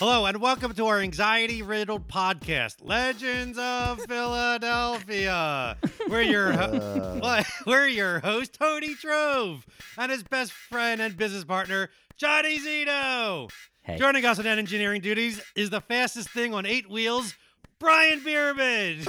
Hello 0.00 0.24
and 0.24 0.40
welcome 0.40 0.72
to 0.74 0.86
our 0.86 1.00
anxiety 1.00 1.60
riddled 1.60 2.08
podcast, 2.08 2.76
Legends 2.80 3.58
of 3.58 4.00
Philadelphia. 4.08 5.76
We're 6.08 6.22
your 6.22 6.52
ho- 6.52 7.18
Well, 7.22 7.24
uh. 7.24 7.42
we're 7.66 7.86
your 7.86 8.20
host 8.20 8.54
Tony 8.54 8.94
Trov 8.94 9.62
and 9.98 10.10
his 10.10 10.22
best 10.22 10.52
friend 10.52 11.02
and 11.02 11.16
business 11.18 11.44
partner 11.44 11.90
Johnny 12.16 12.58
Zito. 12.58 13.50
Hey. 13.82 13.98
Joining 13.98 14.24
us 14.24 14.38
on 14.38 14.46
engineering 14.46 15.02
duties 15.02 15.40
is 15.54 15.68
the 15.70 15.82
fastest 15.82 16.30
thing 16.30 16.54
on 16.54 16.64
eight 16.64 16.88
wheels, 16.90 17.34
Brian 17.78 18.20
Bierman. 18.24 19.04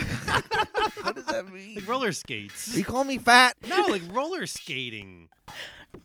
What 1.03 1.15
does 1.15 1.25
that 1.27 1.51
mean? 1.53 1.75
like 1.75 1.87
roller 1.87 2.11
skates. 2.11 2.75
You 2.75 2.83
call 2.83 3.05
me 3.05 3.17
fat? 3.17 3.55
No, 3.65 3.85
like 3.87 4.01
roller 4.11 4.45
skating. 4.45 5.29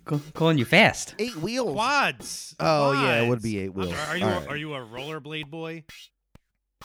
Call- 0.04 0.20
calling 0.34 0.58
you 0.58 0.64
fast. 0.64 1.14
Eight 1.18 1.36
wheels. 1.36 1.72
Quads. 1.72 2.54
Oh, 2.60 2.92
yeah, 2.92 3.22
it 3.22 3.28
would 3.28 3.42
be 3.42 3.58
eight 3.58 3.74
wheels. 3.74 3.92
Are, 3.92 4.06
are 4.08 4.16
you 4.16 4.24
a, 4.24 4.28
right. 4.38 4.48
are 4.48 4.56
you 4.56 4.74
a 4.74 4.80
rollerblade 4.80 5.48
boy? 5.50 5.84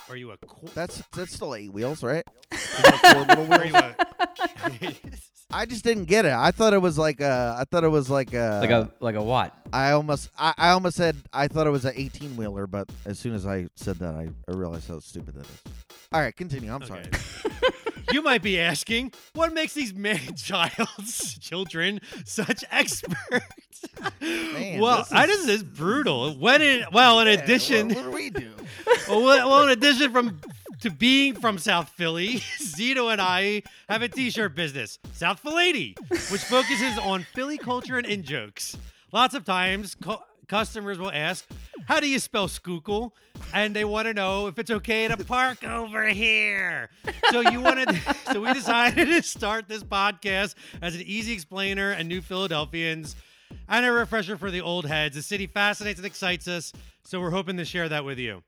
Are 0.10 0.16
you 0.16 0.32
a 0.32 0.38
qu- 0.38 0.68
That's 0.74 1.04
that's 1.14 1.34
still 1.36 1.54
eight 1.54 1.72
wheels, 1.72 2.02
right? 2.02 2.24
Is 2.52 2.82
that 2.84 3.14
four 3.14 3.26
little 3.26 3.54
are 3.54 3.66
you 3.66 3.74
wheels? 3.74 5.06
a 5.10 5.22
I 5.54 5.66
just 5.66 5.84
didn't 5.84 6.06
get 6.06 6.26
it. 6.26 6.32
I 6.32 6.52
thought 6.52 6.74
it 6.74 6.82
was 6.82 6.98
like 6.98 7.20
a. 7.20 7.58
I 7.60 7.66
thought 7.70 7.84
it 7.84 7.90
was 7.90 8.10
like 8.10 8.34
a. 8.34 8.60
Like 8.62 8.70
a 8.70 8.92
like 9.02 9.16
a 9.16 9.22
what? 9.22 9.54
I 9.74 9.92
almost. 9.92 10.30
I, 10.38 10.54
I 10.58 10.70
almost 10.70 10.96
said 10.96 11.18
I 11.34 11.48
thought 11.50 11.68
it 11.68 11.72
was 11.72 11.84
an 11.86 11.94
eighteen 11.96 12.38
wheeler, 12.38 12.68
but 12.68 12.90
as 13.06 13.20
soon 13.20 13.36
as 13.36 13.46
I 13.46 13.68
said 13.76 13.98
that, 13.98 14.16
I, 14.16 14.30
I 14.48 14.56
realized 14.56 14.88
how 14.88 15.00
stupid 15.00 15.36
that 15.36 15.46
is. 15.46 15.62
All 16.14 16.22
right, 16.22 16.36
continue. 16.36 16.74
I'm 16.74 16.84
sorry. 16.86 17.04
You 18.12 18.22
might 18.22 18.42
be 18.42 18.60
asking, 18.60 19.14
what 19.34 19.54
makes 19.54 19.74
these 19.74 19.94
man 19.94 20.36
child's 20.36 21.38
children 21.40 22.00
such 22.26 22.64
experts? 22.72 23.86
Man, 24.22 24.80
well, 24.82 24.98
this 25.00 25.12
I 25.12 25.24
is- 25.26 25.46
this 25.46 25.48
is 25.58 25.64
brutal. 25.64 26.34
When 26.36 26.62
in, 26.62 26.86
well, 26.92 27.20
in 27.20 27.28
Yeah, 27.28 27.34
addition, 27.34 27.88
what, 27.90 27.98
what 27.98 28.04
do 28.06 28.12
we 28.12 28.30
do? 28.30 28.52
well, 29.08 29.22
well, 29.24 29.64
in 29.64 29.70
addition 29.70 30.12
from 30.12 30.40
to 30.82 30.90
being 30.90 31.36
from 31.36 31.58
South 31.58 31.90
Philly, 31.90 32.36
Zito 32.60 33.12
and 33.12 33.22
I 33.22 33.64
have 33.88 34.02
a 34.02 34.08
T-shirt 34.10 34.56
business, 34.56 34.98
South 35.14 35.40
Philly, 35.40 35.96
which 36.10 36.42
focuses 36.44 36.98
on 36.98 37.24
Philly 37.36 37.58
culture 37.58 37.98
and 37.98 38.08
in 38.08 38.24
jokes. 38.24 38.76
Lots 39.12 39.36
of 39.36 39.46
times, 39.46 39.96
cu- 39.96 40.16
customers 40.52 41.00
will 41.00 41.12
ask, 41.12 41.48
"How 41.86 42.00
do 42.02 42.08
you 42.10 42.20
spell 42.20 42.48
Schuylkill?" 42.50 43.16
and 43.54 43.74
they 43.76 43.86
want 43.86 44.06
to 44.08 44.14
know 44.14 44.48
if 44.48 44.60
it's 44.60 44.70
okay 44.70 45.08
to 45.08 45.18
park 45.18 45.64
over 45.64 46.08
here. 46.10 46.90
So 47.32 47.40
you 47.40 47.62
wanted, 47.62 47.90
so 48.32 48.42
we 48.42 48.54
decided 48.54 49.08
to 49.08 49.24
start 49.24 49.68
this 49.70 49.84
podcast 49.84 50.56
as 50.82 50.94
an 50.96 51.02
easy 51.04 51.32
explainer 51.34 51.92
and 51.92 52.08
new 52.10 52.22
Philadelphians. 52.22 53.16
And 53.68 53.86
a 53.86 53.92
refresher 53.92 54.38
for 54.38 54.50
the 54.52 54.62
old 54.62 54.86
heads. 54.86 55.16
The 55.16 55.22
city 55.22 55.48
fascinates 55.48 56.00
and 56.00 56.06
excites 56.06 56.48
us, 56.48 56.72
so 57.04 57.20
we're 57.20 57.32
hoping 57.32 57.58
to 57.58 57.66
share 57.66 57.88
that 57.90 58.04
with 58.06 58.18
you. 58.20 58.44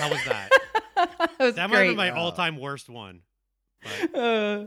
How 0.00 0.10
was 0.10 0.24
that? 0.26 0.50
That 0.96 1.38
was 1.38 1.54
That 1.56 1.68
might 1.70 1.76
have 1.78 1.86
been 1.88 1.96
great. 1.96 1.96
my 1.96 2.10
all-time 2.10 2.58
worst 2.58 2.88
one. 2.88 3.20
But 3.82 4.14
Uh, 4.18 4.66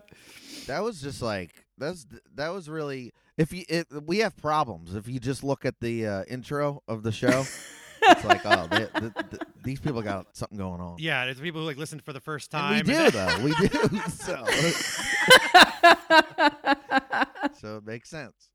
That 0.68 0.84
was 0.84 1.02
just 1.02 1.22
like 1.22 1.52
that's 1.78 2.06
that 2.36 2.50
was 2.50 2.70
really. 2.70 3.14
If 3.40 3.54
you, 3.54 3.64
it, 3.70 3.88
we 4.06 4.18
have 4.20 4.36
problems. 4.36 4.94
If 4.96 5.08
you 5.08 5.18
just 5.20 5.46
look 5.46 5.64
at 5.64 5.80
the 5.80 6.06
uh, 6.06 6.24
intro 6.26 6.84
of 6.90 7.04
the 7.04 7.12
show, 7.14 7.46
it's 8.02 8.24
like, 8.26 8.42
oh, 8.46 8.68
they, 8.70 8.86
th 9.00 9.14
th 9.14 9.42
these 9.64 9.80
people 9.80 10.02
got 10.02 10.28
something 10.36 10.58
going 10.58 10.82
on. 10.82 10.98
yeah, 11.00 11.24
there's 11.24 11.40
people 11.40 11.62
who 11.62 11.68
like 11.68 11.78
listened 11.78 12.04
for 12.04 12.12
the 12.12 12.20
first 12.20 12.54
And 12.54 12.86
time. 12.86 12.86
we 12.86 12.94
do 12.94 13.12
though. 13.12 13.40
We 13.42 13.52
do. 13.56 14.00
So, 14.10 14.46
so 17.60 17.78
it 17.78 17.86
makes 17.86 18.10
sense. 18.10 18.50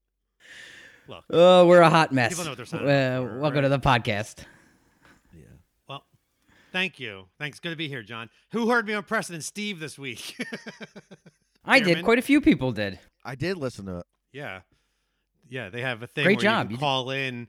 Look, 1.09 1.25
oh, 1.31 1.67
we're 1.67 1.81
a 1.81 1.89
hot 1.91 2.13
mess. 2.13 2.31
People 2.33 2.45
know 2.45 2.51
what 2.51 2.57
they're 2.59 2.67
signing 2.67 2.89
Uh, 2.89 2.93
up 3.23 3.29
for, 3.31 3.39
welcome 3.41 3.63
to 3.63 3.69
the 3.71 3.79
podcast. 3.79 4.45
Yeah. 5.33 5.45
well, 5.89 6.05
thank 6.73 6.99
you. 7.01 7.27
Thanks. 7.39 7.59
Good 7.61 7.71
to 7.71 7.77
be 7.77 7.89
here, 7.89 8.03
John. 8.03 8.29
Who 8.53 8.71
heard 8.71 8.87
me 8.87 8.95
on 8.95 9.03
Preston 9.05 9.35
and 9.35 9.45
Steve 9.45 9.81
this 9.81 9.99
week? 9.99 10.37
I 11.65 11.81
did. 11.81 12.05
Quite 12.05 12.19
a 12.19 12.23
few 12.23 12.41
people 12.43 12.73
did. 12.73 12.99
I 13.25 13.35
did 13.35 13.57
listen 13.57 13.87
to 13.87 13.99
it. 13.99 14.07
yeah, 14.33 14.61
yeah. 15.55 15.69
They 15.71 15.81
have 15.83 16.03
a 16.03 16.07
thing 16.07 16.25
Great 16.25 16.37
where 16.39 16.43
job. 16.43 16.71
you 16.71 16.75
You 16.75 16.77
can 16.77 16.77
did- 16.77 16.81
call 16.81 17.11
in. 17.11 17.49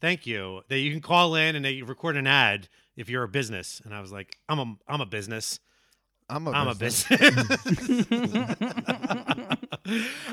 Thank 0.00 0.26
you. 0.26 0.62
That 0.68 0.78
you 0.78 0.90
can 0.92 1.00
call 1.00 1.34
in 1.34 1.56
and 1.56 1.64
they 1.64 1.82
record 1.82 2.16
an 2.16 2.26
ad 2.26 2.68
if 2.96 3.08
you're 3.08 3.22
a 3.22 3.28
business. 3.28 3.80
And 3.84 3.94
I 3.94 4.00
was 4.00 4.12
like, 4.12 4.38
I'm 4.48 4.58
a 4.58 4.74
I'm 4.86 5.00
a 5.00 5.06
business. 5.06 5.60
I'm 6.28 6.46
a 6.48 6.50
I'm 6.50 6.68
a 6.68 6.74
business. 6.74 7.18
business. 7.66 8.06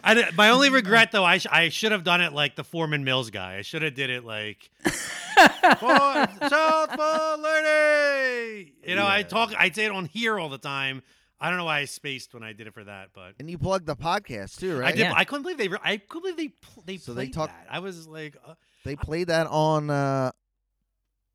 I 0.03 0.13
did- 0.15 0.35
my 0.35 0.49
only 0.49 0.69
regret 0.69 1.11
though, 1.11 1.23
I 1.23 1.37
sh- 1.37 1.47
I 1.51 1.69
should 1.69 1.91
have 1.91 2.03
done 2.03 2.21
it 2.21 2.33
like 2.33 2.55
the 2.55 2.63
Forman 2.63 3.03
Mills 3.03 3.29
guy. 3.29 3.57
I 3.57 3.61
should 3.61 3.83
have 3.83 3.93
did 3.93 4.09
it 4.09 4.25
like 4.25 4.69
For 4.83 6.27
South 6.49 6.91
Philly. 6.95 8.73
You 8.85 8.95
know, 8.95 9.05
I 9.07 9.23
talk, 9.27 9.53
I 9.57 9.69
say 9.71 9.85
it 9.85 9.91
on 9.91 10.05
here 10.05 10.39
all 10.39 10.49
the 10.49 10.57
time. 10.57 11.03
I 11.43 11.49
don't 11.49 11.57
know 11.57 11.65
why 11.65 11.79
I 11.79 11.85
spaced 11.85 12.33
when 12.33 12.41
I 12.41 12.53
did 12.53 12.67
it 12.67 12.73
for 12.73 12.85
that, 12.85 13.09
but 13.13 13.33
And 13.39 13.49
you 13.49 13.57
plugged 13.57 13.85
the 13.85 13.95
podcast 13.97 14.59
too, 14.59 14.79
right? 14.79 14.87
I 14.87 14.91
did. 14.91 14.99
Yeah. 15.01 15.13
I 15.15 15.25
couldn't 15.25 15.43
believe 15.43 15.57
they. 15.57 15.67
Re- 15.67 15.77
I 15.83 15.97
couldn't 15.97 16.35
believe 16.35 16.37
they. 16.37 16.47
Pl- 16.65 16.83
they 16.85 16.97
So 16.97 17.13
they 17.13 17.25
played 17.25 17.33
talk- 17.33 17.49
that. 17.49 17.67
I 17.69 17.79
was 17.79 18.07
like 18.07 18.37
uh, 18.47 18.53
They 18.85 18.95
played 18.95 19.27
that 19.27 19.47
on. 19.47 19.89
Uh, 19.89 20.31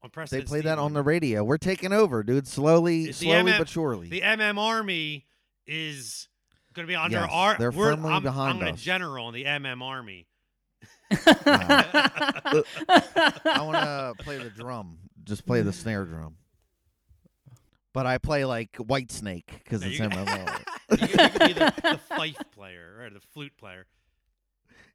on 0.03 0.11
Preston. 0.11 0.39
they 0.39 0.45
played 0.45 0.65
that 0.65 0.79
on 0.79 0.93
the 0.95 1.03
radio. 1.03 1.45
We're 1.45 1.59
taking 1.59 1.93
over, 1.93 2.23
dude. 2.23 2.47
Slowly, 2.49 3.07
the 3.07 3.13
slowly 3.13 3.53
MM 3.53 3.59
but 3.59 3.69
surely. 3.69 4.09
The 4.09 4.21
MM 4.23 4.57
Army 4.57 5.27
is 5.67 6.29
going 6.73 6.87
to 6.87 6.91
be 6.91 6.97
under 6.97 7.19
Yes, 7.19 7.29
our. 7.33 7.59
they're 7.59 7.71
we're- 7.71 7.95
firmly 7.97 8.13
I'm, 8.13 8.23
behind 8.23 8.63
I'm 8.63 8.69
a 8.69 8.73
us. 8.73 8.81
general 8.81 9.29
in 9.29 9.35
the 9.35 9.45
MM 9.45 9.83
Army. 9.83 10.27
I 11.11 12.63
want 13.61 13.77
to 13.77 14.15
play 14.25 14.39
the 14.39 14.51
drum. 14.51 14.99
Just 15.25 15.47
play 15.47 15.63
the 15.63 15.73
snare 15.73 16.05
drum. 16.05 16.37
But 17.95 18.07
I 18.07 18.19
play 18.19 18.45
like 18.45 18.73
Whitesnake 18.73 19.45
because 19.65 19.83
it's 19.83 19.99
you- 19.99 20.05
MMO. 20.09 20.65
you, 20.91 20.97
be 20.99 21.53
the, 21.55 21.73
the 21.83 22.01
fife 22.17 22.39
player 22.55 22.97
or 23.01 23.11
the 23.11 23.21
flute 23.21 23.57
player. 23.59 23.87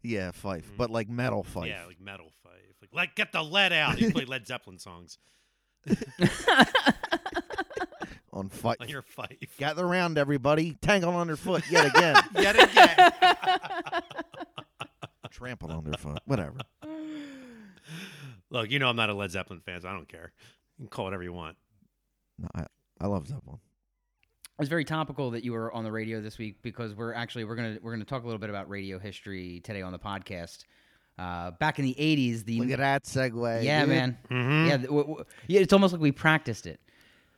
yeah, 0.02 0.32
Fife, 0.32 0.66
Mhm. 0.72 0.78
but 0.78 0.90
like 0.90 1.10
metal 1.10 1.44
Fife. 1.44 1.68
Yeah, 1.68 1.86
like 1.86 2.00
metal 2.00 2.32
fife. 2.44 2.52
Like, 2.82 2.94
like 2.94 3.16
get 3.16 3.32
the 3.32 3.44
lead 3.44 3.74
out. 3.74 4.00
You 4.00 4.12
play 4.12 4.26
Led 4.26 4.46
Zeppelin 4.48 4.78
songs 4.80 5.18
on 8.32 8.50
Fife. 8.50 8.78
on 8.80 8.90
your 8.90 9.02
fife. 9.02 9.38
Gather 9.58 9.86
around, 9.86 10.18
everybody. 10.18 10.78
Tangled 10.82 11.16
underfoot 11.16 11.64
yet 11.70 11.86
again. 11.96 12.16
Yet 12.36 12.62
again. 12.62 13.12
Trampled 15.30 15.72
underfoot. 15.72 16.20
Whatever. 16.26 16.58
Look, 18.50 18.70
you 18.70 18.80
know 18.80 18.88
I'm 18.90 18.96
not 18.96 19.10
a 19.10 19.14
Led 19.14 19.32
Zeppelin 19.32 19.62
fan, 19.62 19.82
so 19.82 19.90
I 19.90 19.94
don't 19.94 20.08
care. 20.08 20.32
You 20.78 20.86
can 20.86 20.90
call 20.90 21.06
it 21.06 21.08
whatever 21.08 21.24
you 21.24 21.34
want. 21.34 21.58
No, 22.40 22.48
I, 22.56 22.66
I 23.04 23.08
love 23.08 23.28
that 23.28 23.46
one. 23.46 23.60
It's 24.60 24.70
very 24.70 24.86
topical 24.86 25.32
that 25.32 25.44
you 25.44 25.52
were 25.52 25.72
on 25.74 25.84
the 25.84 25.92
radio 25.92 26.22
this 26.22 26.38
week 26.38 26.62
because 26.62 26.94
we're 26.94 27.14
actually 27.14 27.44
we're 27.44 27.56
gonna 27.56 27.78
we're 27.82 27.92
gonna 27.92 28.06
talk 28.06 28.24
a 28.24 28.26
little 28.26 28.40
bit 28.40 28.50
about 28.50 28.70
radio 28.70 28.98
history 28.98 29.60
today 29.64 29.82
on 29.82 29.92
the 29.92 30.00
podcast. 30.00 30.64
Uh, 31.20 31.52
back 31.60 31.80
in 31.80 31.86
the 31.86 31.96
'80s, 32.00 32.46
the 32.46 32.60
Look 32.62 32.70
at 32.72 32.80
that 32.80 33.04
segue. 33.04 33.64
yeah 33.64 33.82
dude. 33.82 33.90
man, 33.90 34.18
Mm-hmm. 34.32 34.68
yeah, 34.70 34.78
w- 34.78 35.04
w- 35.04 35.26
yeah, 35.48 35.60
it's 35.60 35.74
almost 35.74 35.92
like 35.94 36.02
we 36.02 36.12
practiced 36.12 36.66
it. 36.66 36.80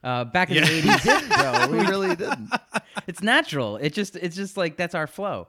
Uh, 0.03 0.23
back 0.25 0.49
in 0.51 0.57
Yeah. 0.57 0.65
the 0.65 0.81
'80s, 0.81 1.03
didn't, 1.03 1.29
though. 1.29 1.67
We 1.71 1.79
really 1.87 2.15
didn't. 2.15 2.53
it's 3.07 3.23
natural. 3.23 3.77
It 3.77 3.93
just 3.93 4.15
it's 4.17 4.35
just 4.35 4.55
like 4.55 4.77
that's 4.77 4.93
our 4.93 5.07
flow. 5.07 5.47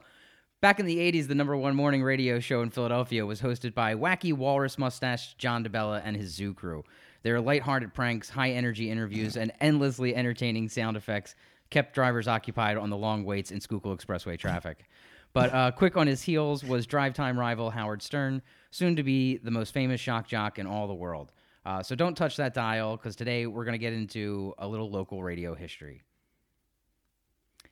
Back 0.62 0.80
in 0.80 0.86
the 0.86 0.96
80s, 0.96 1.28
the 1.28 1.34
number 1.34 1.54
one 1.54 1.76
morning 1.76 2.02
radio 2.02 2.40
show 2.40 2.62
in 2.62 2.70
Philadelphia 2.70 3.26
was 3.26 3.42
hosted 3.42 3.74
by 3.74 3.94
wacky 3.94 4.32
walrus 4.32 4.78
mustache 4.78 5.34
John 5.36 5.62
DeBella 5.62 6.00
and 6.02 6.16
his 6.16 6.30
zoo 6.34 6.54
crew. 6.54 6.82
Their 7.26 7.40
lighthearted 7.40 7.92
pranks, 7.92 8.28
high 8.28 8.50
energy 8.50 8.88
interviews, 8.88 9.36
and 9.36 9.50
endlessly 9.60 10.14
entertaining 10.14 10.68
sound 10.68 10.96
effects 10.96 11.34
kept 11.70 11.92
drivers 11.92 12.28
occupied 12.28 12.76
on 12.76 12.88
the 12.88 12.96
long 12.96 13.24
waits 13.24 13.50
in 13.50 13.60
Schuylkill 13.60 13.96
Expressway 13.96 14.38
traffic. 14.38 14.84
But 15.32 15.52
uh, 15.52 15.72
quick 15.72 15.96
on 15.96 16.06
his 16.06 16.22
heels 16.22 16.62
was 16.62 16.86
drive 16.86 17.14
time 17.14 17.36
rival 17.36 17.68
Howard 17.68 18.00
Stern, 18.00 18.42
soon 18.70 18.94
to 18.94 19.02
be 19.02 19.38
the 19.38 19.50
most 19.50 19.74
famous 19.74 20.00
shock 20.00 20.28
jock 20.28 20.60
in 20.60 20.68
all 20.68 20.86
the 20.86 20.94
world. 20.94 21.32
Uh, 21.64 21.82
so 21.82 21.96
don't 21.96 22.16
touch 22.16 22.36
that 22.36 22.54
dial 22.54 22.96
because 22.96 23.16
today 23.16 23.48
we're 23.48 23.64
going 23.64 23.72
to 23.72 23.78
get 23.78 23.92
into 23.92 24.54
a 24.58 24.68
little 24.68 24.88
local 24.88 25.20
radio 25.20 25.52
history. 25.56 26.04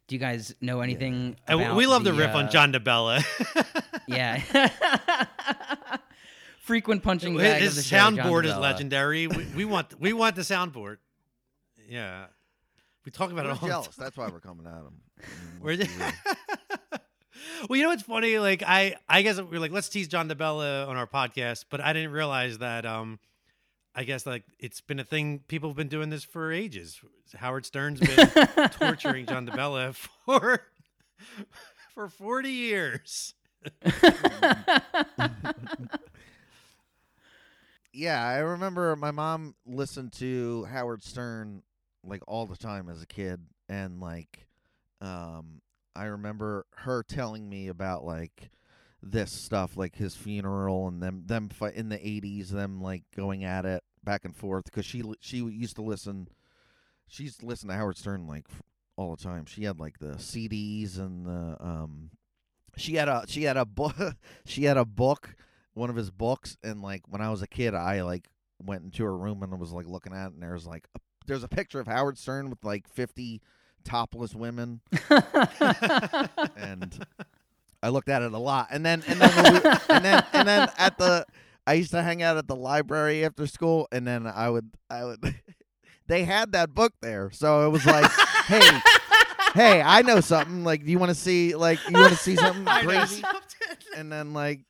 Do 0.09 0.17
you 0.17 0.21
guys 0.21 0.53
know 0.63 0.81
anything? 0.81 1.37
And 1.47 1.61
about 1.61 1.77
we 1.77 1.87
love 1.87 2.03
the, 2.03 2.11
the 2.11 2.19
riff 2.19 2.35
on 2.35 2.47
uh, 2.47 2.51
John 2.51 2.73
DeBella. 2.73 3.25
Yeah. 4.09 4.71
Frequent 6.65 7.03
punching 7.03 7.35
his 7.35 7.43
bag 7.43 7.61
his 7.63 7.73
of 7.73 7.77
the 7.77 7.83
show, 7.83 7.97
John 7.99 8.17
soundboard 8.17 8.45
is 8.47 8.57
legendary. 8.57 9.27
We, 9.27 9.45
we 9.55 9.65
want 9.67 10.01
we 10.01 10.15
want 10.15 10.35
the 10.35 10.43
soundboard. 10.43 10.97
Yeah, 11.89 12.25
we 13.05 13.13
talk 13.13 13.31
about 13.31 13.45
We're 13.45 13.51
it 13.51 13.55
all. 13.55 13.59
the 13.61 13.67
jealous. 13.67 13.87
time. 13.89 13.95
That's 13.99 14.17
why 14.17 14.29
we're 14.29 14.41
coming 14.41 14.67
at 14.67 14.73
him. 14.73 15.01
We're 15.61 15.77
let's 15.77 15.93
be 15.93 15.99
real. 16.03 16.13
well, 17.69 17.77
you 17.77 17.83
know 17.83 17.91
what's 17.91 18.03
funny? 18.03 18.39
Like 18.39 18.63
I, 18.67 18.97
I 19.07 19.21
guess 19.21 19.39
we 19.41 19.57
are 19.59 19.61
like, 19.61 19.73
let's 19.73 19.91
tease 19.91 20.09
John 20.09 20.27
DeBella 20.29 20.89
on 20.89 20.97
our 20.97 21.07
podcast, 21.07 21.67
but 21.69 21.83
I 21.83 21.93
didn't 21.93 22.13
realize 22.13 22.59
that. 22.59 22.87
Um, 22.87 23.19
I 23.95 24.05
guess 24.05 24.25
like 24.27 24.45
it's 24.59 24.81
been 24.81 24.99
a 24.99 25.05
thing. 25.05 25.41
People 25.47 25.69
have 25.69 25.77
been 25.77 25.89
doing 25.89 26.09
this 26.09 26.25
for 26.25 26.51
ages. 26.51 26.99
Howard 27.37 27.67
Stern's 27.67 28.01
been 28.01 28.69
torturing 28.71 29.27
John 29.27 29.47
DeBella 29.47 29.95
for 29.95 30.63
for 31.95 32.09
forty 32.09 32.51
years. 32.51 33.35
Yeah, 37.95 38.27
I 38.27 38.39
remember 38.39 38.97
my 38.97 39.13
mom 39.13 39.55
listened 39.67 40.13
to 40.15 40.65
Howard 40.65 41.03
Stern 41.03 41.63
like 42.03 42.23
all 42.27 42.45
the 42.47 42.57
time 42.57 42.89
as 42.89 43.01
a 43.03 43.07
kid, 43.07 43.41
and 43.69 44.01
like, 44.01 44.47
um, 45.01 45.63
I 45.95 46.05
remember 46.07 46.67
her 46.79 47.03
telling 47.03 47.49
me 47.49 47.69
about 47.69 48.05
like 48.05 48.51
this 49.03 49.33
stuff, 49.33 49.77
like 49.77 49.95
his 49.95 50.17
funeral 50.17 50.89
and 50.89 51.03
them 51.03 51.23
them 51.27 51.49
fi- 51.49 51.71
in 51.71 51.89
the 51.89 51.99
'80s, 51.99 52.49
them 52.49 52.83
like 52.83 53.05
going 53.17 53.45
at 53.45 53.65
it 53.65 53.83
back 54.03 54.25
and 54.25 54.37
forth 54.37 54.65
because 54.65 54.85
she 54.85 55.03
she 55.21 55.39
used 55.39 55.77
to 55.77 55.83
listen. 55.83 56.29
She's 57.07 57.43
listened 57.43 57.71
to 57.71 57.77
Howard 57.77 57.97
Stern 57.97 58.27
like 58.27 58.47
all 58.97 59.15
the 59.15 59.23
time. 59.23 59.45
She 59.47 59.65
had 59.65 59.79
like 59.79 59.99
the 59.99 60.15
CDs 60.15 60.99
and 60.99 61.27
the 61.27 61.57
um, 61.61 62.11
she 62.77 62.95
had 62.95 63.09
a 63.09 63.25
she 63.29 63.45
had 63.45 63.57
a 63.57 63.65
book 63.65 63.97
she 64.45 64.65
had 64.65 64.77
a 64.77 64.85
book 64.85 65.37
one 65.75 65.91
of 65.91 65.97
his 65.97 66.11
books 66.11 66.57
and 66.63 66.83
like 66.83 67.03
when 67.09 67.21
I 67.21 67.31
was 67.31 67.43
a 67.43 67.47
kid 67.47 67.75
I 67.75 68.03
like 68.03 68.29
went 68.63 68.85
into 68.85 69.05
her 69.05 69.17
room 69.17 69.43
and 69.43 69.59
was 69.59 69.73
like 69.73 69.87
looking 69.87 70.13
at 70.13 70.29
it 70.29 70.35
and 70.35 70.43
there's 70.43 70.67
like 70.67 70.87
a, 70.95 71.01
there's 71.27 71.45
a 71.45 71.49
picture 71.49 71.81
of 71.81 71.87
Howard 71.87 72.19
Stern 72.19 72.51
with 72.51 72.65
like 72.65 72.89
50 72.89 73.41
topless 73.85 74.35
women. 74.35 74.81
And 76.57 77.07
I 77.83 77.89
looked 77.89 78.09
at 78.09 78.23
it 78.23 78.33
a 78.33 78.39
lot. 78.39 78.69
And 78.71 78.85
then 78.85 79.03
and 79.07 79.21
then 79.21 79.53
we, 79.53 79.71
and 79.91 80.05
then 80.05 80.25
and 80.33 80.49
then 80.49 80.69
at 80.79 80.99
the 80.99 81.27
I 81.67 81.75
used 81.75 81.91
to 81.93 82.03
hang 82.03 82.23
out 82.23 82.37
at 82.37 82.47
the 82.47 82.57
library 82.57 83.25
after 83.25 83.47
school 83.47 83.89
and 83.93 84.07
then 84.07 84.27
I 84.27 84.49
would 84.51 84.71
I 84.91 85.05
would 85.05 85.35
they 86.07 86.25
had 86.25 86.53
that 86.53 86.75
book 86.75 86.93
there. 87.01 87.31
So 87.31 87.67
it 87.67 87.71
was 87.71 87.85
like 87.85 88.11
hey 88.47 88.81
hey 89.55 89.83
I 89.83 90.03
know 90.03 90.21
something. 90.21 90.65
Like 90.65 90.85
do 90.85 90.91
you 90.91 90.99
want 90.99 91.11
to 91.11 91.15
see 91.15 91.55
like 91.55 91.79
you 91.89 91.95
want 91.99 92.13
to 92.13 92.19
see 92.19 92.37
something 92.37 92.65
crazy? 92.65 93.21
something. 93.21 93.77
and 93.97 94.11
then 94.11 94.33
like 94.33 94.61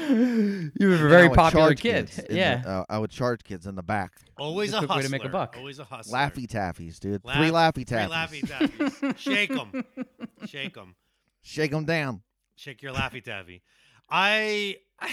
you 0.00 0.70
were 0.80 0.94
a 0.94 0.98
then 0.98 1.08
very 1.08 1.28
popular 1.30 1.74
kid. 1.74 2.06
kids 2.08 2.18
in 2.18 2.26
the- 2.28 2.34
Yeah. 2.34 2.62
uh, 2.66 2.84
I 2.88 2.98
would 2.98 3.10
charge 3.10 3.44
kids 3.44 3.66
in 3.66 3.74
the 3.74 3.82
back. 3.82 4.12
Always 4.38 4.72
a 4.72 4.76
a 4.76 4.78
quick 4.80 4.90
way 4.90 5.02
to 5.02 5.08
make 5.08 5.24
a 5.24 5.28
buck. 5.28 5.54
Always 5.58 5.78
a 5.78 5.84
hustler. 5.84 6.18
Laffy 6.18 6.46
taffies, 6.46 6.98
dude. 7.00 7.24
Laff- 7.24 7.36
Three 7.36 7.48
laffy 7.50 7.86
Three 7.86 7.98
taffies. 7.98 8.10
laffy 8.10 8.40
taffies. 8.42 9.18
Shake 9.18 9.54
them. 9.54 9.84
Shake 10.46 10.74
them. 10.74 10.94
Shake 11.42 11.70
them 11.70 11.84
down. 11.84 12.22
Shake 12.56 12.82
your 12.82 12.92
laffy 12.92 13.22
taffy. 13.22 13.62
I. 14.10 14.76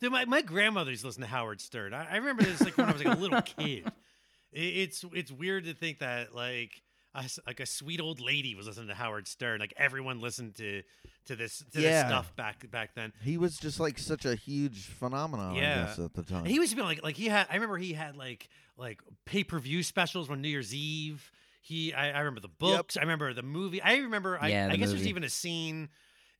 Dude, 0.00 0.12
my, 0.12 0.24
my 0.24 0.40
grandmother's 0.42 1.04
listened 1.04 1.24
to 1.24 1.30
Howard 1.30 1.60
Stern. 1.60 1.92
I, 1.92 2.06
I 2.12 2.16
remember 2.16 2.42
this 2.44 2.60
like 2.62 2.76
when 2.78 2.88
I 2.88 2.92
was 2.92 3.04
like 3.04 3.16
a 3.16 3.20
little 3.20 3.42
kid. 3.42 3.90
It, 4.54 4.60
it's 4.60 5.02
it's 5.14 5.32
weird 5.32 5.64
to 5.64 5.72
think 5.72 6.00
that 6.00 6.34
like 6.34 6.82
a, 7.14 7.18
s- 7.20 7.38
like 7.46 7.60
a 7.60 7.66
sweet 7.66 8.00
old 8.00 8.20
lady 8.20 8.54
was 8.54 8.66
listening 8.66 8.88
to 8.88 8.94
Howard 8.94 9.26
Stern. 9.28 9.60
Like 9.60 9.74
everyone 9.76 10.20
listened 10.20 10.54
to 10.56 10.82
to 11.26 11.36
this 11.36 11.62
to 11.72 11.80
Yeah. 11.80 12.02
this 12.02 12.08
stuff 12.10 12.34
back 12.36 12.70
back 12.70 12.94
then. 12.94 13.12
He 13.22 13.36
was 13.38 13.58
just 13.58 13.78
like 13.80 13.98
such 13.98 14.24
a 14.24 14.34
huge 14.34 14.86
phenomenon, 14.86 15.54
Yeah. 15.56 15.82
I 15.82 15.86
guess, 15.86 15.98
at 15.98 16.14
the 16.14 16.22
time. 16.22 16.38
And 16.44 16.48
he 16.48 16.58
was 16.58 16.70
to 16.70 16.76
be 16.76 16.82
like 16.82 17.02
like 17.02 17.16
he 17.16 17.26
had. 17.26 17.46
I 17.50 17.54
remember 17.54 17.78
he 17.78 17.92
had 17.92 18.16
like 18.16 18.48
like 18.76 19.00
pay 19.26 19.44
per 19.44 19.58
view 19.58 19.82
specials 19.82 20.30
on 20.30 20.40
New 20.40 20.48
Year's 20.48 20.74
Eve. 20.74 21.30
He 21.60 21.92
I, 21.94 22.10
I 22.12 22.18
remember 22.20 22.40
the 22.40 22.48
books. 22.48 22.96
I 22.96 23.00
remember 23.02 23.32
the 23.34 23.42
movie. 23.42 23.80
I 23.82 23.98
remember. 23.98 24.38
I, 24.40 24.48
Yeah, 24.48 24.66
I 24.66 24.72
the 24.72 24.78
guess 24.78 24.90
there's 24.90 25.06
even 25.06 25.22
a 25.24 25.28
scene 25.30 25.90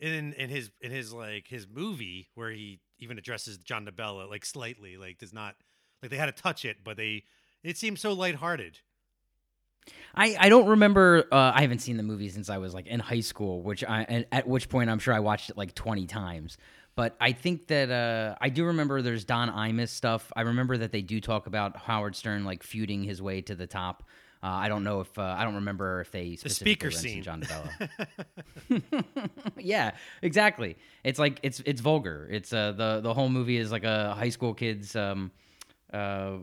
in 0.01 0.33
in 0.33 0.51
his 0.51 0.71
in 0.81 0.91
his 0.91 1.13
like 1.13 1.47
his 1.47 1.67
movie 1.69 2.29
where 2.35 2.51
he 2.51 2.81
even 2.99 3.19
addresses 3.19 3.59
John 3.59 3.87
DeBella 3.87 4.29
like 4.29 4.45
slightly 4.45 4.97
like 4.97 5.19
does 5.19 5.33
not 5.33 5.55
like 6.03 6.11
they 6.11 6.17
had 6.17 6.35
to 6.35 6.43
touch 6.43 6.65
it, 6.65 6.79
but 6.83 6.97
they 6.97 7.23
it 7.63 7.77
seems 7.77 8.01
so 8.01 8.13
lighthearted. 8.13 8.79
I, 10.15 10.37
I 10.39 10.49
don't 10.49 10.69
remember. 10.69 11.27
Uh, 11.33 11.53
I 11.55 11.63
haven't 11.63 11.79
seen 11.81 11.97
the 11.97 12.03
movie 12.03 12.29
since 12.29 12.51
I 12.51 12.59
was 12.59 12.75
like 12.75 12.87
in 12.87 13.01
high 13.01 13.21
school, 13.21 13.63
which 13.63 13.83
I 13.85 14.27
at 14.31 14.47
which 14.47 14.69
point 14.69 14.91
I'm 14.91 14.99
sure 14.99 15.15
I 15.15 15.21
watched 15.21 15.51
it 15.51 15.57
like 15.57 15.75
20 15.75 16.07
times. 16.07 16.59
But 16.95 17.17
I 17.19 17.33
think 17.33 17.69
that 17.69 17.91
uh, 17.91 18.37
I 18.41 18.51
do 18.51 18.67
remember 18.67 19.01
there's 19.01 19.25
Don 19.25 19.49
Imus 19.49 19.89
stuff. 19.89 20.31
I 20.37 20.43
remember 20.43 20.77
that 20.79 20.93
they 20.93 21.01
do 21.01 21.21
talk 21.21 21.47
about 21.47 21.77
Howard 21.77 22.15
Stern 22.15 22.45
like 22.45 22.63
feuding 22.63 23.03
his 23.03 23.23
way 23.23 23.41
to 23.43 23.55
the 23.55 23.67
top. 23.67 24.03
Uh, 24.43 24.49
I 24.49 24.69
don't 24.69 24.83
know 24.85 25.01
if 25.01 25.19
uh, 25.19 25.23
I 25.39 25.45
don't 25.45 25.55
remember 25.55 26.01
if 26.01 26.11
they 26.11 26.37
The 26.37 26.51
speaker 26.51 26.91
scene. 26.91 27.23
John 27.23 27.43
DeBella. 27.43 27.89
yeah, 29.57 29.93
exactly. 30.21 30.77
It's 31.05 31.19
like 31.19 31.39
it's 31.43 31.63
it's 31.65 31.81
vulgar. 31.81 32.29
It's 32.31 32.53
uh 32.53 32.73
the 32.73 33.01
the 33.01 33.15
whole 33.15 33.29
movie 33.29 33.57
is 33.57 33.71
like 33.71 33.85
a 33.85 34.15
high 34.15 34.31
school 34.31 34.53
kid's 34.53 34.97
um 34.97 35.31
uh, 35.93 35.97
uh 35.97 36.39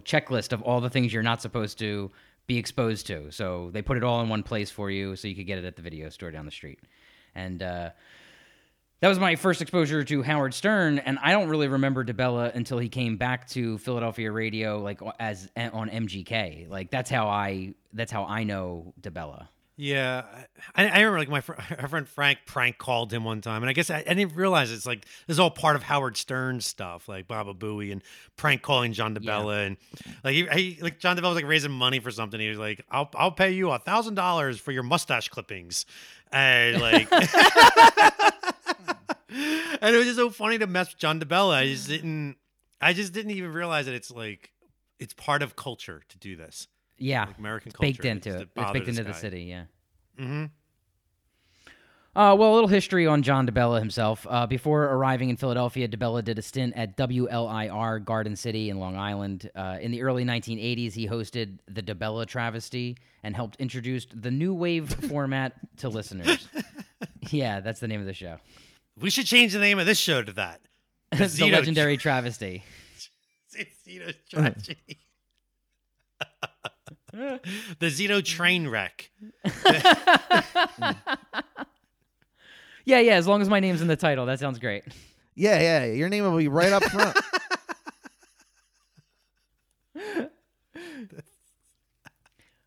checklist 0.00 0.52
of 0.52 0.60
all 0.62 0.80
the 0.80 0.90
things 0.90 1.12
you're 1.12 1.22
not 1.22 1.40
supposed 1.40 1.78
to 1.78 2.10
be 2.46 2.58
exposed 2.58 3.06
to. 3.06 3.30
So 3.30 3.70
they 3.72 3.82
put 3.82 3.96
it 3.96 4.04
all 4.04 4.20
in 4.20 4.28
one 4.28 4.42
place 4.42 4.70
for 4.70 4.90
you, 4.90 5.16
so 5.16 5.28
you 5.28 5.34
could 5.34 5.46
get 5.46 5.58
it 5.58 5.64
at 5.64 5.76
the 5.76 5.82
video 5.82 6.08
store 6.08 6.30
down 6.30 6.44
the 6.44 6.50
street. 6.50 6.80
And 7.34 7.62
uh, 7.62 7.90
that 9.00 9.08
was 9.08 9.18
my 9.18 9.36
first 9.36 9.60
exposure 9.62 10.04
to 10.04 10.22
Howard 10.22 10.54
Stern, 10.54 11.00
and 11.00 11.18
I 11.20 11.32
don't 11.32 11.48
really 11.48 11.68
remember 11.68 12.04
DeBella 12.04 12.54
until 12.54 12.78
he 12.78 12.88
came 12.88 13.16
back 13.16 13.48
to 13.48 13.78
Philadelphia 13.78 14.30
radio, 14.30 14.78
like 14.78 15.00
as 15.18 15.48
on 15.56 15.90
MGK. 15.90 16.68
Like 16.68 16.90
that's 16.90 17.10
how 17.10 17.28
I 17.28 17.74
that's 17.92 18.12
how 18.12 18.24
I 18.24 18.44
know 18.44 18.94
DeBella. 19.00 19.48
Yeah, 19.82 20.22
I, 20.76 20.86
I 20.86 21.00
remember 21.00 21.18
like 21.18 21.28
my, 21.28 21.40
fr- 21.40 21.54
our 21.80 21.88
friend 21.88 22.08
Frank 22.08 22.38
prank 22.46 22.78
called 22.78 23.12
him 23.12 23.24
one 23.24 23.40
time, 23.40 23.64
and 23.64 23.70
I 23.70 23.72
guess 23.72 23.90
I, 23.90 24.04
I 24.08 24.14
didn't 24.14 24.36
realize 24.36 24.70
it's 24.70 24.86
like 24.86 25.06
this 25.26 25.34
is 25.34 25.40
all 25.40 25.50
part 25.50 25.74
of 25.74 25.82
Howard 25.82 26.16
Stern's 26.16 26.64
stuff, 26.66 27.08
like 27.08 27.26
Baba 27.26 27.52
Booey 27.52 27.90
and 27.90 28.00
prank 28.36 28.62
calling 28.62 28.92
John 28.92 29.12
DeBella, 29.12 29.66
and 29.66 29.76
like 30.22 30.34
he, 30.34 30.46
he 30.46 30.78
like 30.80 31.00
John 31.00 31.16
DeBella 31.16 31.30
was 31.30 31.34
like 31.34 31.48
raising 31.48 31.72
money 31.72 31.98
for 31.98 32.12
something. 32.12 32.38
He 32.38 32.48
was 32.48 32.58
like, 32.58 32.84
"I'll 32.92 33.10
I'll 33.16 33.32
pay 33.32 33.50
you 33.50 33.72
a 33.72 33.78
thousand 33.80 34.14
dollars 34.14 34.60
for 34.60 34.70
your 34.70 34.84
mustache 34.84 35.28
clippings," 35.30 35.84
and 36.30 36.80
like, 36.80 37.10
and 37.12 37.20
it 39.28 39.96
was 39.96 40.04
just 40.04 40.16
so 40.16 40.30
funny 40.30 40.58
to 40.58 40.68
mess 40.68 40.90
with 40.90 40.98
John 40.98 41.18
DeBella. 41.18 41.54
I 41.54 41.66
just 41.66 41.88
didn't, 41.88 42.36
I 42.80 42.92
just 42.92 43.12
didn't 43.12 43.32
even 43.32 43.52
realize 43.52 43.86
that 43.86 43.96
it's 43.96 44.12
like 44.12 44.52
it's 45.00 45.12
part 45.14 45.42
of 45.42 45.56
culture 45.56 46.02
to 46.08 46.18
do 46.18 46.36
this, 46.36 46.68
Yeah, 47.02 47.24
like 47.24 47.38
American 47.38 47.68
it's 47.70 47.76
culture. 47.76 47.92
baked 47.92 48.04
into 48.04 48.38
it. 48.38 48.48
It's 48.56 48.70
baked 48.72 48.88
into 48.88 49.02
the 49.04 49.12
city. 49.12 49.42
Yeah. 49.42 49.64
Mm-hmm. 50.18 50.44
Uh, 52.14 52.34
well, 52.34 52.52
a 52.52 52.54
little 52.54 52.68
history 52.68 53.06
on 53.06 53.22
John 53.22 53.46
DeBella 53.46 53.78
himself. 53.78 54.26
Uh, 54.28 54.46
before 54.46 54.84
arriving 54.84 55.30
in 55.30 55.36
Philadelphia, 55.36 55.88
DeBella 55.88 56.22
did 56.22 56.38
a 56.38 56.42
stint 56.42 56.74
at 56.76 56.94
WLIR 56.96 58.04
Garden 58.04 58.36
City 58.36 58.68
in 58.68 58.78
Long 58.78 58.96
Island. 58.96 59.50
Uh, 59.54 59.78
in 59.80 59.90
the 59.90 60.02
early 60.02 60.22
1980s, 60.22 60.92
he 60.92 61.08
hosted 61.08 61.58
the 61.68 61.82
DeBella 61.82 62.26
Travesty 62.26 62.98
and 63.22 63.34
helped 63.34 63.56
introduce 63.56 64.06
the 64.14 64.30
new 64.30 64.52
wave 64.52 64.90
format 65.08 65.54
to 65.78 65.88
listeners. 65.88 66.46
Yeah, 67.30 67.60
that's 67.60 67.80
the 67.80 67.88
name 67.88 68.00
of 68.00 68.06
the 68.06 68.12
show. 68.12 68.36
We 69.00 69.08
should 69.08 69.26
change 69.26 69.54
the 69.54 69.58
name 69.58 69.78
of 69.78 69.86
this 69.86 69.98
show 69.98 70.22
to 70.22 70.32
that. 70.34 70.60
the 71.12 71.24
Zito- 71.24 71.50
legendary 71.50 71.96
travesty. 71.96 72.62
Zito's 73.88 74.16
tragedy. 74.28 74.98
The 77.12 77.86
Zito 77.86 78.24
train 78.24 78.68
wreck. 78.68 79.10
Yeah, 82.84 82.98
yeah. 82.98 83.12
As 83.12 83.28
long 83.28 83.40
as 83.40 83.48
my 83.48 83.60
name's 83.60 83.80
in 83.80 83.86
the 83.86 83.94
title, 83.94 84.26
that 84.26 84.40
sounds 84.40 84.58
great. 84.58 84.82
yeah, 85.36 85.60
yeah. 85.60 85.84
Your 85.84 86.08
name 86.08 86.24
will 86.24 86.36
be 86.36 86.48
right 86.48 86.72
up 86.72 86.82
front. 86.82 87.16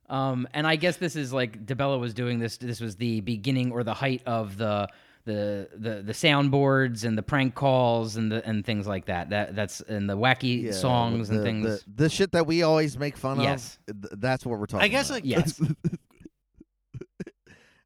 Um, 0.07 0.47
and 0.53 0.67
I 0.67 0.75
guess 0.75 0.97
this 0.97 1.15
is 1.15 1.33
like 1.33 1.65
DeBella 1.65 1.99
was 1.99 2.13
doing 2.13 2.37
this. 2.37 2.57
This 2.57 2.79
was 2.79 2.95
the 2.95 3.21
beginning 3.21 3.71
or 3.71 3.83
the 3.83 3.93
height 3.95 4.21
of 4.27 4.55
the 4.55 4.87
the 5.25 5.67
the 5.75 6.01
the 6.03 6.13
soundboards 6.13 7.03
and 7.03 7.17
the 7.17 7.23
prank 7.23 7.55
calls 7.55 8.15
and 8.15 8.31
the 8.31 8.45
and 8.47 8.65
things 8.65 8.85
like 8.87 9.05
that. 9.05 9.29
That 9.31 9.55
that's 9.55 9.81
and 9.81 10.09
the 10.09 10.15
wacky 10.17 10.63
Yeah, 10.63 10.71
songs 10.71 11.29
the, 11.29 11.35
and 11.35 11.43
things. 11.43 11.65
The, 11.85 12.03
the 12.03 12.09
shit 12.09 12.31
that 12.33 12.45
we 12.47 12.63
always 12.63 12.97
make 12.97 13.17
fun 13.17 13.39
Yes. 13.41 13.77
of. 13.87 14.01
th- 14.01 14.13
That's 14.17 14.45
what 14.45 14.59
we're 14.59 14.65
talking 14.67 14.77
about. 14.77 14.85
I 14.85 14.87
guess 14.89 15.09
about. 15.09 15.15
like 15.15 15.25
yes. 15.25 15.61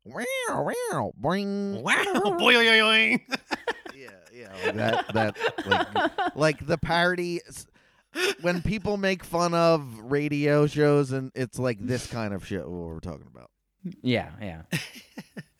Wow, 0.05 0.24
wow, 0.91 1.13
boing. 1.22 1.81
wow, 1.84 2.38
oy. 2.41 3.24
yeah, 3.96 4.10
yeah, 4.34 4.50
like 4.65 4.75
that, 4.75 5.13
that, 5.13 5.38
like, 5.67 6.36
like 6.36 6.65
the 6.65 6.77
parody. 6.79 7.41
When 8.41 8.63
people 8.63 8.98
make 8.98 9.24
fun 9.24 9.53
of 9.53 10.00
radio 10.00 10.65
shows, 10.65 11.12
and 11.12 11.31
it's 11.36 11.60
like 11.60 11.77
this 11.79 12.08
kind 12.08 12.34
of 12.34 12.43
shit, 12.43 12.62
what 12.67 12.72
we're 12.89 13.00
talking 13.01 13.27
about. 13.31 13.51
Yeah, 14.01 14.31
yeah. 14.41 14.62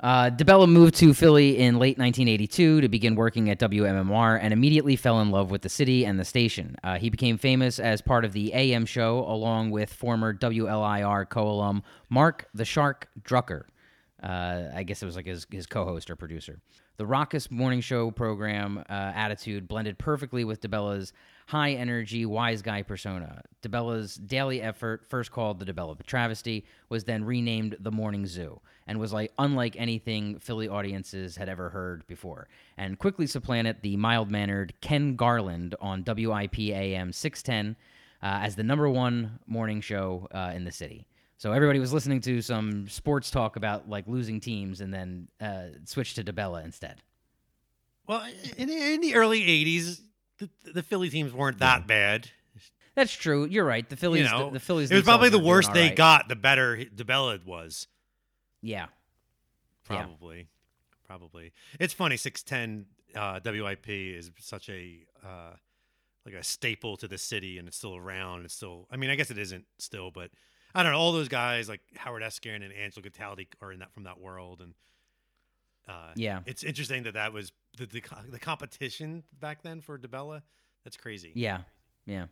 Uh, 0.00 0.30
DeBella 0.30 0.68
moved 0.68 0.94
to 0.94 1.12
Philly 1.12 1.58
in 1.58 1.78
late 1.78 1.98
1982 1.98 2.82
to 2.82 2.88
begin 2.88 3.16
working 3.16 3.50
at 3.50 3.58
WMMR 3.58 4.38
and 4.40 4.52
immediately 4.52 4.94
fell 4.94 5.20
in 5.20 5.32
love 5.32 5.50
with 5.50 5.62
the 5.62 5.68
city 5.68 6.06
and 6.06 6.20
the 6.20 6.24
station. 6.24 6.76
Uh, 6.84 6.98
he 6.98 7.10
became 7.10 7.36
famous 7.36 7.80
as 7.80 8.00
part 8.00 8.24
of 8.24 8.32
the 8.32 8.52
AM 8.54 8.86
show 8.86 9.24
along 9.26 9.72
with 9.72 9.92
former 9.92 10.32
WLIR 10.32 11.28
co 11.28 11.48
alum 11.50 11.82
Mark 12.10 12.46
the 12.54 12.64
Shark 12.64 13.08
Drucker. 13.22 13.64
Uh, 14.22 14.64
I 14.74 14.84
guess 14.84 15.02
it 15.02 15.06
was 15.06 15.16
like 15.16 15.26
his, 15.26 15.46
his 15.50 15.66
co-host 15.66 16.10
or 16.10 16.16
producer. 16.16 16.60
The 16.96 17.06
raucous 17.06 17.50
morning 17.50 17.80
show 17.80 18.10
program 18.10 18.78
uh, 18.78 18.92
attitude 18.92 19.66
blended 19.66 19.98
perfectly 19.98 20.44
with 20.44 20.60
DeBella's 20.60 21.12
high 21.48 21.72
energy, 21.72 22.26
wise 22.26 22.60
guy 22.60 22.82
persona. 22.82 23.40
DeBella's 23.62 24.16
daily 24.16 24.60
effort, 24.60 25.06
first 25.08 25.32
called 25.32 25.58
the 25.58 25.64
DeBella 25.64 26.04
Travesty, 26.04 26.66
was 26.90 27.04
then 27.04 27.24
renamed 27.24 27.74
the 27.80 27.90
Morning 27.90 28.26
Zoo 28.26 28.60
and 28.86 29.00
was 29.00 29.14
like 29.14 29.32
unlike 29.38 29.74
anything 29.78 30.38
Philly 30.40 30.68
audiences 30.68 31.36
had 31.36 31.48
ever 31.48 31.70
heard 31.70 32.06
before, 32.06 32.48
and 32.76 32.98
quickly 32.98 33.26
supplanted 33.26 33.78
the 33.80 33.96
mild-mannered 33.96 34.74
Ken 34.82 35.16
Garland 35.16 35.74
on 35.80 36.04
WIP 36.06 36.58
AM 36.58 37.14
610 37.14 37.76
uh, 38.22 38.44
as 38.44 38.54
the 38.54 38.62
number 38.62 38.90
one 38.90 39.38
morning 39.46 39.80
show 39.80 40.28
uh, 40.32 40.52
in 40.54 40.64
the 40.64 40.72
city. 40.72 41.06
So 41.38 41.52
everybody 41.52 41.78
was 41.78 41.94
listening 41.94 42.20
to 42.22 42.42
some 42.42 42.88
sports 42.88 43.30
talk 43.30 43.56
about 43.56 43.88
like 43.88 44.06
losing 44.06 44.38
teams, 44.38 44.82
and 44.82 44.92
then 44.92 45.28
uh, 45.40 45.78
switched 45.86 46.16
to 46.16 46.24
DeBella 46.24 46.62
instead. 46.62 47.00
Well, 48.06 48.22
in, 48.58 48.68
in 48.68 49.00
the 49.00 49.14
early 49.14 49.40
'80s, 49.40 50.02
the, 50.38 50.50
the 50.72 50.82
Philly 50.82 51.10
teams 51.10 51.32
weren't 51.32 51.58
that 51.58 51.86
bad. 51.86 52.30
That's 52.94 53.12
true. 53.12 53.44
You're 53.46 53.64
right. 53.64 53.88
The 53.88 53.96
Phillies, 53.96 54.24
you 54.24 54.30
know, 54.30 54.46
the, 54.46 54.54
the 54.54 54.60
Phillies. 54.60 54.90
It 54.90 54.96
was 54.96 55.04
probably 55.04 55.28
the 55.28 55.38
themselves 55.38 55.46
were 55.46 55.52
doing 55.52 55.56
worst 55.56 55.72
they 55.74 55.88
right. 55.88 55.96
got. 55.96 56.28
The 56.28 56.36
better 56.36 56.76
DeBella 56.76 57.44
was. 57.46 57.86
Yeah. 58.60 58.86
Yeah. 59.90 60.02
Probably. 60.02 60.48
Probably. 61.06 61.52
It's 61.78 61.94
funny. 61.94 62.16
Six 62.16 62.42
ten 62.42 62.86
uh, 63.14 63.40
WIP 63.44 63.88
is 63.88 64.30
such 64.40 64.68
a 64.68 65.06
uh, 65.24 65.52
like 66.26 66.34
a 66.34 66.42
staple 66.42 66.96
to 66.96 67.08
the 67.08 67.18
city, 67.18 67.58
and 67.58 67.68
it's 67.68 67.76
still 67.76 67.96
around. 67.96 68.44
It's 68.44 68.54
still. 68.54 68.86
I 68.90 68.96
mean, 68.96 69.10
I 69.10 69.14
guess 69.14 69.30
it 69.30 69.38
isn't 69.38 69.64
still, 69.78 70.10
but 70.10 70.30
I 70.74 70.82
don't 70.82 70.92
know. 70.92 70.98
All 70.98 71.12
those 71.12 71.28
guys 71.28 71.68
like 71.68 71.80
Howard 71.96 72.22
Eskin 72.22 72.64
and 72.64 72.72
Angelo 72.72 73.08
Cataldi 73.08 73.46
are 73.62 73.72
in 73.72 73.78
that 73.78 73.92
from 73.92 74.04
that 74.04 74.20
world, 74.20 74.60
and 74.60 74.74
uh, 75.88 76.12
Yeah. 76.16 76.40
it's 76.46 76.62
interesting 76.62 77.02
that 77.04 77.14
that 77.14 77.32
was 77.32 77.52
the 77.76 77.86
the, 77.86 78.02
the 78.30 78.38
competition 78.38 79.22
back 79.40 79.62
then 79.62 79.80
for 79.80 79.98
DeBella. 79.98 80.42
That's 80.84 80.96
crazy. 80.96 81.32
Yeah, 81.34 81.62
yeah. 82.06 82.26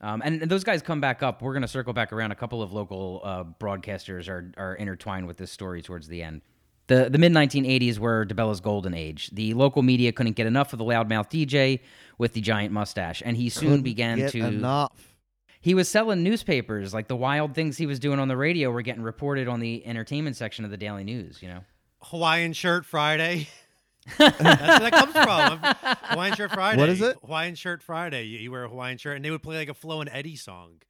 Um, 0.00 0.22
and, 0.24 0.42
and 0.42 0.50
those 0.50 0.62
guys 0.64 0.80
come 0.80 1.00
back 1.00 1.22
up. 1.24 1.42
We're 1.42 1.52
going 1.54 1.62
to 1.62 1.68
circle 1.68 1.92
back 1.92 2.12
around. 2.12 2.30
A 2.30 2.36
couple 2.36 2.62
of 2.62 2.72
local 2.72 3.20
uh, 3.24 3.44
broadcasters 3.60 4.28
are, 4.28 4.52
are 4.56 4.74
intertwined 4.76 5.26
with 5.26 5.36
this 5.38 5.50
story 5.50 5.82
towards 5.82 6.06
the 6.06 6.22
end. 6.22 6.42
The, 6.86 7.10
the 7.10 7.18
mid 7.18 7.32
1980s 7.32 7.98
were 7.98 8.24
DeBella's 8.24 8.60
golden 8.60 8.94
age. 8.94 9.28
The 9.32 9.54
local 9.54 9.82
media 9.82 10.12
couldn't 10.12 10.34
get 10.36 10.46
enough 10.46 10.72
of 10.72 10.78
the 10.78 10.84
loudmouth 10.84 11.28
DJ 11.30 11.80
with 12.16 12.32
the 12.32 12.40
giant 12.40 12.72
mustache, 12.72 13.22
and 13.24 13.36
he 13.36 13.48
soon 13.50 13.68
Couldn't 13.70 13.82
began 13.82 14.18
get 14.18 14.32
to. 14.32 14.38
enough. 14.46 15.14
He 15.60 15.74
was 15.74 15.88
selling 15.88 16.22
newspapers. 16.22 16.94
Like 16.94 17.08
the 17.08 17.16
wild 17.16 17.54
things 17.54 17.76
he 17.76 17.84
was 17.86 17.98
doing 17.98 18.20
on 18.20 18.28
the 18.28 18.36
radio 18.36 18.70
were 18.70 18.82
getting 18.82 19.02
reported 19.02 19.48
on 19.48 19.58
the 19.60 19.84
entertainment 19.84 20.36
section 20.36 20.64
of 20.64 20.70
the 20.70 20.76
Daily 20.78 21.02
News, 21.04 21.42
you 21.42 21.48
know? 21.48 21.60
Hawaiian 22.02 22.52
shirt 22.52 22.84
Friday. 22.86 23.48
That's 24.18 24.40
where 24.40 24.90
that 24.90 24.92
comes 24.92 25.12
from. 25.92 26.06
Hawaiian 26.10 26.34
shirt 26.36 26.52
Friday. 26.52 26.80
What 26.80 26.88
is 26.88 27.00
it? 27.00 27.16
Hawaiian 27.20 27.54
shirt 27.54 27.82
Friday. 27.82 28.24
You, 28.24 28.38
you 28.38 28.50
wear 28.50 28.64
a 28.64 28.68
Hawaiian 28.68 28.98
shirt, 28.98 29.16
and 29.16 29.24
they 29.24 29.30
would 29.30 29.42
play 29.42 29.56
like 29.56 29.68
a 29.68 29.74
Flo 29.74 30.00
and 30.00 30.08
Eddie 30.12 30.36
song, 30.36 30.80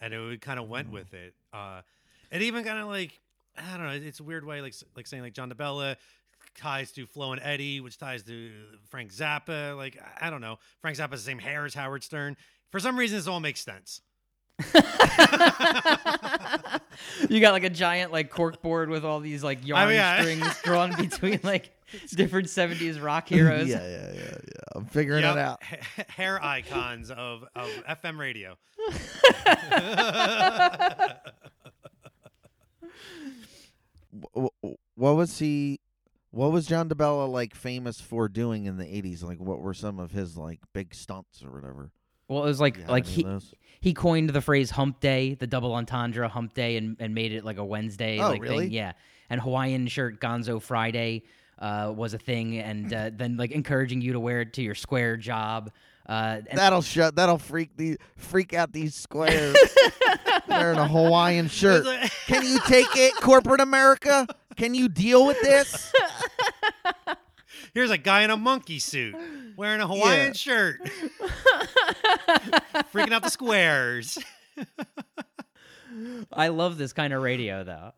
and 0.00 0.12
it 0.12 0.18
would 0.18 0.40
kind 0.40 0.58
of 0.58 0.68
went 0.68 0.90
with 0.90 1.14
it. 1.14 1.34
Uh, 1.52 1.80
it 2.30 2.42
even 2.42 2.64
kind 2.64 2.78
of 2.78 2.88
like 2.88 3.18
I 3.56 3.76
don't 3.76 3.86
know. 3.86 4.06
It's 4.06 4.20
a 4.20 4.24
weird 4.24 4.44
way, 4.44 4.60
like 4.60 4.74
like 4.96 5.06
saying 5.06 5.22
like 5.22 5.32
John 5.32 5.50
DeBella 5.50 5.96
ties 6.56 6.92
to 6.92 7.06
Flo 7.06 7.32
and 7.32 7.40
Eddie, 7.42 7.80
which 7.80 7.98
ties 7.98 8.22
to 8.24 8.50
Frank 8.90 9.12
Zappa. 9.12 9.76
Like 9.76 9.98
I 10.20 10.26
I 10.26 10.30
don't 10.30 10.40
know. 10.40 10.58
Frank 10.80 10.98
Zappa 10.98 11.10
has 11.12 11.24
the 11.24 11.30
same 11.30 11.38
hair 11.38 11.64
as 11.64 11.74
Howard 11.74 12.04
Stern. 12.04 12.36
For 12.70 12.80
some 12.80 12.98
reason, 12.98 13.16
this 13.16 13.26
all 13.26 13.40
makes 13.40 13.62
sense. 13.62 14.02
you 17.28 17.40
got 17.40 17.52
like 17.52 17.64
a 17.64 17.70
giant 17.70 18.10
like 18.12 18.30
cork 18.30 18.60
board 18.62 18.90
with 18.90 19.04
all 19.04 19.20
these 19.20 19.44
like 19.44 19.64
yarn 19.66 19.92
yeah. 19.94 20.18
strings 20.20 20.60
drawn 20.62 20.94
between 20.96 21.38
like 21.42 21.70
different 22.14 22.48
70s 22.48 23.00
rock 23.02 23.28
heroes. 23.28 23.68
yeah, 23.68 23.86
yeah, 23.86 24.12
yeah, 24.12 24.20
yeah. 24.20 24.60
I'm 24.74 24.86
figuring 24.86 25.22
Yep. 25.22 25.36
it 25.36 25.38
out. 25.38 25.62
Hair 26.10 26.42
icons 26.44 27.10
of, 27.10 27.44
of 27.54 27.68
FM 27.88 28.18
radio. 28.18 28.56
Wh- 34.34 34.46
wh- 34.64 34.74
What 34.94 35.16
was 35.16 35.38
he? 35.38 35.80
What 36.30 36.52
was 36.52 36.66
John 36.66 36.88
DeBella 36.88 37.28
like 37.30 37.54
famous 37.54 38.00
for 38.00 38.28
doing 38.28 38.66
in 38.66 38.76
the 38.76 38.84
'80s? 38.84 39.22
Like, 39.22 39.38
what 39.40 39.60
were 39.60 39.74
some 39.74 39.98
of 39.98 40.10
his 40.12 40.36
like 40.36 40.60
big 40.72 40.94
stunts 40.94 41.42
or 41.42 41.50
whatever? 41.52 41.90
Well, 42.28 42.42
it 42.44 42.46
was 42.46 42.60
like 42.60 42.88
like 42.88 43.06
he 43.06 43.26
he 43.80 43.94
coined 43.94 44.30
the 44.30 44.40
phrase 44.40 44.70
hump 44.70 45.00
day, 45.00 45.34
the 45.34 45.46
double 45.46 45.74
entendre 45.74 46.28
hump 46.28 46.54
day 46.54 46.76
and, 46.76 46.96
and 47.00 47.14
made 47.14 47.32
it 47.32 47.44
like 47.44 47.58
a 47.58 47.64
Wednesday 47.64 48.18
Oh, 48.18 48.28
like 48.30 48.42
really? 48.42 48.64
thing. 48.64 48.72
Yeah. 48.72 48.92
And 49.30 49.40
Hawaiian 49.40 49.86
shirt 49.88 50.20
Gonzo 50.20 50.60
Friday 50.60 51.22
uh, 51.58 51.92
was 51.94 52.14
a 52.14 52.18
thing 52.18 52.58
and 52.58 52.92
uh, 52.92 53.10
then 53.16 53.36
like 53.36 53.50
encouraging 53.52 54.00
you 54.00 54.12
to 54.14 54.20
wear 54.20 54.40
it 54.42 54.52
to 54.54 54.62
your 54.62 54.74
square 54.74 55.16
job. 55.16 55.70
Uh, 56.06 56.40
That'll 56.54 56.80
shut. 56.80 57.16
That'll 57.16 57.36
freak 57.38 57.76
the 57.76 57.98
freak 58.16 58.54
out 58.54 58.72
these 58.72 58.94
squares. 58.94 59.54
Wearing 60.48 60.78
a 60.78 60.88
Hawaiian 60.88 61.48
shirt. 61.48 61.84
Can 62.26 62.46
you 62.46 62.58
take 62.66 62.86
it, 62.96 63.14
corporate 63.16 63.60
America? 63.60 64.26
Can 64.56 64.74
you 64.74 64.88
deal 64.88 65.26
with 65.26 65.38
this? 65.42 65.92
Here's 67.78 67.92
a 67.92 67.96
guy 67.96 68.22
in 68.22 68.30
a 68.30 68.36
monkey 68.36 68.80
suit 68.80 69.14
wearing 69.56 69.80
a 69.80 69.86
Hawaiian 69.86 70.26
Yeah. 70.26 70.32
shirt, 70.32 70.80
freaking 72.92 73.12
out 73.12 73.22
the 73.22 73.30
squares. 73.30 74.18
I 76.32 76.48
love 76.48 76.76
this 76.76 76.92
kind 76.92 77.12
of 77.12 77.22
radio 77.22 77.62
though. 77.62 77.92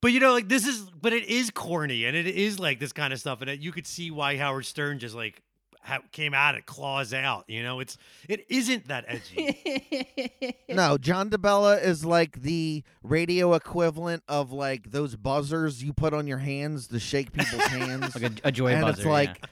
But 0.00 0.12
you 0.12 0.20
know, 0.20 0.32
like 0.32 0.48
this 0.48 0.66
is, 0.66 0.80
but 0.80 1.12
it 1.12 1.24
is 1.26 1.50
corny, 1.50 2.06
and 2.06 2.16
it 2.16 2.26
is 2.26 2.58
like 2.58 2.80
this 2.80 2.94
kind 2.94 3.12
of 3.12 3.20
stuff, 3.20 3.42
and 3.42 3.50
it, 3.50 3.60
you 3.60 3.70
could 3.70 3.86
see 3.86 4.10
why 4.10 4.38
Howard 4.38 4.64
Stern 4.64 4.98
just 4.98 5.14
like 5.14 5.42
ha- 5.88 6.02
came 6.12 6.34
at 6.34 6.54
it, 6.54 6.66
claws 6.66 7.12
out. 7.12 7.44
You 7.48 7.62
know, 7.62 7.80
it's 7.80 7.96
it 8.28 8.46
isn't 8.48 8.88
that 8.88 9.04
edgy. 9.08 10.54
No, 10.68 10.98
John 10.98 11.30
DeBella 11.30 11.82
is 11.82 12.04
like 12.04 12.42
the 12.42 12.84
radio 13.02 13.54
equivalent 13.54 14.22
of 14.28 14.52
like 14.52 14.90
those 14.90 15.16
buzzers 15.16 15.82
you 15.82 15.92
put 15.92 16.12
on 16.12 16.26
your 16.26 16.38
hands 16.38 16.88
to 16.88 17.00
shake 17.00 17.32
people's 17.32 17.62
hands. 17.66 18.14
like 18.14 18.30
a, 18.44 18.48
a 18.48 18.52
joy 18.52 18.68
and 18.74 18.82
buzzer. 18.82 18.98
it's 19.00 19.06
like 19.06 19.38
yeah. 19.40 19.46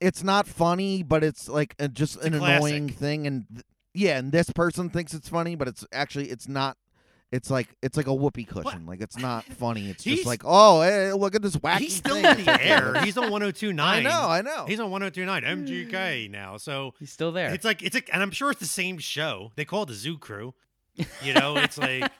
it's 0.00 0.22
not 0.22 0.46
funny, 0.46 1.02
but 1.02 1.24
it's 1.24 1.48
like 1.48 1.74
a, 1.78 1.88
just 1.88 2.16
a 2.18 2.26
an 2.26 2.34
annoying 2.34 2.88
thing. 2.90 3.26
And 3.26 3.46
th- 3.50 3.64
yeah, 3.94 4.18
and 4.18 4.30
this 4.30 4.50
person 4.50 4.90
thinks 4.90 5.14
it's 5.14 5.28
funny, 5.28 5.56
but 5.56 5.68
it's 5.68 5.84
actually 5.90 6.28
it's 6.28 6.46
not. 6.46 6.76
It's 7.30 7.50
like 7.50 7.68
it's 7.82 7.96
like 7.96 8.06
a 8.06 8.14
whoopee 8.14 8.44
cushion. 8.44 8.86
Like 8.86 9.00
it's 9.02 9.18
not 9.18 9.44
funny. 9.58 9.90
It's 9.90 10.02
He's- 10.04 10.18
just 10.18 10.26
like 10.26 10.42
oh, 10.44 10.80
hey, 10.82 11.12
look 11.12 11.34
at 11.34 11.42
this 11.42 11.56
wacky. 11.56 11.78
He's 11.80 11.96
still 11.96 12.14
thing. 12.14 12.24
in 12.40 12.44
the 12.46 12.64
air. 12.64 13.00
He's 13.04 13.18
on 13.18 13.30
1029. 13.30 13.78
I 13.86 14.00
know, 14.00 14.28
I 14.28 14.40
know. 14.40 14.64
He's 14.66 14.80
on 14.80 14.90
1029 14.90 15.42
MGK 15.66 16.30
now. 16.30 16.56
So 16.56 16.94
he's 16.98 17.12
still 17.12 17.30
there. 17.32 17.52
it's 17.52 17.64
like 17.66 17.82
it's 17.82 17.96
a, 17.96 18.02
and 18.14 18.22
I'm 18.22 18.30
sure 18.30 18.50
it's 18.50 18.60
the 18.60 18.66
same 18.66 18.96
show. 18.98 19.52
They 19.56 19.64
call 19.66 19.82
it 19.82 19.86
the 19.88 19.94
Zoo 19.94 20.16
Crew. 20.16 20.54
You 21.22 21.34
know, 21.34 21.56
it's 21.58 21.76
like 21.86 22.10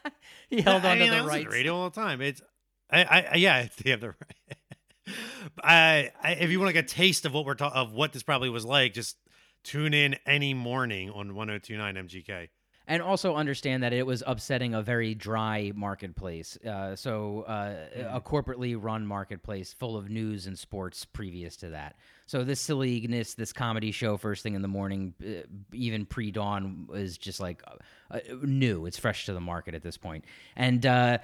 he 0.50 0.60
held 0.60 0.84
I 0.84 0.92
on 0.92 0.98
mean, 0.98 1.08
to 1.08 1.14
I 1.14 1.18
the 1.18 1.24
listen 1.24 1.40
rights. 1.44 1.54
radio 1.54 1.74
all 1.76 1.90
the 1.90 2.00
time. 2.00 2.20
It's, 2.20 2.42
I, 2.90 3.02
I, 3.04 3.26
I 3.32 3.36
yeah, 3.36 3.66
they 3.82 3.90
have 3.90 4.00
the 4.00 4.08
right. 4.08 5.16
I, 5.64 6.10
I, 6.22 6.32
if 6.32 6.50
you 6.50 6.60
want 6.60 6.74
like 6.74 6.84
a 6.84 6.86
taste 6.86 7.24
of 7.24 7.32
what 7.32 7.44
we're 7.46 7.54
talking 7.54 7.76
of 7.78 7.92
what 7.92 8.12
this 8.12 8.22
probably 8.22 8.50
was 8.50 8.64
like, 8.64 8.92
just 8.92 9.16
tune 9.64 9.94
in 9.94 10.16
any 10.26 10.54
morning 10.54 11.08
on 11.10 11.34
1029 11.34 11.94
MGK. 12.08 12.48
And 12.88 13.00
also 13.02 13.36
understand 13.36 13.82
that 13.84 13.92
it 13.92 14.04
was 14.04 14.22
upsetting 14.26 14.74
a 14.74 14.82
very 14.82 15.14
dry 15.14 15.70
marketplace. 15.76 16.56
Uh, 16.66 16.96
so 16.96 17.42
uh, 17.46 17.68
Mm-hmm. 17.98 18.16
a 18.16 18.20
corporately 18.20 18.76
run 18.80 19.06
marketplace 19.06 19.72
full 19.72 19.96
of 19.96 20.08
news 20.10 20.46
and 20.46 20.58
sports 20.58 21.04
previous 21.04 21.54
to 21.56 21.68
that. 21.70 21.96
So 22.26 22.44
this 22.44 22.60
silliness, 22.60 23.34
this 23.34 23.52
comedy 23.52 23.92
show 23.92 24.16
first 24.16 24.42
thing 24.42 24.54
in 24.54 24.62
the 24.62 24.68
morning, 24.68 25.14
uh, 25.22 25.46
even 25.72 26.06
pre 26.06 26.30
dawn, 26.30 26.88
is 26.94 27.16
just 27.18 27.40
like 27.40 27.62
uh, 27.66 28.16
uh, 28.16 28.18
new. 28.42 28.86
It's 28.86 28.98
fresh 28.98 29.26
to 29.26 29.32
the 29.32 29.40
market 29.40 29.74
at 29.74 29.82
this 29.82 29.96
point, 29.96 30.24
and. 30.56 30.84
Uh, 30.84 31.18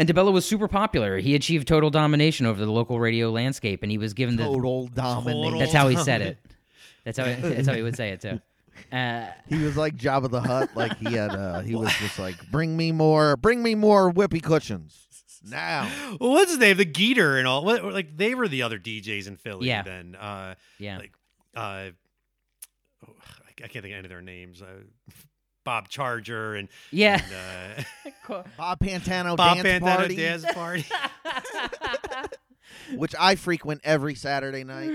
and 0.00 0.08
DeBella 0.08 0.32
was 0.32 0.44
super 0.46 0.68
popular. 0.68 1.18
He 1.18 1.34
achieved 1.34 1.66
total 1.66 1.90
domination 1.90 2.46
over 2.46 2.64
the 2.64 2.70
local 2.70 3.00
radio 3.00 3.30
landscape, 3.32 3.82
and 3.82 3.90
he 3.90 3.98
was 3.98 4.14
given 4.14 4.36
the. 4.36 4.44
Total 4.44 4.86
domination. 4.86 5.58
That's 5.58 5.72
how 5.72 5.88
he 5.88 5.96
said 5.96 6.22
it. 6.22 6.38
That's 7.04 7.18
how. 7.18 7.24
That's 7.24 7.66
how 7.66 7.74
he 7.74 7.82
would 7.82 7.96
say 7.96 8.10
it 8.10 8.20
too. 8.20 8.40
Uh, 8.92 9.26
He 9.48 9.58
was 9.62 9.76
like 9.76 9.96
Jabba 9.96 10.30
the 10.30 10.40
Hutt. 10.40 10.76
Like 10.76 10.96
he 10.98 11.12
had. 11.14 11.30
uh 11.30 11.60
He 11.60 11.74
was 11.74 11.92
just 11.96 12.18
like, 12.18 12.36
bring 12.50 12.76
me 12.76 12.92
more, 12.92 13.36
bring 13.36 13.62
me 13.62 13.74
more 13.74 14.12
whippy 14.12 14.42
cushions 14.42 15.04
now. 15.44 15.88
Well, 16.20 16.30
what's 16.32 16.50
his 16.50 16.58
name? 16.58 16.76
The 16.76 16.86
Geator 16.86 17.38
and 17.38 17.46
all. 17.46 17.64
What, 17.64 17.84
like 17.84 18.16
they 18.16 18.34
were 18.34 18.48
the 18.48 18.62
other 18.62 18.78
DJs 18.78 19.28
in 19.28 19.36
Philly. 19.36 19.68
Yeah. 19.68 19.82
Then, 19.82 20.14
uh, 20.16 20.54
yeah. 20.78 20.98
like, 20.98 21.12
uh, 21.54 21.90
oh, 23.06 23.12
I 23.46 23.52
can't 23.68 23.72
think 23.72 23.84
of 23.86 23.92
any 23.92 23.98
of 24.00 24.08
their 24.08 24.22
names. 24.22 24.62
Uh, 24.62 24.66
Bob 25.64 25.88
Charger 25.88 26.54
and 26.54 26.68
Yeah. 26.90 27.20
and, 28.04 28.14
uh, 28.28 28.42
Bob 28.56 28.78
Pantano 28.80 29.36
Bob 29.36 29.62
dance 29.62 29.84
Pantano 29.84 29.96
party, 29.96 30.16
dance 30.16 30.44
party. 30.52 30.84
which 32.94 33.14
I 33.18 33.34
frequent 33.34 33.80
every 33.84 34.14
Saturday 34.14 34.64
night. 34.64 34.90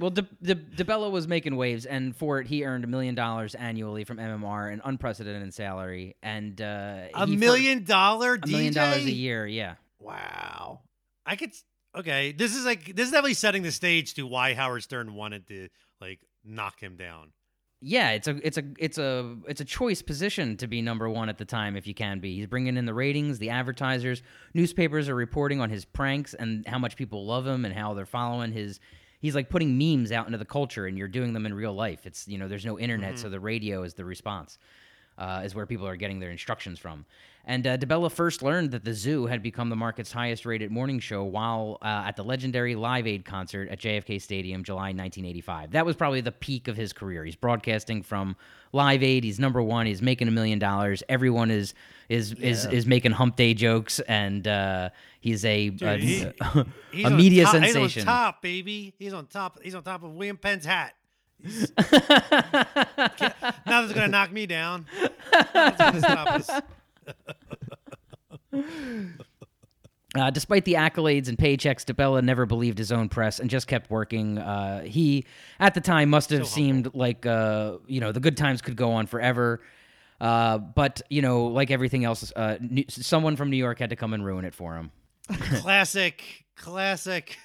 Well, 0.00 0.10
De- 0.10 0.22
De- 0.42 0.54
DeBella 0.54 1.10
was 1.10 1.28
making 1.28 1.56
waves, 1.56 1.86
and 1.86 2.16
for 2.16 2.40
it, 2.40 2.46
he 2.48 2.64
earned 2.64 2.84
a 2.84 2.86
million 2.88 3.14
dollars 3.14 3.54
annually 3.54 4.04
from 4.04 4.16
MMR, 4.18 4.72
an 4.72 4.80
unprecedented 4.84 5.54
salary, 5.54 6.16
and 6.22 6.60
uh, 6.60 7.04
A 7.14 7.26
million 7.26 7.84
dollar 7.84 8.38
a 8.42 8.46
million 8.46 8.74
dollars 8.74 9.04
a 9.04 9.12
year. 9.12 9.46
Yeah, 9.46 9.74
Wow. 10.00 10.80
I 11.26 11.36
could. 11.36 11.52
Okay, 11.96 12.32
this 12.32 12.56
is 12.56 12.64
like 12.64 12.94
this 12.96 13.06
is 13.06 13.12
definitely 13.12 13.34
setting 13.34 13.62
the 13.62 13.70
stage 13.72 14.14
to 14.14 14.26
why 14.26 14.52
Howard 14.54 14.82
Stern 14.82 15.14
wanted 15.14 15.46
to 15.48 15.68
like 16.00 16.20
knock 16.44 16.80
him 16.82 16.96
down. 16.96 17.30
Yeah, 17.80 18.10
it's 18.10 18.26
a 18.26 18.40
it's 18.44 18.58
a 18.58 18.64
it's 18.78 18.98
a 18.98 19.36
it's 19.46 19.60
a 19.60 19.64
choice 19.64 20.02
position 20.02 20.56
to 20.56 20.66
be 20.66 20.82
number 20.82 21.08
one 21.08 21.28
at 21.28 21.38
the 21.38 21.44
time 21.44 21.76
if 21.76 21.86
you 21.86 21.94
can 21.94 22.18
be. 22.18 22.34
He's 22.36 22.46
bringing 22.46 22.76
in 22.76 22.84
the 22.86 22.94
ratings, 22.94 23.38
the 23.38 23.50
advertisers, 23.50 24.22
newspapers 24.54 25.08
are 25.08 25.14
reporting 25.14 25.60
on 25.60 25.70
his 25.70 25.84
pranks 25.84 26.34
and 26.34 26.66
how 26.66 26.78
much 26.78 26.96
people 26.96 27.26
love 27.26 27.46
him 27.46 27.64
and 27.64 27.72
how 27.74 27.94
they're 27.94 28.06
following 28.06 28.52
his. 28.52 28.80
He's 29.24 29.34
like 29.34 29.48
putting 29.48 29.78
memes 29.78 30.12
out 30.12 30.26
into 30.26 30.36
the 30.36 30.44
culture, 30.44 30.84
and 30.84 30.98
you're 30.98 31.08
doing 31.08 31.32
them 31.32 31.46
in 31.46 31.54
real 31.54 31.72
life. 31.72 32.04
It's 32.04 32.28
you 32.28 32.36
know 32.36 32.46
there's 32.46 32.66
no 32.66 32.78
internet, 32.78 33.14
mm-hmm. 33.14 33.22
so 33.22 33.30
the 33.30 33.40
radio 33.40 33.82
is 33.82 33.94
the 33.94 34.04
response. 34.04 34.58
Uh, 35.16 35.42
is 35.44 35.54
where 35.54 35.66
people 35.66 35.86
are 35.86 35.96
getting 35.96 36.18
their 36.18 36.30
instructions 36.30 36.78
from. 36.78 37.04
And 37.46 37.66
uh, 37.66 37.76
DeBella 37.76 38.10
first 38.10 38.42
learned 38.42 38.70
that 38.70 38.84
the 38.84 38.94
Zoo 38.94 39.26
had 39.26 39.42
become 39.42 39.68
the 39.68 39.76
market's 39.76 40.10
highest 40.10 40.46
rated 40.46 40.70
morning 40.70 40.98
show 40.98 41.24
while 41.24 41.76
uh, 41.82 42.04
at 42.06 42.16
the 42.16 42.24
legendary 42.24 42.74
Live 42.74 43.06
Aid 43.06 43.24
concert 43.24 43.68
at 43.68 43.78
JFK 43.80 44.20
Stadium, 44.20 44.64
July 44.64 44.92
1985. 44.92 45.72
That 45.72 45.84
was 45.84 45.94
probably 45.94 46.22
the 46.22 46.32
peak 46.32 46.68
of 46.68 46.76
his 46.76 46.94
career. 46.94 47.22
He's 47.24 47.36
broadcasting 47.36 48.02
from 48.02 48.34
Live 48.72 49.02
Aid. 49.02 49.24
He's 49.24 49.38
number 49.38 49.62
one. 49.62 49.84
He's 49.84 50.00
making 50.00 50.26
a 50.26 50.30
million 50.30 50.58
dollars. 50.58 51.02
Everyone 51.08 51.50
is 51.50 51.74
is 52.08 52.32
is 52.34 52.64
is 52.66 52.86
making 52.86 53.12
hump 53.12 53.36
day 53.36 53.52
jokes, 53.54 54.00
and 54.00 54.48
uh, 54.48 54.88
he's 55.20 55.44
a 55.44 55.70
a, 55.82 55.96
he- 55.98 56.32
a 57.04 57.10
media 57.10 57.44
top, 57.44 57.52
sensation. 57.52 57.82
He's 57.82 57.98
on 57.98 58.06
top, 58.06 58.42
baby. 58.42 58.94
He's 58.98 59.12
on 59.12 59.26
top. 59.26 59.58
He's 59.62 59.74
on 59.74 59.82
top 59.82 60.02
of 60.02 60.12
William 60.14 60.38
Penn's 60.38 60.64
hat. 60.64 60.94
He's- 61.44 61.72
Nothing's 63.66 63.92
gonna 63.92 64.08
knock 64.08 64.32
me 64.32 64.46
down. 64.46 64.86
Nothing's 65.54 65.78
gonna 65.78 66.00
stop 66.00 66.28
us. 66.28 66.50
Uh, 70.16 70.30
despite 70.30 70.64
the 70.64 70.74
accolades 70.74 71.26
and 71.26 71.36
paychecks, 71.36 71.84
DeBella 71.84 72.22
never 72.22 72.46
believed 72.46 72.78
his 72.78 72.92
own 72.92 73.08
press 73.08 73.40
and 73.40 73.50
just 73.50 73.66
kept 73.66 73.90
working. 73.90 74.38
Uh, 74.38 74.84
he, 74.84 75.24
at 75.58 75.74
the 75.74 75.80
time, 75.80 76.08
must 76.08 76.30
have 76.30 76.46
So 76.46 76.54
seemed 76.54 76.94
like 76.94 77.26
uh, 77.26 77.78
you 77.88 77.98
know 77.98 78.12
the 78.12 78.20
good 78.20 78.36
times 78.36 78.62
could 78.62 78.76
go 78.76 78.92
on 78.92 79.06
forever. 79.08 79.60
Uh, 80.20 80.58
but 80.58 81.02
you 81.10 81.20
know, 81.20 81.46
like 81.46 81.72
everything 81.72 82.04
else, 82.04 82.32
uh, 82.36 82.58
New- 82.60 82.84
someone 82.88 83.34
from 83.34 83.50
New 83.50 83.56
York 83.56 83.80
had 83.80 83.90
to 83.90 83.96
come 83.96 84.14
and 84.14 84.24
ruin 84.24 84.44
it 84.44 84.54
for 84.54 84.76
him. 84.76 84.92
Classic, 85.60 86.44
classic. 86.54 87.36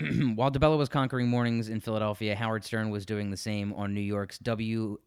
While 0.34 0.50
DeBella 0.50 0.78
was 0.78 0.88
conquering 0.88 1.28
mornings 1.28 1.68
in 1.68 1.80
Philadelphia, 1.80 2.34
Howard 2.34 2.64
Stern 2.64 2.90
was 2.90 3.04
doing 3.04 3.30
the 3.30 3.36
same 3.36 3.72
on 3.74 3.92
New 3.92 4.00
York's 4.00 4.38
WXRK 4.38 4.98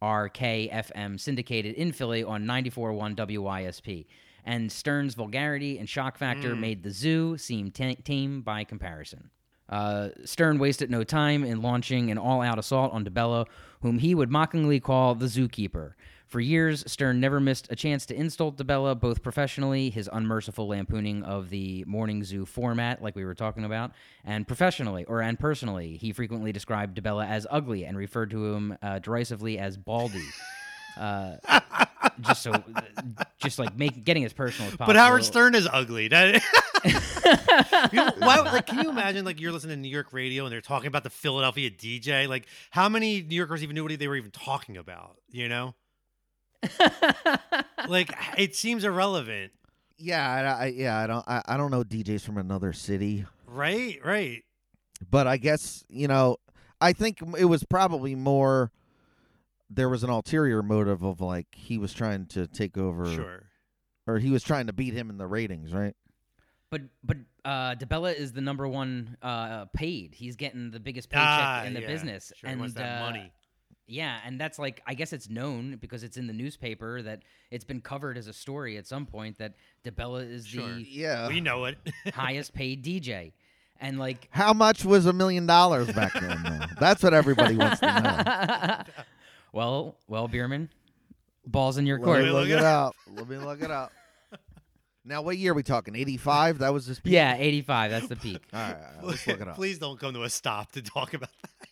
FM, 0.00 1.18
syndicated 1.18 1.74
in 1.74 1.90
Philly 1.90 2.22
on 2.22 2.44
94.1 2.44 3.16
WYSP. 3.16 4.06
And 4.44 4.70
Stern's 4.70 5.14
vulgarity 5.14 5.78
and 5.78 5.88
shock 5.88 6.16
factor 6.16 6.54
made 6.54 6.84
the 6.84 6.92
zoo 6.92 7.36
seem 7.36 7.72
ta- 7.72 7.96
tame 8.04 8.42
by 8.42 8.62
comparison. 8.62 9.30
Uh, 9.68 10.10
Stern 10.24 10.58
wasted 10.60 10.88
no 10.88 11.02
time 11.02 11.42
in 11.42 11.60
launching 11.60 12.12
an 12.12 12.18
all 12.18 12.42
out 12.42 12.60
assault 12.60 12.92
on 12.92 13.04
DeBella, 13.04 13.46
whom 13.82 13.98
he 13.98 14.14
would 14.14 14.30
mockingly 14.30 14.78
call 14.78 15.16
the 15.16 15.26
zookeeper. 15.26 15.94
For 16.26 16.40
years, 16.40 16.82
Stern 16.90 17.20
never 17.20 17.38
missed 17.38 17.68
a 17.70 17.76
chance 17.76 18.04
to 18.06 18.14
insult 18.14 18.56
DeBella, 18.56 18.98
both 18.98 19.22
professionally, 19.22 19.90
his 19.90 20.08
unmerciful 20.12 20.66
lampooning 20.66 21.22
of 21.22 21.50
the 21.50 21.84
morning 21.86 22.24
zoo 22.24 22.44
format, 22.44 23.00
like 23.00 23.14
we 23.14 23.24
were 23.24 23.34
talking 23.34 23.64
about, 23.64 23.92
and 24.24 24.46
professionally, 24.46 25.04
or 25.04 25.20
and 25.22 25.38
personally, 25.38 25.96
he 25.96 26.12
frequently 26.12 26.50
described 26.52 27.00
DeBella 27.00 27.28
as 27.28 27.46
ugly 27.50 27.84
and 27.84 27.96
referred 27.96 28.30
to 28.30 28.52
him 28.54 28.76
uh, 28.82 28.98
derisively 28.98 29.58
as 29.58 29.76
baldy. 29.76 30.22
Uh, 30.98 31.36
just 32.22 32.42
so, 32.42 32.54
just 33.36 33.58
like 33.58 33.76
make 33.76 34.02
getting 34.02 34.24
as 34.24 34.32
personal 34.32 34.70
as 34.70 34.76
possible. 34.78 34.94
But 34.94 34.96
Howard 34.96 35.24
Stern 35.26 35.54
is 35.54 35.68
ugly. 35.70 36.08
That- 36.16 36.42
you 37.92 37.98
know, 37.98 38.10
why, 38.18 38.38
like, 38.40 38.66
can 38.66 38.82
you 38.82 38.88
imagine, 38.88 39.24
like, 39.24 39.38
you're 39.40 39.52
listening 39.52 39.76
to 39.76 39.80
New 39.82 39.90
York 39.90 40.12
radio 40.14 40.44
and 40.44 40.52
they're 40.52 40.62
talking 40.62 40.86
about 40.88 41.02
the 41.02 41.10
Philadelphia 41.10 41.70
DJ? 41.70 42.28
Like, 42.28 42.46
how 42.70 42.88
many 42.88 43.20
New 43.20 43.34
Yorkers 43.34 43.62
even 43.62 43.74
knew 43.74 43.84
what 43.84 43.98
they 43.98 44.08
were 44.08 44.16
even 44.16 44.30
talking 44.30 44.76
about? 44.78 45.16
You 45.30 45.48
know, 45.50 45.74
like, 47.88 48.10
it 48.38 48.54
seems 48.54 48.84
irrelevant, 48.84 49.52
Yeah, 49.98 50.56
I, 50.58 50.64
I 50.64 50.66
yeah, 50.68 50.98
I 50.98 51.06
don't 51.06 51.24
I, 51.28 51.42
I 51.46 51.56
don't 51.56 51.70
know 51.70 51.82
DJs 51.84 52.22
from 52.22 52.38
another 52.38 52.72
city, 52.72 53.24
right? 53.46 53.98
Right. 54.04 54.42
but 55.10 55.26
I 55.26 55.36
guess 55.36 55.84
you 55.88 56.08
know 56.08 56.36
I 56.80 56.92
think 56.92 57.18
it 57.38 57.44
was 57.46 57.64
probably 57.64 58.14
more. 58.14 58.70
There 59.68 59.88
was 59.88 60.04
an 60.04 60.10
ulterior 60.10 60.62
motive 60.62 61.02
of 61.02 61.20
like 61.20 61.48
he 61.52 61.76
was 61.78 61.92
trying 61.92 62.26
to 62.26 62.46
take 62.46 62.78
over, 62.78 63.06
Sure. 63.12 63.42
or 64.06 64.18
he 64.18 64.30
was 64.30 64.42
trying 64.44 64.68
to 64.68 64.72
beat 64.72 64.94
him 64.94 65.10
in 65.10 65.18
the 65.18 65.26
ratings, 65.26 65.72
right? 65.72 65.94
But 66.70 66.82
but 67.02 67.16
uh, 67.44 67.74
DeBella 67.76 68.14
is 68.14 68.32
the 68.32 68.40
number 68.40 68.68
one 68.68 69.16
uh, 69.22 69.64
paid. 69.66 70.14
He's 70.14 70.36
getting 70.36 70.70
the 70.70 70.78
biggest 70.80 71.08
paycheck 71.08 71.24
Ah, 71.26 71.64
in 71.64 71.74
the 71.74 71.80
yeah. 71.80 71.86
business, 71.86 72.32
Sure, 72.36 72.50
and 72.50 72.60
wants 72.60 72.74
that 72.74 72.98
uh, 73.02 73.06
money. 73.06 73.32
Yeah, 73.88 74.18
and 74.24 74.40
that's 74.40 74.58
like 74.58 74.82
I 74.86 74.94
guess 74.94 75.12
it's 75.12 75.30
known 75.30 75.76
because 75.76 76.02
it's 76.02 76.16
in 76.16 76.26
the 76.26 76.32
newspaper 76.32 77.02
that 77.02 77.22
it's 77.52 77.64
been 77.64 77.80
covered 77.80 78.18
as 78.18 78.26
a 78.26 78.32
story 78.32 78.76
at 78.78 78.86
some 78.86 79.06
point 79.06 79.38
that 79.38 79.54
DeBella 79.84 80.28
is 80.28 80.46
Sure. 80.46 80.66
the 80.74 80.82
Yeah. 80.82 81.28
we 81.28 81.40
know 81.40 81.66
it. 81.66 81.78
highest 82.14 82.52
paid 82.52 82.84
DJ, 82.84 83.32
and 83.80 83.98
like 83.98 84.26
How 84.30 84.52
much 84.52 84.84
was 84.84 85.06
a 85.06 85.12
million 85.12 85.46
dollars 85.46 85.90
back 85.92 86.12
then? 86.14 86.42
though? 86.42 86.66
That's 86.80 87.02
what 87.02 87.14
everybody 87.14 87.56
wants 87.56 87.78
to 87.80 88.84
know. 88.86 88.92
well, 89.52 89.96
well, 90.08 90.26
Bierman, 90.26 90.68
balls 91.46 91.78
in 91.78 91.86
your 91.86 91.98
Let 91.98 92.04
court. 92.04 92.18
me 92.24 92.30
look 92.30 92.40
look 92.42 92.48
it 92.48 92.58
it 92.58 92.64
up. 92.64 92.96
Let 93.14 93.28
me 93.28 93.36
look 93.38 93.62
it 93.62 93.70
up. 93.70 93.92
Now, 95.08 95.22
what 95.22 95.38
year 95.38 95.52
are 95.52 95.54
we 95.54 95.62
talking? 95.62 95.94
85? 95.94 96.58
That 96.58 96.72
was 96.72 96.84
this 96.88 96.98
peak? 96.98 97.12
Yeah, 97.12 97.36
eighty-five. 97.38 97.92
That's 97.92 98.08
the 98.08 98.16
peak. 98.16 98.42
All 98.52 98.58
right, 98.60 98.72
all 98.74 98.80
right, 98.96 99.04
let's 99.04 99.24
look 99.28 99.40
it 99.40 99.46
up. 99.46 99.54
Please 99.54 99.78
don't 99.78 100.00
come 100.00 100.14
to 100.14 100.24
a 100.24 100.28
stop 100.28 100.72
to 100.72 100.82
talk 100.82 101.14
about 101.14 101.30
that. 101.42 101.65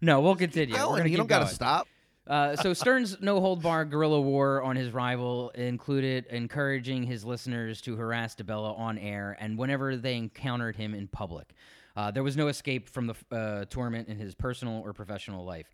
No, 0.00 0.20
we'll 0.20 0.36
continue. 0.36 0.74
Alan, 0.76 0.92
We're 0.92 0.96
gonna 0.98 1.08
you 1.10 1.14
keep 1.14 1.18
don't 1.18 1.26
got 1.26 1.38
to 1.40 1.44
going. 1.44 1.54
stop. 1.54 1.88
Uh, 2.26 2.56
so 2.56 2.72
Stern's 2.74 3.20
no 3.20 3.40
hold 3.40 3.62
bar 3.62 3.84
guerrilla 3.84 4.20
war 4.20 4.62
on 4.62 4.76
his 4.76 4.92
rival 4.92 5.50
included 5.50 6.26
encouraging 6.26 7.02
his 7.04 7.24
listeners 7.24 7.80
to 7.82 7.96
harass 7.96 8.34
DeBella 8.34 8.78
on 8.78 8.98
air 8.98 9.36
and 9.40 9.58
whenever 9.58 9.96
they 9.96 10.16
encountered 10.16 10.76
him 10.76 10.94
in 10.94 11.08
public. 11.08 11.54
Uh, 11.96 12.10
there 12.10 12.22
was 12.22 12.36
no 12.36 12.48
escape 12.48 12.88
from 12.88 13.08
the 13.08 13.14
uh, 13.36 13.64
torment 13.68 14.08
in 14.08 14.16
his 14.16 14.34
personal 14.34 14.80
or 14.84 14.92
professional 14.92 15.44
life. 15.44 15.66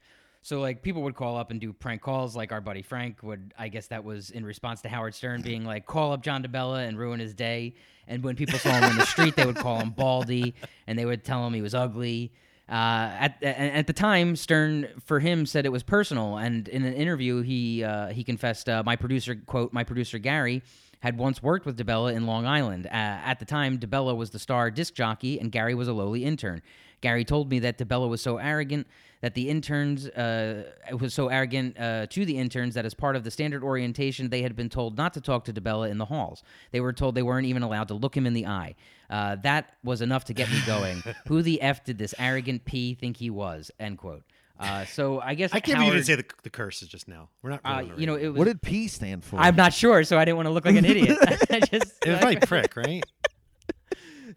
So 0.43 0.61
like 0.61 0.81
people 0.81 1.03
would 1.03 1.15
call 1.17 1.37
up 1.37 1.51
and 1.51 1.61
do 1.61 1.73
prank 1.73 2.03
calls, 2.03 2.35
like 2.37 2.53
our 2.53 2.61
buddy 2.61 2.83
Frank 2.83 3.23
would. 3.23 3.53
I 3.59 3.69
guess 3.69 3.89
that 3.89 4.05
was 4.05 4.31
in 4.31 4.45
response 4.45 4.81
to 4.83 4.89
Howard 4.89 5.15
Stern 5.15 5.43
being 5.43 5.65
like, 5.65 5.87
"Call 5.87 6.13
up 6.13 6.23
John 6.23 6.43
DeBella 6.45 6.87
and 6.87 6.97
ruin 6.97 7.19
his 7.19 7.35
day." 7.35 7.75
And 8.07 8.23
when 8.23 8.37
people 8.37 8.57
saw 8.61 8.71
him 8.71 8.85
in 8.93 8.97
the 8.97 9.07
street, 9.07 9.35
they 9.35 9.45
would 9.45 9.57
call 9.57 9.81
him 9.81 9.91
Baldy, 9.91 10.55
and 10.87 10.97
they 10.97 11.05
would 11.05 11.25
tell 11.25 11.45
him 11.45 11.53
he 11.53 11.63
was 11.63 11.75
ugly. 11.75 12.33
Uh, 12.69 13.15
at 13.21 13.43
at 13.43 13.87
the 13.87 13.93
time, 13.93 14.35
Stern 14.35 14.89
for 15.05 15.21
him 15.21 15.47
said 15.47 15.67
it 15.67 15.73
was 15.73 15.85
personal, 15.85 16.37
and 16.37 16.67
in 16.67 16.85
an 16.85 16.95
interview, 16.95 17.43
he 17.43 17.85
uh, 17.85 18.09
he 18.09 18.25
confessed, 18.25 18.69
uh, 18.69 18.83
"My 18.85 18.97
producer 18.97 19.37
quote 19.37 19.73
My 19.73 19.85
producer 19.85 20.19
Gary 20.19 20.63
had 21.01 21.17
once 21.17 21.41
worked 21.41 21.65
with 21.65 21.79
DeBella 21.79 22.15
in 22.15 22.27
Long 22.27 22.47
Island. 22.47 22.87
Uh, 22.87 22.91
at 22.91 23.39
the 23.39 23.45
time, 23.45 23.79
DeBella 23.79 24.17
was 24.17 24.31
the 24.31 24.41
star 24.41 24.71
disc 24.73 24.95
jockey, 24.95 25.39
and 25.39 25.53
Gary 25.53 25.75
was 25.75 25.87
a 25.87 25.93
lowly 25.93 26.25
intern. 26.25 26.61
Gary 27.01 27.25
told 27.25 27.51
me 27.51 27.61
that 27.61 27.79
DeBella 27.79 28.09
was 28.09 28.21
so 28.21 28.39
arrogant 28.39 28.87
that 29.27 29.35
the 29.35 29.49
interns 29.49 30.07
uh, 30.11 30.63
was 31.01 31.13
so 31.13 31.27
arrogant 31.27 31.77
uh, 31.81 32.07
to 32.07 32.25
the 32.25 32.39
interns 32.39 32.75
that 32.75 32.85
as 32.85 32.95
part 32.95 33.17
of 33.17 33.25
the 33.25 33.31
standard 33.33 33.65
orientation, 33.65 34.31
they 34.31 34.41
had 34.41 34.55
been 34.55 34.69
told 34.69 34.97
not 34.97 35.13
to 35.15 35.21
talk 35.21 35.45
to 35.47 35.53
DeBella 35.53 35.91
in 35.91 35.99
the 35.99 36.05
halls. 36.05 36.45
They 36.71 36.79
were 36.79 36.93
told 36.93 37.17
they 37.17 37.25
weren't 37.25 37.49
even 37.49 37.65
allowed 37.65 37.89
to 37.89 37.95
look 37.95 38.17
him 38.17 38.25
in 38.25 38.35
the 38.35 38.47
eye. 38.47 38.77
Uh, 39.11 39.35
that 39.43 39.73
was 39.83 40.01
enough 40.01 40.27
to 40.27 40.33
get 40.33 40.49
me 40.49 40.61
going. 40.65 41.03
Who 41.27 41.43
the 41.43 41.61
f 41.61 41.83
did 41.83 41.99
this 41.99 42.15
arrogant 42.21 42.65
p 42.67 42.95
think 42.95 43.17
he 43.17 43.29
was? 43.29 43.73
End 43.81 43.99
quote. 43.99 44.23
Uh, 44.61 44.85
so 44.85 45.21
I 45.21 45.35
guess 45.35 45.53
I 45.53 45.59
can't 45.59 45.79
believe 45.79 45.79
you 45.79 45.83
Howard, 45.87 45.95
didn't 45.95 46.07
say 46.07 46.15
the, 46.15 46.25
the 46.45 46.51
curses 46.51 46.87
just 46.87 47.09
now. 47.09 47.29
We're 47.43 47.51
not. 47.51 47.63
uh, 47.65 47.83
you 47.97 48.07
know, 48.07 48.15
it 48.15 48.29
was. 48.29 48.39
What 48.39 48.45
did 48.45 48.63
P 48.63 48.87
stand 48.87 49.25
for? 49.25 49.41
I'm 49.41 49.57
not 49.57 49.73
sure, 49.73 50.05
so 50.05 50.19
I 50.19 50.25
didn't 50.25 50.37
want 50.37 50.47
to 50.47 50.53
look 50.53 50.65
like 50.65 50.77
an 50.77 50.85
idiot. 50.93 51.19
I 51.51 51.59
just 51.59 51.95
it 52.07 52.11
was 52.11 52.19
probably 52.21 52.37
prick, 52.37 52.77
right? 52.77 53.03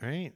right. 0.01 0.33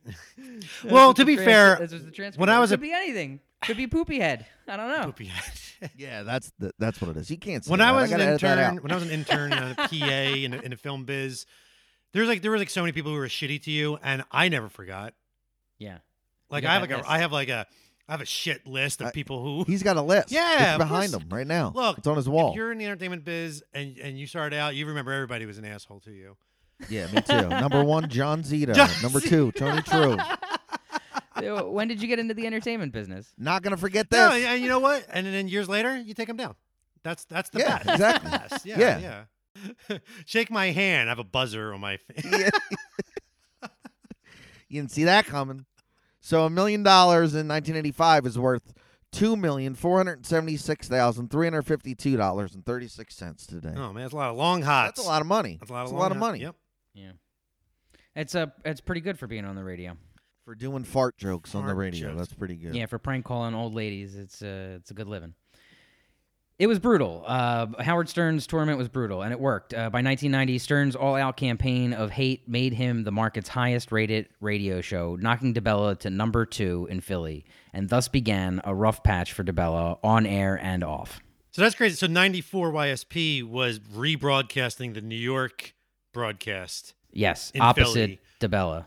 Well, 0.86 1.16
to 1.16 1.26
be 1.26 1.38
trans- 1.38 1.50
fair, 1.50 1.76
that's 1.80 1.92
what 1.92 2.16
the 2.16 2.32
when 2.38 2.50
I 2.50 2.60
was 2.60 2.70
could 2.70 2.78
a- 2.78 2.82
be 2.84 2.94
anything. 2.94 3.40
Could 3.66 3.78
be 3.78 3.88
poopy 3.88 4.20
head. 4.20 4.46
I 4.68 4.78
don't 4.78 4.90
know. 4.90 5.06
Poopy 5.06 5.26
head. 5.26 5.92
yeah, 5.98 6.24
that's 6.24 6.52
the, 6.60 6.72
that's 6.80 7.02
what 7.02 7.12
it 7.12 7.18
is. 7.18 7.30
You 7.30 7.38
can't 7.38 7.64
say 7.66 7.72
when 7.72 7.80
that. 7.80 7.90
I 7.90 7.92
was 7.92 8.12
an 8.12 8.18
gotta 8.18 8.30
edit 8.30 8.42
that 8.42 8.58
intern, 8.60 8.84
when 8.84 8.92
I 8.92 8.96
was 8.96 9.04
an 9.04 9.12
intern 9.12 9.54
and 9.54 9.72
a 9.72 9.76
PA 9.76 9.86
in 9.86 10.54
a, 10.54 10.58
in 10.62 10.74
a 10.74 10.78
film 10.78 11.06
biz, 11.06 11.46
there's 12.14 12.28
like 12.28 12.42
there 12.42 12.52
was 12.52 12.62
like 12.62 12.70
so 12.70 12.82
many 12.82 12.92
people 12.92 13.12
who 13.12 13.18
were 13.18 13.28
shitty 13.28 13.62
to 13.64 13.72
you, 13.72 13.98
and 14.04 14.24
I 14.32 14.50
never 14.50 14.70
forgot. 14.70 15.14
Yeah. 15.80 15.98
Like 16.50 16.66
I 16.66 16.74
have 16.74 16.82
like 16.82 16.90
that 16.92 16.96
a 16.96 16.98
list. 17.00 17.10
I 17.10 17.18
have 17.20 17.32
like 17.32 17.50
a 17.50 17.66
I 18.08 18.12
have 18.12 18.22
a 18.22 18.26
shit 18.26 18.68
list 18.68 19.02
of 19.02 19.08
I- 19.08 19.12
people 19.12 19.42
who 19.44 19.64
He's 19.66 19.84
got 19.84 19.98
a 19.98 20.02
list. 20.02 20.32
Yeah, 20.32 20.76
it's 20.76 20.78
behind 20.78 21.12
course. 21.12 21.24
him 21.24 21.30
right 21.30 21.48
now. 21.48 21.72
look. 21.74 21.98
it's 21.98 22.08
on 22.08 22.16
his 22.16 22.30
wall. 22.30 22.52
If 22.52 22.56
you're 22.58 22.72
in 22.72 22.78
the 22.78 22.86
entertainment 22.86 23.24
biz 23.26 23.64
and 23.74 23.98
and 23.98 24.18
you 24.20 24.28
started 24.28 24.58
out, 24.58 24.76
you 24.76 24.86
remember 24.86 25.12
everybody 25.12 25.46
was 25.46 25.58
an 25.58 25.66
asshole 25.66 26.02
to 26.02 26.12
you. 26.12 26.38
Yeah, 26.90 27.08
me 27.12 27.22
too. 27.22 27.48
Number 27.48 27.84
one, 27.84 28.10
John 28.10 28.44
Zito. 28.44 28.76
John 28.76 28.90
Number 29.02 29.22
two, 29.22 29.52
Tony 29.54 29.82
True. 29.84 30.18
So, 31.46 31.70
when 31.70 31.88
did 31.88 32.02
you 32.02 32.08
get 32.08 32.20
into 32.20 32.34
the 32.34 32.46
entertainment 32.48 32.92
business? 32.94 33.34
Not 33.38 33.62
gonna 33.64 33.78
forget 33.78 34.10
this. 34.10 34.18
No, 34.20 34.32
and 34.32 34.62
you 34.62 34.70
know 34.70 34.80
what? 34.80 35.06
And 35.10 35.26
then 35.28 35.48
years 35.48 35.68
later, 35.70 35.96
you 35.98 36.14
take 36.14 36.28
them 36.28 36.38
down. 36.38 36.56
That's 37.04 37.26
that's 37.26 37.50
the 37.50 37.60
Yeah, 37.60 37.78
best. 37.84 37.86
That's 37.86 38.00
exactly. 38.26 38.32
The 38.32 38.38
best. 38.50 38.66
Yeah, 38.66 38.80
Yeah. 38.80 39.24
yeah. 39.90 39.98
Shake 40.26 40.50
my 40.50 40.72
hand. 40.72 41.10
I 41.10 41.12
have 41.12 41.20
a 41.20 41.24
buzzer 41.24 41.74
on 41.74 41.82
my. 41.82 41.98
Fa- 41.98 42.14
Yeah. 43.62 43.70
you 44.70 44.82
didn't 44.82 44.92
see 44.92 45.04
that 45.04 45.26
coming. 45.26 45.66
So 46.22 46.46
a 46.46 46.50
million 46.50 46.84
dollars 46.84 47.34
in 47.34 47.48
1985 47.48 48.26
is 48.26 48.40
worth 48.40 48.74
two 49.12 49.36
million 49.36 49.76
four 49.76 49.98
hundred 49.98 50.26
seventy-six 50.26 50.88
thousand 50.88 51.30
three 51.30 51.46
hundred 51.46 51.64
fifty-two 51.64 52.18
dollars 52.18 52.56
and 52.56 52.66
thirty-six 52.66 53.16
cents 53.16 53.46
today. 53.46 53.74
oh 53.76 53.94
man, 53.94 54.04
that's 54.04 54.14
a 54.14 54.18
lot 54.18 54.30
of 54.32 54.38
long 54.38 54.62
hots. 54.62 54.98
That's 54.98 55.06
a 55.06 55.10
lot 55.10 55.22
of 55.22 55.28
money. 55.28 55.58
That's 55.60 55.70
a 55.70 55.74
lot 55.74 55.82
of, 55.82 55.88
That's 55.90 55.98
a 55.98 56.00
lot 56.00 56.12
of 56.12 56.18
money 56.18 56.40
Yep. 56.40 56.56
Yeah. 56.96 57.12
It's 58.16 58.36
a 58.36 58.54
it's 58.66 58.82
pretty 58.82 59.02
good 59.02 59.20
for 59.20 59.28
being 59.28 59.46
on 59.46 59.56
the 59.56 59.64
radio. 59.64 59.98
For 60.46 60.56
doing 60.56 60.84
fart 60.84 61.18
jokes 61.18 61.56
on 61.56 61.66
the 61.66 61.74
radio. 61.74 62.10
jokes. 62.10 62.18
That's 62.20 62.34
pretty 62.34 62.56
good. 62.56 62.76
Yeah, 62.76 62.86
for 62.86 63.00
prank 63.00 63.26
calling 63.26 63.56
old 63.56 63.74
ladies, 63.74 64.16
it's 64.16 64.42
uh, 64.42 64.78
it's 64.78 64.92
a 64.92 64.94
good 64.94 65.08
living. 65.08 65.34
It 66.60 66.68
was 66.68 66.78
brutal. 66.78 67.24
Uh, 67.26 67.66
Howard 67.80 68.08
Stern's 68.08 68.46
tournament 68.46 68.78
was 68.78 68.88
brutal, 68.88 69.24
and 69.24 69.34
it 69.34 69.40
worked. 69.40 69.74
Uh, 69.74 69.90
by 69.90 70.02
1990, 70.04 70.60
Stern's 70.60 70.96
all-out 70.96 71.36
campaign 71.36 71.94
of 71.94 72.12
hate 72.12 72.48
made 72.48 72.74
him 72.74 73.04
the 73.04 73.12
market's 73.12 73.50
highest-rated 73.50 74.30
radio 74.40 74.80
show, 74.80 75.18
knocking 75.20 75.56
DeBella 75.56 75.98
to 76.00 76.12
number 76.12 76.46
two 76.46 76.88
in 76.92 77.02
Philly, 77.02 77.44
and 77.74 77.90
thus 77.90 78.08
began 78.08 78.62
a 78.66 78.74
rough 78.74 79.04
patch 79.04 79.34
for 79.34 79.44
DeBella 79.44 79.98
on 80.04 80.28
air 80.28 80.58
and 80.62 80.84
off. 80.84 81.20
So 81.52 81.64
that's 81.64 81.74
crazy. 81.76 81.96
So 81.96 82.06
94 82.06 82.72
YSP 82.72 83.44
was 83.44 83.80
rebroadcasting 83.80 84.94
the 84.94 85.02
New 85.02 85.16
York 85.16 85.74
broadcast 86.14 86.94
Yes, 87.12 87.52
In 87.54 87.62
opposite 87.62 87.94
Philly. 87.94 88.20
DeBella. 88.40 88.86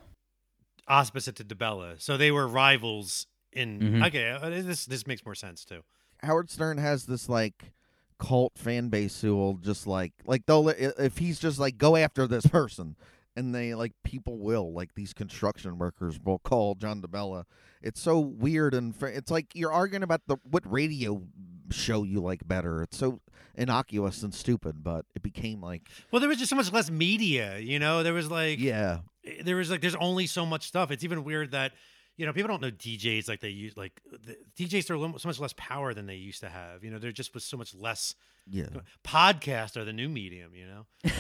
Opposite 0.88 1.36
to 1.36 1.44
DeBella. 1.44 2.00
So 2.00 2.16
they 2.16 2.30
were 2.30 2.46
rivals 2.46 3.26
in 3.52 3.80
Mhm. 3.80 4.06
Okay, 4.08 4.30
uh, 4.30 4.48
this 4.50 4.86
this 4.86 5.06
makes 5.06 5.24
more 5.24 5.34
sense 5.34 5.64
too. 5.64 5.82
Howard 6.22 6.50
Stern 6.50 6.78
has 6.78 7.06
this 7.06 7.28
like 7.28 7.72
cult 8.18 8.52
fan 8.56 8.88
base 8.88 9.20
who 9.20 9.36
will 9.36 9.54
just 9.58 9.86
like 9.86 10.12
like 10.24 10.46
they'll 10.46 10.68
if 10.68 11.18
he's 11.18 11.38
just 11.38 11.58
like 11.58 11.76
go 11.78 11.96
after 11.96 12.26
this 12.26 12.46
person 12.46 12.96
and 13.34 13.54
they 13.54 13.74
like 13.74 13.92
people 14.04 14.38
will 14.38 14.72
like 14.72 14.94
these 14.94 15.12
construction 15.12 15.76
workers 15.78 16.18
will 16.22 16.38
call 16.38 16.74
John 16.74 17.02
DeBella. 17.02 17.44
It's 17.82 18.00
so 18.00 18.18
weird 18.18 18.72
and 18.74 18.96
fr- 18.96 19.08
it's 19.08 19.30
like 19.30 19.48
you're 19.54 19.72
arguing 19.72 20.02
about 20.02 20.22
the 20.26 20.36
what 20.44 20.70
radio 20.70 21.22
show 21.70 22.02
you 22.02 22.20
like 22.20 22.46
better. 22.46 22.82
It's 22.82 22.96
so 22.96 23.20
innocuous 23.56 24.22
and 24.22 24.34
stupid, 24.34 24.82
but 24.82 25.06
it 25.14 25.22
became 25.22 25.60
like 25.60 25.88
Well, 26.10 26.20
there 26.20 26.28
was 26.28 26.38
just 26.38 26.50
so 26.50 26.56
much 26.56 26.72
less 26.72 26.90
media, 26.90 27.58
you 27.58 27.78
know. 27.78 28.02
There 28.02 28.14
was 28.14 28.30
like 28.30 28.58
yeah, 28.58 28.98
eh, 29.24 29.42
there 29.44 29.56
was 29.56 29.70
like 29.70 29.80
there's 29.80 29.96
only 29.96 30.26
so 30.26 30.46
much 30.46 30.66
stuff. 30.66 30.90
It's 30.90 31.04
even 31.04 31.24
weird 31.24 31.52
that 31.52 31.72
you 32.16 32.26
know 32.26 32.32
people 32.32 32.48
don't 32.48 32.62
know 32.62 32.70
DJs 32.70 33.28
like 33.28 33.40
they 33.40 33.48
use 33.48 33.76
like 33.76 34.00
the, 34.10 34.36
DJs 34.58 34.90
are 34.90 35.18
so 35.18 35.28
much 35.28 35.40
less 35.40 35.54
power 35.56 35.94
than 35.94 36.06
they 36.06 36.16
used 36.16 36.40
to 36.40 36.48
have. 36.48 36.84
You 36.84 36.90
know, 36.90 36.98
there 36.98 37.12
just 37.12 37.34
was 37.34 37.44
so 37.44 37.56
much 37.56 37.74
less. 37.74 38.14
yeah. 38.48 38.66
Podcasts 39.04 39.76
are 39.76 39.84
the 39.84 39.92
new 39.92 40.08
medium. 40.08 40.52
You 40.54 40.66
know. 40.66 40.86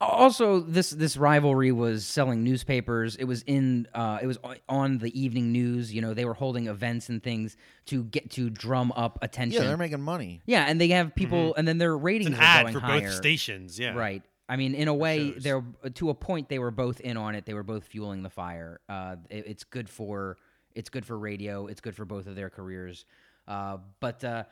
Also, 0.00 0.60
this 0.60 0.90
this 0.90 1.16
rivalry 1.16 1.72
was 1.72 2.06
selling 2.06 2.44
newspapers. 2.44 3.16
It 3.16 3.24
was 3.24 3.42
in 3.42 3.88
uh, 3.94 4.20
it 4.22 4.26
was 4.28 4.38
on 4.68 4.98
the 4.98 5.20
evening 5.20 5.50
news. 5.50 5.92
You 5.92 6.00
know, 6.02 6.14
they 6.14 6.24
were 6.24 6.34
holding 6.34 6.68
events 6.68 7.08
and 7.08 7.20
things 7.22 7.56
to 7.86 8.04
get 8.04 8.30
to 8.32 8.48
drum 8.48 8.92
up 8.94 9.18
attention. 9.22 9.60
Yeah, 9.62 9.66
they're 9.68 9.76
making 9.76 10.00
money. 10.00 10.40
Yeah, 10.46 10.64
and 10.68 10.80
they 10.80 10.88
have 10.88 11.14
people, 11.16 11.54
and 11.56 11.66
then 11.66 11.78
their 11.78 11.94
It's 11.96 12.02
ratings 12.04 12.28
an 12.28 12.34
are 12.36 12.42
ad 12.42 12.62
going 12.66 12.74
for 12.74 12.80
higher. 12.80 13.00
both 13.00 13.14
stations. 13.14 13.76
Yeah. 13.78 13.94
Right. 13.94 14.22
I 14.48 14.56
mean, 14.56 14.74
in 14.76 14.86
a 14.88 14.94
way, 14.94 15.32
they're 15.32 15.64
to 15.94 16.10
a 16.10 16.14
point 16.14 16.48
they 16.48 16.60
were 16.60 16.70
both 16.70 17.00
in 17.00 17.16
on 17.16 17.34
it. 17.34 17.44
They 17.44 17.54
were 17.54 17.64
both 17.64 17.84
fueling 17.84 18.22
the 18.22 18.30
fire. 18.30 18.80
Uh, 18.88 19.16
it- 19.30 19.46
it's 19.48 19.64
good 19.64 19.88
for 19.90 20.36
it's 20.76 20.90
good 20.90 21.04
for 21.04 21.18
radio. 21.18 21.66
It's 21.66 21.80
good 21.80 21.96
for 21.96 22.04
both 22.04 22.28
of 22.28 22.36
their 22.36 22.50
careers. 22.50 23.04
Uh, 23.48 23.78
but 23.98 24.22
uh, 24.22 24.44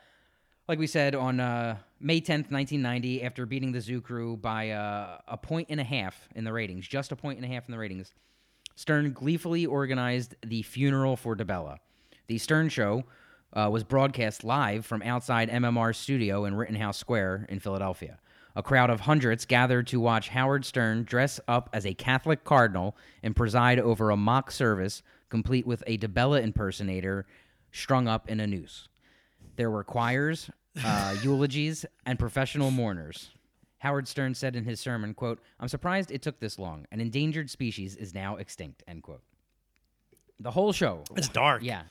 like 0.68 0.79
we 0.79 0.87
said 0.87 1.14
on 1.14 1.40
uh, 1.40 1.76
May 2.00 2.20
tenth, 2.20 2.50
nineteen 2.50 2.83
ninety, 2.83 3.22
after 3.22 3.46
beating 3.46 3.72
the 3.72 3.81
Zoo 3.81 4.00
Crew 4.00 4.37
by 4.37 4.70
uh, 4.70 5.18
a 5.29 5.37
point 5.37 5.68
and 5.70 5.81
a 5.81 5.85
half 5.85 6.29
in 6.35 6.44
the 6.44 6.52
ratings, 6.52 6.87
just 6.87 7.12
a 7.12 7.16
point 7.16 7.38
and 7.38 7.44
a 7.44 7.55
half 7.55 7.66
in 7.66 7.72
the 7.72 7.79
ratings, 7.79 8.12
Stern 8.74 9.12
gleefully 9.12 9.66
organized 9.66 10.35
the 10.44 10.62
funeral 10.62 11.16
for 11.16 11.37
DeBella. 11.37 11.79
The 12.26 12.38
Stern 12.38 12.68
Show 12.68 13.05
uh, 13.52 13.68
was 13.72 13.85
broadcast 13.85 14.44
live 14.44 14.85
from 14.85 15.02
outside 15.02 15.48
MMR's 15.48 15.96
studio 15.96 16.44
in 16.44 16.55
Rittenhouse 16.55 16.98
Square 16.98 17.46
in 17.48 17.61
Philadelphia. 17.61 18.18
A 18.55 18.62
crowd 18.62 18.90
of 18.90 19.00
hundreds 19.00 19.44
gathered 19.44 19.87
to 19.88 20.00
watch 20.00 20.31
Howard 20.31 20.64
Stern 20.64 21.05
dress 21.05 21.38
up 21.46 21.70
as 21.72 21.87
a 21.87 21.94
Catholic 21.94 22.42
cardinal 22.42 22.96
and 23.22 23.37
preside 23.37 23.79
over 23.79 24.11
a 24.11 24.16
mock 24.16 24.50
service 24.50 25.02
complete 25.29 25.66
with 25.66 25.83
a 25.87 25.98
DeBella 25.98 26.42
impersonator 26.42 27.26
strung 27.70 28.09
up 28.09 28.29
in 28.29 28.40
a 28.40 28.46
noose. 28.46 28.88
There 29.57 29.71
were 29.71 29.85
choirs, 29.85 30.51
uh, 30.85 31.16
eulogies, 31.23 31.85
and 32.05 32.19
professional 32.19 32.71
mourners. 32.71 33.31
Howard 33.79 34.09
Stern 34.09 34.35
said 34.35 34.57
in 34.57 34.64
his 34.64 34.81
sermon, 34.81 35.14
quote, 35.14 35.40
I'm 35.61 35.69
surprised 35.69 36.11
it 36.11 36.23
took 36.23 36.40
this 36.40 36.59
long. 36.59 36.87
An 36.90 37.01
endangered 37.01 37.51
species 37.51 37.97
is 37.97 38.14
now 38.14 38.37
extinct, 38.37 38.83
end 38.87 39.03
quote. 39.03 39.23
The 40.40 40.51
whole 40.51 40.73
show. 40.73 41.05
It's 41.14 41.29
dark. 41.29 41.62
Yeah. 41.62 41.83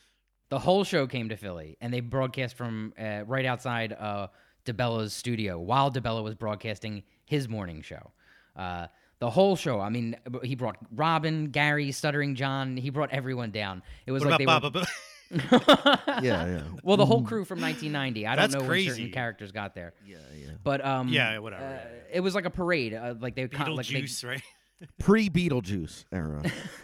The 0.50 0.60
whole 0.60 0.84
show 0.84 1.08
came 1.08 1.30
to 1.30 1.38
Philly, 1.38 1.78
and 1.82 1.94
they 1.94 2.00
broadcast 2.02 2.56
from 2.56 2.94
uh, 3.00 3.24
right 3.26 3.46
outside 3.46 3.94
uh, 3.94 4.28
DeBella's 4.66 5.14
studio 5.14 5.60
while 5.60 5.92
DeBella 5.92 6.24
was 6.24 6.36
broadcasting 6.36 7.04
his 7.26 7.50
morning 7.50 7.82
show. 7.82 8.12
Uh, 8.56 8.88
the 9.20 9.30
whole 9.30 9.56
show. 9.56 9.80
I 9.80 9.90
mean, 9.90 10.16
he 10.44 10.56
brought 10.56 10.78
Robin, 10.94 11.50
Gary, 11.50 11.92
Stuttering 11.92 12.36
John. 12.36 12.78
He 12.78 12.90
brought 12.90 13.12
everyone 13.12 13.52
down. 13.52 13.82
It 14.06 14.12
was 14.12 14.24
What 14.24 14.32
like 14.32 14.42
about 14.42 14.62
they 14.62 14.70
Baba? 14.70 14.88
Yeah, 15.32 16.20
yeah. 16.22 16.62
well, 16.84 16.98
the 16.98 17.06
whole 17.06 17.24
crew 17.24 17.46
from 17.46 17.62
1990. 17.62 18.28
I 18.28 18.36
don't 18.36 18.44
That's 18.52 18.62
know 18.62 18.68
when 18.68 18.86
certain 18.86 19.12
characters 19.12 19.52
got 19.52 19.76
there, 19.76 19.94
Yeah, 20.06 20.18
yeah. 20.38 20.52
but 20.64 20.86
um, 20.86 21.10
Yeah, 21.10 21.40
whatever, 21.40 21.64
uh, 21.64 21.70
yeah, 21.70 21.88
it 22.14 22.20
was 22.20 22.36
like 22.36 22.46
a 22.46 22.50
parade. 22.50 22.94
Uh, 22.94 23.16
like 23.20 23.36
they 23.36 23.48
con- 23.48 23.76
like 23.76 23.88
they, 23.88 24.02
Beetlejuice, 24.02 24.26
right? 24.28 24.42
Pre 25.00 25.30
Beetlejuice 25.30 26.06
era. 26.12 26.44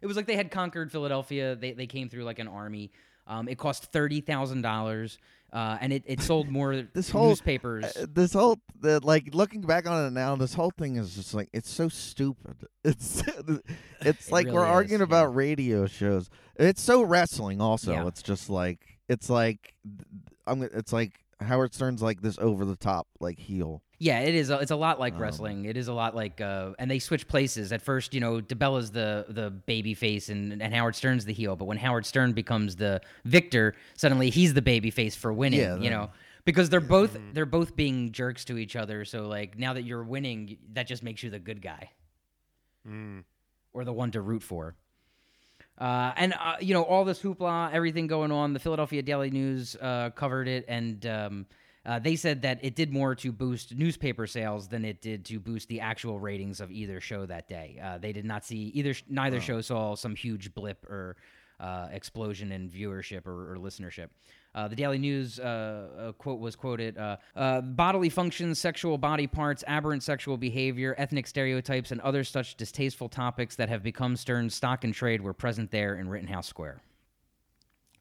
it 0.00 0.06
was 0.06 0.16
like 0.16 0.26
they 0.26 0.36
had 0.36 0.50
conquered 0.50 0.92
Philadelphia. 0.92 1.56
They 1.56 1.72
they 1.72 1.86
came 1.86 2.08
through 2.08 2.24
like 2.24 2.38
an 2.38 2.48
army. 2.48 2.92
Um, 3.32 3.48
it 3.48 3.56
cost 3.58 3.86
thirty 3.92 4.20
thousand 4.20 4.62
dollars, 4.62 5.18
uh, 5.52 5.78
and 5.80 5.92
it, 5.92 6.02
it 6.06 6.20
sold 6.30 6.48
more 6.48 6.82
This 6.92 7.10
whole 7.10 7.28
newspapers. 7.30 7.84
Uh, 7.84 8.06
this 8.12 8.32
whole 8.34 8.58
the, 8.80 9.00
like 9.02 9.34
looking 9.34 9.62
back 9.62 9.88
on 9.88 10.06
it 10.06 10.10
now, 10.10 10.36
this 10.36 10.54
whole 10.54 10.70
thing 10.76 10.96
is 10.96 11.14
just 11.14 11.32
like 11.34 11.48
it's 11.52 11.70
so 11.70 11.88
stupid. 11.88 12.56
It's 12.84 13.22
it's 14.00 14.26
It 14.28 14.32
like 14.32 14.46
we're 14.46 14.54
really 14.54 14.64
is, 14.66 14.70
arguing 14.74 15.00
yeah. 15.00 15.04
about 15.04 15.34
radio 15.34 15.86
shows. 15.86 16.28
It's 16.56 16.82
so 16.82 17.02
wrestling. 17.02 17.60
Also, 17.60 17.92
Yeah. 17.92 18.08
it's 18.08 18.22
just 18.22 18.50
like 18.50 18.80
it's 19.08 19.30
like 19.30 19.74
I'm. 20.46 20.62
It's 20.62 20.92
like 20.92 21.12
Howard 21.42 21.74
Stern's 21.74 22.02
like 22.02 22.22
this 22.22 22.38
over 22.38 22.64
the 22.64 22.76
top 22.76 23.06
like 23.20 23.38
heel. 23.38 23.82
Yeah, 23.98 24.18
it 24.20 24.34
is. 24.34 24.50
A, 24.50 24.58
it's 24.58 24.72
a 24.72 24.76
lot 24.76 24.98
like 24.98 25.14
Um, 25.14 25.20
wrestling. 25.20 25.64
It 25.64 25.76
is 25.76 25.86
a 25.86 25.92
lot 25.92 26.16
like, 26.16 26.40
uh, 26.40 26.72
and 26.80 26.90
they 26.90 26.98
switch 26.98 27.28
places. 27.28 27.70
At 27.72 27.82
first, 27.82 28.12
you 28.14 28.20
know, 28.20 28.40
DeBella's 28.40 28.90
the 28.90 29.26
the 29.28 29.50
baby 29.50 29.94
face, 29.94 30.28
and, 30.28 30.60
and 30.60 30.74
Howard 30.74 30.96
Stern's 30.96 31.24
the 31.24 31.32
heel. 31.32 31.54
But 31.54 31.66
when 31.66 31.76
Howard 31.78 32.04
Stern 32.04 32.32
becomes 32.32 32.74
the 32.76 33.00
victor, 33.24 33.74
suddenly 33.96 34.28
he's 34.30 34.54
the 34.54 34.62
baby 34.62 34.90
face 34.90 35.14
for 35.14 35.32
winning. 35.32 35.60
Yeah, 35.60 35.76
you 35.76 35.88
know, 35.90 36.10
because 36.44 36.68
they're 36.68 36.80
both 36.80 37.16
they're 37.32 37.46
both 37.46 37.76
being 37.76 38.10
jerks 38.10 38.44
to 38.46 38.58
each 38.58 38.74
other. 38.74 39.04
So 39.04 39.28
like 39.28 39.56
now 39.56 39.72
that 39.74 39.82
you're 39.82 40.02
winning, 40.02 40.58
that 40.72 40.88
just 40.88 41.04
makes 41.04 41.22
you 41.22 41.30
the 41.30 41.38
good 41.38 41.62
guy 41.62 41.90
Mm. 42.88 43.22
or 43.72 43.84
the 43.84 43.92
one 43.92 44.10
to 44.10 44.20
root 44.20 44.42
for. 44.42 44.74
Uh, 45.78 46.12
and 46.16 46.34
uh, 46.34 46.56
you 46.60 46.74
know 46.74 46.82
all 46.82 47.04
this 47.04 47.20
hoopla, 47.20 47.72
everything 47.72 48.06
going 48.06 48.30
on. 48.30 48.52
The 48.52 48.60
Philadelphia 48.60 49.02
Daily 49.02 49.30
News 49.30 49.76
uh, 49.76 50.10
covered 50.10 50.48
it, 50.48 50.64
and 50.68 51.04
um, 51.06 51.46
uh, 51.84 51.98
they 51.98 52.14
said 52.14 52.42
that 52.42 52.60
it 52.62 52.76
did 52.76 52.92
more 52.92 53.14
to 53.16 53.32
boost 53.32 53.74
newspaper 53.74 54.26
sales 54.26 54.68
than 54.68 54.84
it 54.84 55.00
did 55.00 55.24
to 55.26 55.40
boost 55.40 55.68
the 55.68 55.80
actual 55.80 56.20
ratings 56.20 56.60
of 56.60 56.70
either 56.70 57.00
show 57.00 57.26
that 57.26 57.48
day. 57.48 57.80
Uh, 57.82 57.98
they 57.98 58.12
did 58.12 58.24
not 58.24 58.44
see 58.44 58.70
either. 58.74 58.94
Neither 59.08 59.40
show 59.40 59.60
saw 59.60 59.94
some 59.96 60.14
huge 60.14 60.54
blip 60.54 60.84
or 60.86 61.16
uh, 61.58 61.88
explosion 61.90 62.52
in 62.52 62.68
viewership 62.68 63.26
or, 63.26 63.52
or 63.52 63.56
listenership. 63.56 64.08
Uh, 64.54 64.68
the 64.68 64.76
Daily 64.76 64.98
News 64.98 65.40
uh, 65.40 65.88
uh, 66.08 66.12
quote 66.12 66.38
was 66.38 66.54
quoted: 66.56 66.98
uh, 66.98 67.16
uh, 67.34 67.62
"Bodily 67.62 68.10
functions, 68.10 68.58
sexual 68.58 68.98
body 68.98 69.26
parts, 69.26 69.64
aberrant 69.66 70.02
sexual 70.02 70.36
behavior, 70.36 70.94
ethnic 70.98 71.26
stereotypes, 71.26 71.90
and 71.90 72.00
other 72.02 72.22
such 72.22 72.56
distasteful 72.56 73.08
topics 73.08 73.56
that 73.56 73.70
have 73.70 73.82
become 73.82 74.14
Stern's 74.14 74.54
stock 74.54 74.84
and 74.84 74.92
trade 74.92 75.22
were 75.22 75.32
present 75.32 75.70
there 75.70 75.94
in 75.94 76.08
Rittenhouse 76.08 76.46
Square." 76.46 76.82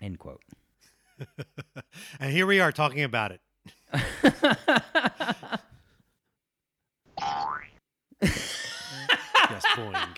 End 0.01 0.19
quote. 0.19 0.41
and 2.19 2.31
here 2.33 2.45
we 2.45 2.59
are 2.59 2.71
talking 2.71 3.03
about 3.03 3.31
it. 3.31 3.41
yes, 8.21 9.65
boing. 9.75 10.17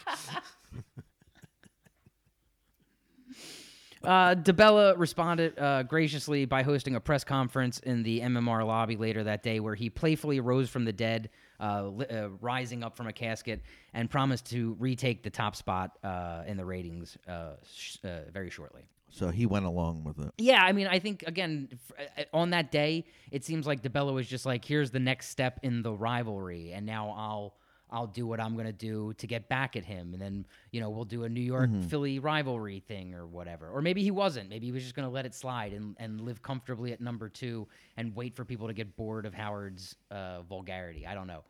Uh, 4.03 4.35
DeBella 4.35 4.97
responded 4.97 5.57
uh, 5.57 5.83
graciously 5.83 6.45
by 6.45 6.61
hosting 6.63 6.95
a 6.95 6.99
press 6.99 7.23
conference 7.23 7.79
in 7.79 8.03
the 8.03 8.19
MMR 8.19 8.65
lobby 8.65 8.97
later 8.97 9.23
that 9.23 9.43
day, 9.43 9.59
where 9.59 9.75
he 9.75 9.89
playfully 9.89 10.39
rose 10.39 10.69
from 10.69 10.83
the 10.85 10.91
dead, 10.91 11.29
uh, 11.59 11.87
li- 11.87 12.05
uh, 12.07 12.27
rising 12.41 12.83
up 12.83 12.97
from 12.97 13.07
a 13.07 13.13
casket, 13.13 13.61
and 13.93 14.09
promised 14.09 14.47
to 14.51 14.75
retake 14.79 15.23
the 15.23 15.29
top 15.29 15.55
spot 15.55 15.97
uh, 16.03 16.43
in 16.45 16.57
the 16.57 16.65
ratings 16.65 17.17
uh, 17.27 17.53
sh- 17.73 17.97
uh, 18.03 18.29
very 18.31 18.49
shortly. 18.49 18.81
So 19.09 19.29
he 19.29 19.45
went 19.45 19.65
along 19.65 20.03
with 20.03 20.19
it. 20.19 20.31
Yeah, 20.39 20.61
I 20.63 20.71
mean, 20.71 20.87
I 20.87 20.97
think 20.99 21.23
again 21.27 21.69
f- 22.17 22.25
on 22.33 22.49
that 22.49 22.71
day, 22.71 23.05
it 23.31 23.45
seems 23.45 23.67
like 23.67 23.83
DeBella 23.83 24.11
was 24.13 24.27
just 24.27 24.43
like, 24.45 24.65
"Here's 24.65 24.89
the 24.89 24.99
next 24.99 25.29
step 25.29 25.59
in 25.61 25.83
the 25.83 25.93
rivalry, 25.93 26.71
and 26.73 26.85
now 26.85 27.11
I'll 27.11 27.53
I'll 27.93 28.07
do 28.07 28.25
what 28.25 28.39
I'm 28.39 28.57
gonna 28.57 28.73
do 28.73 29.13
to 29.19 29.27
get 29.27 29.47
back 29.47 29.75
at 29.75 29.85
him, 29.85 30.13
and 30.13 30.21
then 30.21 30.45
you 30.71 30.81
know 30.81 30.89
we'll 30.89 31.05
do 31.05 31.23
a 31.23 31.29
New 31.29 31.41
York 31.41 31.69
Philly 31.89 32.17
rivalry 32.17 32.79
thing 32.79 33.13
or 33.13 33.27
whatever." 33.27 33.69
Or 33.69 33.81
maybe 33.81 34.01
he 34.01 34.11
wasn't. 34.11 34.49
Maybe 34.49 34.65
he 34.65 34.71
was 34.71 34.81
just 34.81 34.95
gonna 34.95 35.09
let 35.09 35.25
it 35.25 35.35
slide 35.35 35.71
and 35.73 35.95
and 35.99 36.19
live 36.19 36.41
comfortably 36.41 36.91
at 36.91 36.99
number 36.99 37.29
two 37.29 37.67
and 37.95 38.15
wait 38.15 38.35
for 38.35 38.43
people 38.43 38.67
to 38.67 38.73
get 38.73 38.97
bored 38.97 39.25
of 39.27 39.33
Howard's 39.33 39.95
uh, 40.09 40.41
vulgarity. 40.41 41.05
I 41.05 41.13
don't 41.13 41.27
know. 41.27 41.43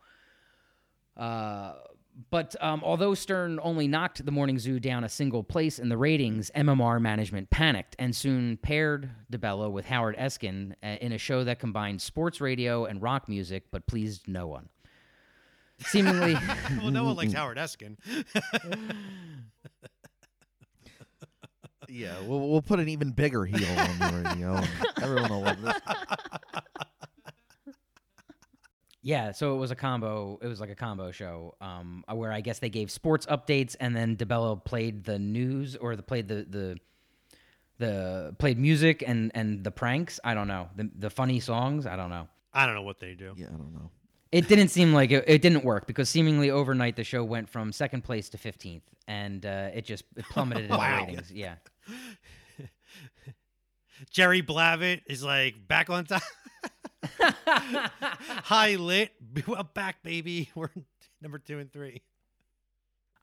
Uh, 1.16 1.74
but 2.30 2.54
um, 2.60 2.82
although 2.84 3.14
Stern 3.14 3.58
only 3.62 3.88
knocked 3.88 4.24
the 4.24 4.30
Morning 4.30 4.58
Zoo 4.58 4.78
down 4.78 5.02
a 5.02 5.08
single 5.08 5.42
place 5.42 5.78
in 5.78 5.88
the 5.88 5.96
ratings, 5.96 6.50
MMR 6.54 7.00
management 7.00 7.50
panicked 7.50 7.96
and 7.98 8.14
soon 8.14 8.56
paired 8.56 9.10
DeBella 9.32 9.70
with 9.70 9.86
Howard 9.86 10.16
Eskin 10.16 10.74
uh, 10.82 10.96
in 11.00 11.12
a 11.12 11.18
show 11.18 11.42
that 11.44 11.58
combined 11.58 12.00
sports 12.00 12.40
radio 12.40 12.84
and 12.84 13.02
rock 13.02 13.28
music, 13.28 13.64
but 13.72 13.86
pleased 13.86 14.28
no 14.28 14.46
one. 14.46 14.68
Seemingly, 15.80 16.34
well, 16.78 16.90
no 16.90 17.04
one 17.04 17.16
likes 17.16 17.32
Howard 17.32 17.58
Eskin. 17.58 17.96
Yeah, 21.88 22.14
we'll, 22.26 22.40
we'll 22.48 22.62
put 22.62 22.80
an 22.80 22.88
even 22.88 23.10
bigger 23.12 23.44
heel 23.44 23.68
on 23.78 23.98
the 23.98 24.28
radio. 24.28 24.54
and 24.56 24.68
Everyone 25.02 25.30
will 25.30 25.40
love 25.42 25.62
this. 25.62 25.74
yeah. 29.02 29.32
So 29.32 29.54
it 29.54 29.58
was 29.58 29.70
a 29.70 29.76
combo. 29.76 30.38
It 30.42 30.48
was 30.48 30.60
like 30.60 30.70
a 30.70 30.74
combo 30.74 31.10
show 31.12 31.54
um, 31.60 32.04
where 32.12 32.32
I 32.32 32.40
guess 32.40 32.58
they 32.58 32.68
gave 32.68 32.90
sports 32.90 33.26
updates 33.26 33.76
and 33.78 33.94
then 33.94 34.16
DeBella 34.16 34.64
played 34.64 35.04
the 35.04 35.18
news 35.18 35.76
or 35.76 35.94
the 35.94 36.02
played 36.02 36.26
the 36.26 36.46
the 36.48 36.78
the 37.78 38.34
played 38.38 38.58
music 38.58 39.04
and 39.06 39.30
and 39.34 39.62
the 39.62 39.70
pranks. 39.70 40.18
I 40.24 40.34
don't 40.34 40.48
know 40.48 40.68
the 40.76 40.90
the 40.98 41.10
funny 41.10 41.38
songs. 41.38 41.86
I 41.86 41.96
don't 41.96 42.10
know. 42.10 42.28
I 42.52 42.66
don't 42.66 42.74
know 42.74 42.82
what 42.82 42.98
they 42.98 43.14
do. 43.14 43.34
Yeah, 43.36 43.46
I 43.48 43.56
don't 43.56 43.72
know. 43.72 43.90
It 44.34 44.48
didn't 44.48 44.68
seem 44.68 44.92
like 44.92 45.12
it, 45.12 45.24
it 45.28 45.42
didn't 45.42 45.64
work 45.64 45.86
because 45.86 46.08
seemingly 46.08 46.50
overnight 46.50 46.96
the 46.96 47.04
show 47.04 47.22
went 47.22 47.48
from 47.48 47.70
second 47.72 48.02
place 48.02 48.28
to 48.30 48.38
15th 48.38 48.82
and 49.06 49.46
uh, 49.46 49.68
it 49.72 49.84
just 49.84 50.02
it 50.16 50.24
plummeted 50.24 50.64
in 50.64 50.70
Wow. 50.76 51.00
the 51.00 51.06
ratings. 51.06 51.30
Yeah. 51.30 51.54
Jerry 54.10 54.42
Blavat 54.42 55.02
is 55.06 55.22
like 55.22 55.54
back 55.68 55.88
on 55.88 56.04
top. 56.06 56.22
High 57.46 58.74
lit. 58.76 59.12
We're 59.46 59.62
back, 59.62 60.02
baby. 60.02 60.50
We're 60.54 60.70
number 61.22 61.38
two 61.38 61.58
and 61.60 61.72
three. 61.72 62.02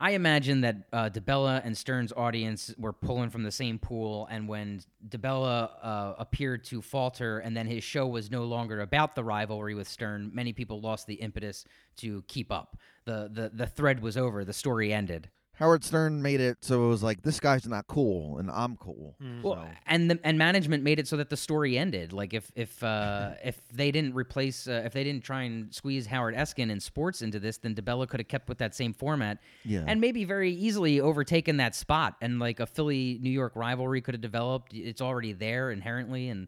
I 0.01 0.11
imagine 0.11 0.61
that 0.61 0.77
uh, 0.91 1.09
DeBella 1.11 1.63
and 1.63 1.77
Stern's 1.77 2.11
audience 2.11 2.73
were 2.79 2.91
pulling 2.91 3.29
from 3.29 3.43
the 3.43 3.51
same 3.51 3.77
pool, 3.77 4.27
and 4.31 4.47
when 4.47 4.81
DeBella 5.09 5.69
uh, 5.79 6.13
appeared 6.17 6.63
to 6.65 6.81
falter, 6.81 7.37
and 7.37 7.55
then 7.55 7.67
his 7.67 7.83
show 7.83 8.07
was 8.07 8.31
no 8.31 8.43
longer 8.45 8.81
about 8.81 9.13
the 9.13 9.23
rivalry 9.23 9.75
with 9.75 9.87
Stern, 9.87 10.31
many 10.33 10.53
people 10.53 10.81
lost 10.81 11.05
the 11.05 11.13
impetus 11.13 11.65
to 11.97 12.23
keep 12.27 12.51
up. 12.51 12.77
the 13.05 13.29
the 13.31 13.51
The 13.53 13.67
thread 13.67 14.01
was 14.01 14.17
over. 14.17 14.43
The 14.43 14.53
story 14.53 14.91
ended. 14.91 15.29
Howard 15.61 15.83
Stern 15.83 16.21
made 16.23 16.41
it 16.41 16.57
so 16.61 16.85
it 16.85 16.87
was 16.87 17.03
like 17.03 17.21
this 17.21 17.39
guy's 17.39 17.67
not 17.67 17.85
cool 17.87 18.39
and 18.39 18.49
I'm 18.49 18.75
cool. 18.77 19.15
Well, 19.43 19.53
So- 19.55 19.67
and 19.85 20.09
the, 20.09 20.19
and 20.23 20.37
management 20.37 20.83
made 20.83 20.97
it 20.99 21.07
so 21.07 21.17
that 21.17 21.29
the 21.29 21.37
story 21.37 21.77
ended. 21.77 22.13
Like 22.13 22.33
if 22.33 22.51
if 22.55 22.83
uh, 22.83 23.33
if 23.43 23.61
they 23.71 23.91
didn't 23.91 24.15
replace, 24.15 24.67
uh, 24.67 24.81
if 24.85 24.93
they 24.93 25.03
didn't 25.03 25.23
try 25.23 25.43
and 25.43 25.73
squeeze 25.73 26.07
Howard 26.07 26.35
Eskin 26.35 26.71
and 26.71 26.81
sports 26.81 27.21
into 27.21 27.39
this, 27.39 27.57
then 27.59 27.75
DeBella 27.75 28.07
could 28.09 28.19
have 28.19 28.27
kept 28.27 28.49
with 28.49 28.57
that 28.57 28.73
same 28.73 28.93
format, 28.93 29.37
Yeah. 29.63 29.83
and 29.85 30.01
maybe 30.01 30.25
very 30.25 30.51
easily 30.51 30.99
overtaken 30.99 31.57
that 31.57 31.75
spot. 31.75 32.15
And 32.21 32.39
like 32.39 32.59
a 32.59 32.65
Philly 32.65 33.19
New 33.21 33.29
York 33.29 33.53
rivalry 33.55 34.01
could 34.01 34.15
have 34.15 34.21
developed. 34.21 34.73
It's 34.73 35.01
already 35.01 35.33
there 35.33 35.69
inherently, 35.71 36.29
and 36.29 36.47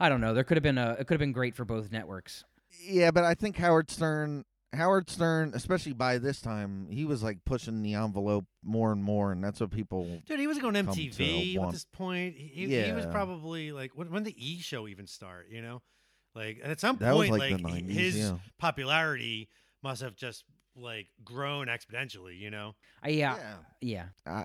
I 0.00 0.08
don't 0.08 0.22
know. 0.22 0.32
There 0.32 0.44
could 0.44 0.56
have 0.56 0.62
been 0.64 0.78
a. 0.78 0.92
It 0.92 1.06
could 1.06 1.14
have 1.14 1.20
been 1.20 1.32
great 1.32 1.54
for 1.54 1.66
both 1.66 1.92
networks. 1.92 2.44
Yeah, 2.82 3.10
but 3.10 3.24
I 3.24 3.34
think 3.34 3.56
Howard 3.58 3.90
Stern, 3.90 4.44
Howard 4.72 5.10
Stern, 5.10 5.52
especially 5.54 5.92
by 5.94 6.18
this 6.18 6.40
time, 6.40 6.86
he 6.90 7.04
was 7.04 7.22
like 7.22 7.38
pushing 7.44 7.82
the 7.82 7.94
envelope 7.94 8.44
more 8.62 8.92
and 8.92 9.02
more, 9.02 9.32
and 9.32 9.42
that's 9.42 9.60
what 9.60 9.70
people. 9.70 10.20
Dude, 10.26 10.38
he 10.38 10.46
was 10.46 10.58
going 10.58 10.74
to 10.74 10.84
MTV 10.84 11.56
at 11.56 11.60
one. 11.60 11.72
this 11.72 11.84
point. 11.86 12.36
He, 12.36 12.66
he- 12.68 12.82
he 12.84 12.92
was 12.92 13.06
probably 13.06 13.72
like 13.72 13.92
when, 13.96 14.10
when 14.10 14.22
did 14.22 14.34
the 14.34 14.50
E 14.50 14.60
show 14.60 14.86
even 14.86 15.06
start? 15.08 15.46
You 15.50 15.60
know, 15.62 15.82
like 16.36 16.60
at 16.62 16.78
some 16.78 16.96
That 16.98 17.14
point, 17.14 17.32
like 17.32 17.50
like 17.52 17.60
90s, 17.62 17.90
his 17.90 18.16
yeah. 18.18 18.36
popularity 18.58 19.48
must 19.82 20.02
have 20.02 20.14
just 20.14 20.44
like 20.76 21.08
grown 21.24 21.66
exponentially. 21.66 22.38
You 22.38 22.50
know, 22.50 22.74
Uh, 23.04 23.08
yeah, 23.10 23.36
yeah. 23.80 24.04
I 24.26 24.30
mean, 24.36 24.44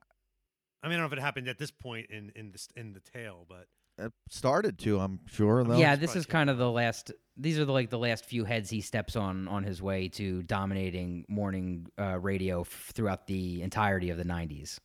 I 0.83 0.87
don't 0.89 0.99
know 0.99 1.05
if 1.05 1.13
it 1.13 1.19
happened 1.19 1.47
at 1.47 1.59
this 1.59 1.71
point 1.71 2.07
in 2.09 2.31
in 2.35 2.51
the 2.51 2.67
in 2.75 2.93
the 2.93 2.99
tale, 2.99 3.45
but 3.47 3.67
It 4.03 4.11
started 4.29 4.79
to, 4.79 4.99
I'm 4.99 5.19
sure. 5.27 5.63
Though. 5.63 5.77
yeah, 5.77 5.95
this 5.95 6.15
is 6.15 6.25
kind 6.25 6.49
of 6.49 6.57
the 6.57 6.69
last. 6.71 7.11
These 7.37 7.59
are 7.59 7.65
the, 7.65 7.71
like 7.73 7.89
the 7.89 7.99
last 7.99 8.25
few 8.25 8.45
heads 8.45 8.69
he 8.69 8.81
steps 8.81 9.15
on 9.15 9.47
on 9.49 9.63
his 9.63 9.81
way 9.81 10.07
to 10.09 10.41
dominating 10.43 11.25
morning 11.27 11.87
uh, 11.99 12.17
radio 12.19 12.61
f- 12.61 12.91
throughout 12.93 13.27
the 13.27 13.61
entirety 13.61 14.09
of 14.09 14.17
the 14.17 14.23
'90s. 14.23 14.79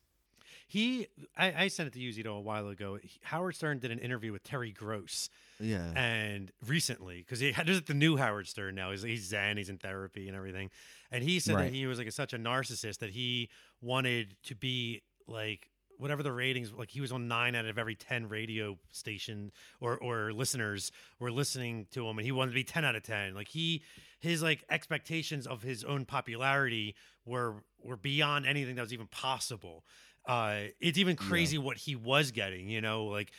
he 0.67 1.07
I, 1.37 1.63
I 1.63 1.67
sent 1.69 1.87
it 1.87 1.93
to 1.93 1.99
you, 1.99 2.11
Zito, 2.11 2.37
a 2.37 2.41
while 2.41 2.67
ago. 2.67 2.97
He- 3.01 3.19
Howard 3.23 3.55
Stern 3.55 3.79
did 3.79 3.91
an 3.91 3.99
interview 3.99 4.31
with 4.33 4.43
Terry 4.43 4.71
Gross, 4.71 5.29
Yeah. 5.59 5.91
and 5.95 6.51
recently 6.67 7.19
because 7.19 7.39
he 7.39 7.53
had 7.53 7.67
there's 7.67 7.81
the 7.83 7.93
new 7.93 8.17
Howard 8.17 8.47
Stern 8.47 8.75
now. 8.75 8.91
He's 8.91 9.01
he's 9.01 9.23
zen, 9.27 9.55
he's 9.57 9.69
in 9.69 9.77
therapy 9.77 10.27
and 10.27 10.35
everything, 10.35 10.69
and 11.09 11.23
he 11.23 11.39
said 11.39 11.55
Right. 11.55 11.63
that 11.65 11.73
he 11.73 11.85
was 11.87 11.97
like 11.99 12.07
a, 12.07 12.11
such 12.11 12.33
a 12.33 12.37
narcissist 12.37 12.99
that 12.99 13.11
he 13.11 13.49
wanted 13.81 14.35
to 14.43 14.55
be 14.55 15.01
like 15.25 15.69
whatever 16.01 16.23
the 16.23 16.31
ratings 16.31 16.73
like 16.73 16.89
he 16.89 16.99
was 16.99 17.11
on 17.11 17.27
nine 17.27 17.55
out 17.55 17.65
of 17.65 17.77
every 17.77 17.95
10 17.95 18.27
radio 18.27 18.77
station 18.91 19.51
or 19.79 19.97
or 19.97 20.33
listeners 20.33 20.91
were 21.19 21.31
listening 21.31 21.85
to 21.91 22.07
him 22.07 22.17
and 22.17 22.25
he 22.25 22.31
wanted 22.31 22.51
to 22.51 22.55
be 22.55 22.63
10 22.63 22.83
out 22.83 22.95
of 22.95 23.03
10 23.03 23.35
like 23.35 23.47
he 23.47 23.83
his 24.19 24.41
like 24.41 24.63
expectations 24.69 25.45
of 25.45 25.61
his 25.61 25.83
own 25.83 26.05
popularity 26.05 26.95
were 27.25 27.63
were 27.83 27.97
beyond 27.97 28.45
anything 28.45 28.75
that 28.75 28.81
was 28.81 28.93
even 28.93 29.07
possible. 29.07 29.83
Uh 30.27 30.61
it's 30.79 30.97
even 30.97 31.15
crazy 31.15 31.57
what 31.57 31.77
he 31.77 31.95
was 31.95 32.31
getting 32.31 32.67
you 32.67 32.81
know? 32.81 33.05
Like 33.05 33.31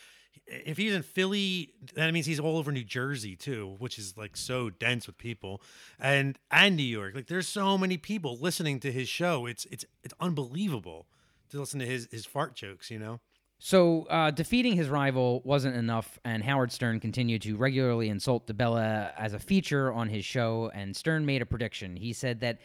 if 0.47 0.77
he's 0.77 0.93
in 0.93 1.03
Philly, 1.03 1.73
that 1.95 2.13
means 2.13 2.27
he's 2.27 2.41
all 2.41 2.57
over 2.57 2.73
New 2.73 2.85
Jersey 2.85 3.37
too, 3.37 3.77
which 3.79 3.99
is 3.99 4.17
like 4.17 4.37
so 4.37 4.71
dense 4.71 5.07
with 5.07 5.19
people, 5.19 5.63
and 5.99 6.39
and 6.51 6.77
New 6.77 6.83
York. 6.83 7.15
Like 7.15 7.27
there's 7.27 7.49
so 7.49 7.77
many 7.77 7.97
people 7.97 8.39
listening 8.39 8.81
to 8.81 8.93
his 8.93 9.09
show. 9.09 9.47
It's 9.47 9.67
it's 9.67 9.85
it's 10.03 10.15
unbelievable 10.21 11.07
to 11.53 11.61
listen 11.61 11.81
to 11.81 11.87
his 11.87 12.09
his 12.11 12.27
fart 12.27 12.55
jokes. 12.55 12.91
You 12.91 12.99
know. 12.99 13.21
So 13.59 14.07
uh, 14.11 14.33
defeating 14.33 14.75
his 14.75 14.89
rival 14.89 15.41
wasn't 15.45 15.77
enough, 15.77 16.19
and 16.25 16.43
Howard 16.43 16.73
Stern 16.73 16.99
continued 16.99 17.43
to 17.43 17.57
regularly 17.57 18.09
insult 18.09 18.49
DeBella 18.49 19.13
as 19.17 19.35
a 19.35 19.39
feature 19.39 19.93
on 19.93 20.09
his 20.09 20.25
show. 20.25 20.73
And 20.75 20.97
Stern 20.97 21.25
made 21.25 21.43
a 21.43 21.47
prediction. 21.47 21.95
He 21.95 22.13
said 22.13 22.41
that 22.41 22.59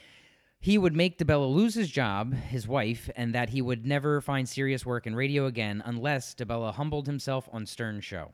he 0.59 0.79
would 0.79 0.95
make 0.95 1.19
DeBella 1.19 1.53
lose 1.53 1.75
his 1.75 1.91
job, 1.91 2.33
his 2.33 2.67
wife, 2.67 3.11
and 3.15 3.35
that 3.35 3.49
he 3.49 3.61
would 3.61 3.85
never 3.85 4.21
find 4.21 4.49
serious 4.49 4.87
work 4.87 5.05
in 5.05 5.15
radio 5.15 5.45
again 5.45 5.83
unless 5.85 6.33
DeBella 6.33 6.73
humbled 6.73 7.05
himself 7.05 7.47
on 7.53 7.67
Stern's 7.67 8.03
show. 8.03 8.31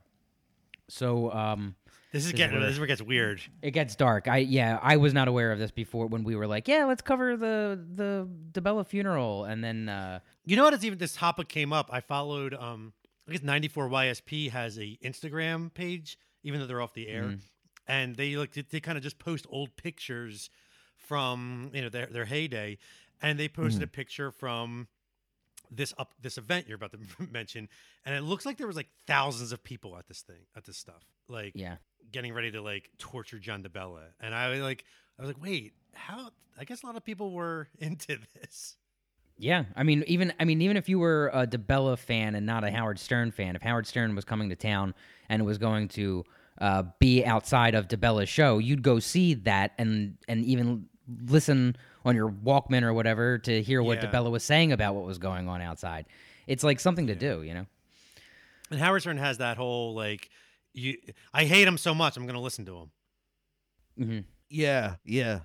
So 0.88 1.30
um, 1.32 1.76
This 2.14 2.26
is 2.26 2.32
getting 2.32 2.56
where- 2.56 2.64
this 2.66 2.74
is 2.74 2.78
where 2.78 2.84
it 2.86 2.88
gets 2.88 3.02
weird. 3.02 3.42
it 3.60 3.72
gets 3.72 3.94
dark. 3.96 4.28
I 4.28 4.38
yeah, 4.38 4.78
I 4.80 4.96
was 4.96 5.12
not 5.12 5.28
aware 5.28 5.52
of 5.52 5.58
this 5.58 5.70
before 5.70 6.06
when 6.06 6.24
we 6.24 6.36
were 6.36 6.46
like, 6.46 6.68
yeah, 6.68 6.84
let's 6.84 7.02
cover 7.02 7.36
the 7.36 7.78
the 7.94 8.28
DeBella 8.52 8.86
funeral, 8.86 9.44
and 9.44 9.62
then 9.62 9.88
uh, 9.88 10.20
You 10.44 10.56
know 10.56 10.64
what? 10.64 10.74
It's 10.74 10.84
even 10.84 10.98
this 10.98 11.14
topic 11.14 11.48
came 11.48 11.72
up. 11.72 11.90
I 11.92 12.00
followed. 12.00 12.54
Um, 12.54 12.92
I 13.28 13.32
guess 13.32 13.42
94 13.42 13.88
YSP 13.88 14.50
has 14.50 14.78
a 14.78 14.98
Instagram 15.02 15.72
page, 15.72 16.18
even 16.42 16.60
though 16.60 16.66
they're 16.66 16.82
off 16.82 16.92
the 16.94 17.08
air, 17.08 17.36
and 17.88 18.14
they 18.16 18.36
like 18.36 18.52
they, 18.52 18.80
kind 18.80 18.96
of 18.98 19.02
just 19.02 19.18
post 19.18 19.46
old 19.48 19.74
pictures 19.76 20.50
from 20.96 21.70
you 21.74 21.82
know 21.82 21.88
their 21.88 22.06
their 22.06 22.24
heyday, 22.26 22.78
and 23.22 23.38
they 23.38 23.48
posted 23.48 23.82
a 23.82 23.86
picture 23.86 24.30
from 24.30 24.88
this 25.70 25.94
up 25.98 26.14
this 26.20 26.36
event 26.38 26.66
you're 26.68 26.76
about 26.76 26.92
to 26.92 26.98
mention, 27.32 27.68
and 28.04 28.14
it 28.14 28.22
looks 28.22 28.44
like 28.46 28.58
there 28.58 28.66
was 28.66 28.76
like 28.76 28.88
thousands 29.06 29.52
of 29.52 29.64
people 29.64 29.96
at 29.96 30.06
this 30.06 30.20
thing 30.20 30.46
at 30.54 30.64
this 30.64 30.76
stuff, 30.76 31.04
like 31.28 31.52
yeah. 31.54 31.76
Getting 32.12 32.32
ready 32.32 32.50
to 32.52 32.60
like 32.62 32.90
torture 32.98 33.38
John 33.38 33.62
DeBella, 33.62 34.02
and 34.20 34.34
I 34.34 34.48
was 34.50 34.60
like, 34.60 34.84
I 35.18 35.22
was 35.22 35.28
like, 35.30 35.42
wait, 35.42 35.72
how? 35.94 36.30
I 36.58 36.64
guess 36.64 36.82
a 36.82 36.86
lot 36.86 36.96
of 36.96 37.04
people 37.04 37.32
were 37.32 37.68
into 37.78 38.18
this. 38.40 38.76
Yeah, 39.36 39.64
I 39.74 39.82
mean, 39.82 40.04
even 40.06 40.32
I 40.38 40.44
mean, 40.44 40.62
even 40.62 40.76
if 40.76 40.88
you 40.88 40.98
were 41.00 41.30
a 41.34 41.46
DeBella 41.46 41.98
fan 41.98 42.34
and 42.36 42.46
not 42.46 42.62
a 42.62 42.70
Howard 42.70 42.98
Stern 43.00 43.32
fan, 43.32 43.56
if 43.56 43.62
Howard 43.62 43.86
Stern 43.86 44.14
was 44.14 44.24
coming 44.24 44.48
to 44.50 44.56
town 44.56 44.94
and 45.28 45.44
was 45.44 45.58
going 45.58 45.88
to 45.88 46.24
uh, 46.60 46.84
be 47.00 47.24
outside 47.24 47.74
of 47.74 47.88
DeBella's 47.88 48.28
show, 48.28 48.58
you'd 48.58 48.82
go 48.82 49.00
see 49.00 49.34
that 49.34 49.72
and 49.76 50.16
and 50.28 50.44
even 50.44 50.86
listen 51.26 51.76
on 52.04 52.14
your 52.14 52.30
Walkman 52.30 52.82
or 52.82 52.94
whatever 52.94 53.38
to 53.38 53.60
hear 53.60 53.82
what 53.82 54.00
Yeah. 54.02 54.10
DeBella 54.10 54.30
was 54.30 54.44
saying 54.44 54.70
about 54.70 54.94
what 54.94 55.04
was 55.04 55.18
going 55.18 55.48
on 55.48 55.60
outside. 55.60 56.06
It's 56.46 56.62
like 56.62 56.78
something 56.78 57.08
to 57.08 57.14
do, 57.16 57.42
you 57.42 57.54
know. 57.54 57.66
And 58.70 58.78
Howard 58.78 59.00
Stern 59.02 59.18
has 59.18 59.38
that 59.38 59.56
whole 59.56 59.94
like, 59.94 60.30
you. 60.74 60.96
I 61.32 61.44
hate 61.44 61.66
him 61.66 61.78
so 61.78 61.94
much. 61.94 62.16
I'm 62.16 62.26
gonna 62.26 62.40
listen 62.40 62.64
to 62.66 62.76
him. 62.76 62.90
hmm 63.96 64.18
Yeah, 64.50 64.96
yeah. 65.04 65.40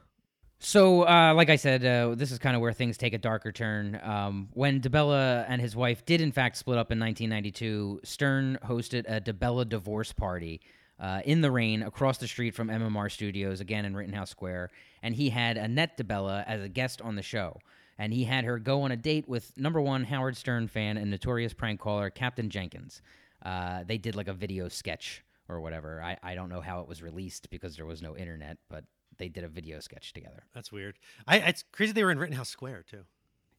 So, 0.62 1.08
uh, 1.08 1.34
like 1.36 1.50
I 1.50 1.56
said, 1.56 1.86
uh, 1.86 2.16
this 2.16 2.32
is 2.32 2.38
kind 2.38 2.54
of 2.54 2.62
where 2.62 2.74
things 2.74 2.98
take 2.98 3.14
a 3.14 3.18
darker 3.18 3.52
turn. 3.54 3.98
Um, 4.04 4.50
when 4.54 4.82
DeBella 4.82 5.46
and 5.48 5.62
his 5.62 5.74
wife 5.74 6.06
did, 6.06 6.20
in 6.20 6.34
fact, 6.34 6.58
split 6.58 6.78
up 6.78 6.92
in 6.92 7.00
1992, 7.00 8.02
Stern 8.04 8.58
hosted 8.66 9.06
a 9.08 9.22
DeBella 9.22 9.70
divorce 9.70 10.12
party 10.12 10.60
uh, 11.00 11.22
in 11.24 11.40
the 11.40 11.50
rain 11.50 11.82
across 11.82 12.18
the 12.18 12.28
street 12.28 12.54
from 12.54 12.68
MMR 12.68 13.10
Studios, 13.10 13.62
again 13.62 13.86
in 13.86 13.96
Rittenhouse 13.96 14.32
Square. 14.32 14.72
And 15.02 15.16
he 15.16 15.30
had 15.30 15.58
Annette 15.58 15.98
DeBella 15.98 16.44
as 16.46 16.62
a 16.62 16.68
guest 16.68 17.02
on 17.02 17.16
the 17.16 17.22
show. 17.24 17.58
And 17.98 18.12
he 18.12 18.26
had 18.26 18.44
her 18.44 18.60
go 18.60 18.82
on 18.82 18.92
a 18.92 18.98
date 18.98 19.30
with 19.30 19.58
number 19.58 19.80
one 19.80 20.04
Howard 20.04 20.36
Stern 20.36 20.68
fan 20.68 20.98
and 20.98 21.10
notorious 21.10 21.54
prank 21.54 21.80
caller, 21.80 22.10
Captain 22.10 22.50
Janks. 22.50 23.00
Uh, 23.44 23.84
they 23.86 23.98
did 23.98 24.16
like 24.16 24.28
a 24.28 24.34
video 24.34 24.68
sketch 24.70 25.24
or 25.48 25.62
whatever. 25.62 26.02
I, 26.02 26.18
I 26.22 26.36
don't 26.36 26.50
know 26.50 26.62
how 26.62 26.82
it 26.82 26.88
was 26.88 27.02
released 27.02 27.50
because 27.50 27.76
there 27.76 27.86
was 27.86 28.02
no 28.02 28.16
internet, 28.16 28.58
but 28.70 28.84
they 29.18 29.30
did 29.30 29.44
a 29.44 29.48
video 29.48 29.80
sketch 29.80 30.14
together. 30.14 30.44
That's 30.54 30.72
weird. 30.72 30.98
I. 31.28 31.38
It's 31.40 31.64
crazy 31.72 31.92
they 31.94 32.04
were 32.04 32.12
in 32.12 32.20
Rittenhouse 32.20 32.50
Square 32.50 32.86
too. 32.90 33.04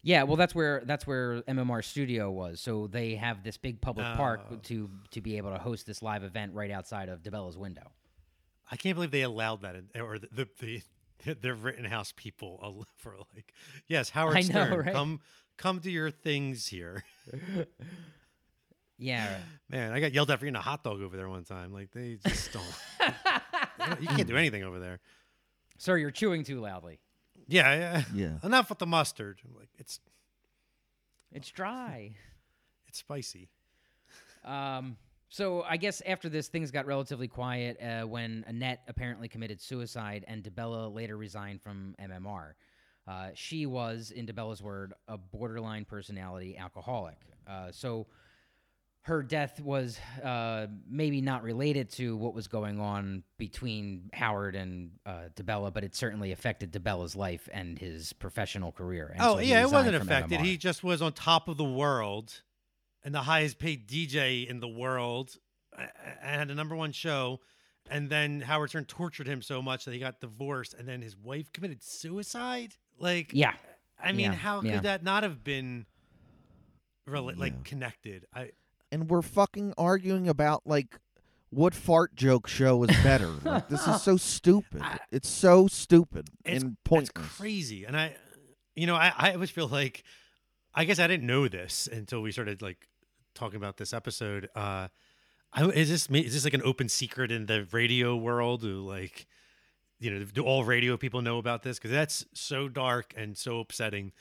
Yeah, 0.03 0.23
well, 0.23 0.37
that's 0.37 0.55
where 0.55 0.83
that's 0.87 1.07
where 1.07 1.43
MMR 1.43 1.85
Studio 1.85 2.31
was. 2.31 2.61
So 2.61 2.87
they 2.87 3.17
have 3.17 3.43
this 3.45 3.59
big 3.59 3.81
public 3.83 4.07
park 4.17 4.41
Oh. 4.51 4.57
to 4.65 4.89
to 5.11 5.21
be 5.21 5.37
able 5.37 5.51
to 5.53 5.59
host 5.59 5.87
this 5.87 6.01
live 6.03 6.25
event 6.25 6.55
right 6.55 6.71
outside 6.71 7.09
of 7.11 7.23
DeBella's 7.23 7.59
window. 7.59 7.91
I 8.71 8.77
can't 8.77 8.95
believe 8.95 9.11
they 9.11 9.23
allowed 9.23 9.63
that, 9.63 9.75
in, 9.77 10.01
or 10.01 10.19
the 10.19 10.29
the, 10.33 10.49
the 11.25 11.35
the 11.43 11.55
Rittenhouse 11.55 12.15
people 12.17 12.87
for 12.97 13.15
like, 13.35 13.53
yes, 13.89 14.09
Howard 14.11 14.37
I 14.39 14.41
know, 14.41 14.47
Stern, 14.47 14.79
right? 14.87 14.95
come 14.95 15.21
come 15.59 15.81
to 15.81 15.91
your 15.91 16.11
things 16.11 16.69
here. 16.69 17.05
Yeah, 19.01 19.39
Man, 19.71 19.93
I 19.93 20.01
got 20.01 20.13
yelled 20.13 20.31
at 20.31 20.39
for 20.39 20.45
eating 20.45 20.57
a 20.57 20.61
hot 20.61 20.85
dog 20.85 21.01
over 21.01 21.17
there 21.17 21.29
one 21.29 21.45
time. 21.45 21.73
Like 21.73 21.91
they 21.93 22.19
just 22.27 22.53
don't. 22.53 22.65
you, 23.01 23.87
know, 23.87 23.97
you 24.01 24.07
can't 24.09 24.29
do 24.29 24.37
anything 24.37 24.63
over 24.63 24.79
there. 24.79 25.01
sir, 25.79 25.97
you're 25.97 26.11
chewing 26.11 26.45
too 26.45 26.61
loudly. 26.61 27.01
Yeah, 27.49 27.75
yeah. 27.75 28.03
Yeah. 28.15 28.39
Enough 28.45 28.69
with 28.69 28.79
the 28.79 28.87
mustard. 28.87 29.41
Like 29.59 29.71
it's 29.79 30.01
It's 31.33 31.51
dry. 31.51 32.15
it's 32.89 32.99
spicy. 32.99 33.49
Um, 34.45 34.97
so 35.29 35.63
I 35.63 35.77
guess 35.77 36.03
after 36.07 36.29
this, 36.29 36.49
things 36.49 36.71
got 36.71 36.87
relatively 36.87 37.29
quiet 37.29 37.79
uh, 37.81 38.07
when 38.07 38.45
Annette 38.49 38.83
apparently 38.89 39.29
committed 39.29 39.61
suicide, 39.61 40.25
and 40.27 40.43
DeBella 40.43 40.93
later 40.93 41.17
resigned 41.17 41.63
from 41.63 41.95
MMR. 42.01 42.53
Uh, 43.07 43.29
she 43.35 43.65
was, 43.67 44.11
in 44.11 44.27
DeBella's 44.27 44.63
word, 44.63 44.93
a 45.09 45.17
borderline 45.17 45.85
personality 45.85 46.57
alcoholic. 46.59 47.17
Uh, 47.47 47.71
so 47.71 48.07
her 49.03 49.23
death 49.23 49.61
was 49.61 49.99
uh, 50.23 50.67
maybe 50.89 51.21
not 51.23 51.43
related 51.43 51.91
to 51.91 52.17
what 52.19 52.35
was 52.35 52.49
going 52.49 52.79
on 52.79 53.23
between 53.39 54.11
Howard 54.13 54.55
and 54.55 54.91
uh, 55.07 55.31
DeBella, 55.35 55.73
but 55.73 55.85
it 55.85 55.95
certainly 55.97 56.33
affected 56.33 56.71
DeBella's 56.73 57.17
life 57.17 57.49
and 57.53 57.79
his 57.79 58.13
professional 58.13 58.73
career. 58.73 59.09
And 59.15 59.23
oh 59.23 59.35
so 59.37 59.41
yeah, 59.41 59.63
it 59.63 59.71
wasn't 59.71 59.97
affected. 59.97 60.41
MMR. 60.41 60.45
He 60.45 60.57
just 60.59 60.85
was 60.85 61.01
on 61.01 61.13
top 61.15 61.49
of 61.49 61.57
the 61.57 61.65
world, 61.65 62.43
and 63.03 63.15
the 63.15 63.23
highest 63.23 63.59
paid 63.59 63.89
DJ 63.89 64.47
in 64.47 64.61
the 64.61 64.69
world, 64.69 65.35
a- 65.77 65.83
a- 65.83 65.87
and 66.23 66.39
had 66.41 66.49
the 66.49 66.55
number 66.55 66.77
one 66.77 66.93
show. 66.93 67.41
And 67.91 68.11
then 68.11 68.43
Howard 68.43 68.69
Stern 68.69 68.85
tortured 68.85 69.27
him 69.27 69.41
so 69.41 69.63
much 69.63 69.87
that 69.87 69.95
he 69.95 69.99
got 69.99 70.21
divorced, 70.21 70.75
and 70.75 70.87
then 70.87 71.01
his 71.01 71.17
wife 71.17 71.51
committed 71.53 71.83
suicide. 71.83 72.75
Like, 72.99 73.31
yeah, 73.33 73.55
I 73.99 74.13
mean, 74.13 74.27
yeah, 74.27 74.33
how 74.35 74.61
yeah. 74.61 74.75
could 74.75 74.83
that 74.83 75.03
not 75.03 75.23
have 75.23 75.43
been, 75.43 75.87
rela- 77.09 77.33
Yeah. 77.35 77.41
like, 77.41 77.65
connected? 77.65 78.27
I 78.35 78.51
And 78.93 79.09
we're 79.09 79.23
fucking 79.23 79.75
arguing 79.79 80.29
about 80.29 80.67
like 80.67 80.99
what 81.51 81.75
fart 81.75 82.15
joke 82.15 82.47
show 82.49 82.83
is 82.85 82.97
better. 83.03 83.29
like, 83.45 83.69
this 83.69 83.87
is 83.87 84.03
so 84.03 84.17
stupid. 84.35 84.83
I- 84.83 84.99
It's 85.11 85.29
so 85.29 85.67
stupid 85.67 86.29
it's 86.45 86.63
and 86.65 86.77
It's 86.91 87.11
crazy, 87.11 87.85
and 87.85 87.97
I, 87.97 88.15
you 88.75 88.87
know, 88.87 88.95
I 88.97 89.13
I 89.17 89.33
always 89.35 89.51
feel 89.51 89.69
like, 89.69 90.03
I 90.75 90.85
guess 90.85 90.99
I 90.99 91.07
didn't 91.07 91.27
know 91.27 91.49
this 91.49 91.89
until 91.91 92.21
we 92.23 92.33
started 92.33 92.63
like 92.63 92.89
talking 93.35 93.57
about 93.57 93.77
this 93.77 93.93
episode. 93.93 94.49
Uh, 94.55 94.89
I, 95.53 95.65
is 95.67 95.89
this 95.89 96.09
is 96.11 96.33
this 96.35 96.45
like 96.45 96.55
an 96.55 96.63
open 96.65 96.89
secret 96.89 97.31
in 97.33 97.47
the 97.47 97.67
radio 97.73 98.17
world? 98.17 98.61
Do 98.63 98.81
like, 98.87 99.27
you 99.99 100.11
know, 100.13 100.25
do 100.25 100.43
all 100.45 100.63
radio 100.65 100.97
people 100.97 101.23
know 101.23 101.39
about 101.39 101.63
this? 101.65 101.79
Because 101.79 101.91
that's 101.91 102.25
so 102.35 102.69
dark 102.69 103.13
and 103.17 103.37
so 103.37 103.59
upsetting. 103.61 104.13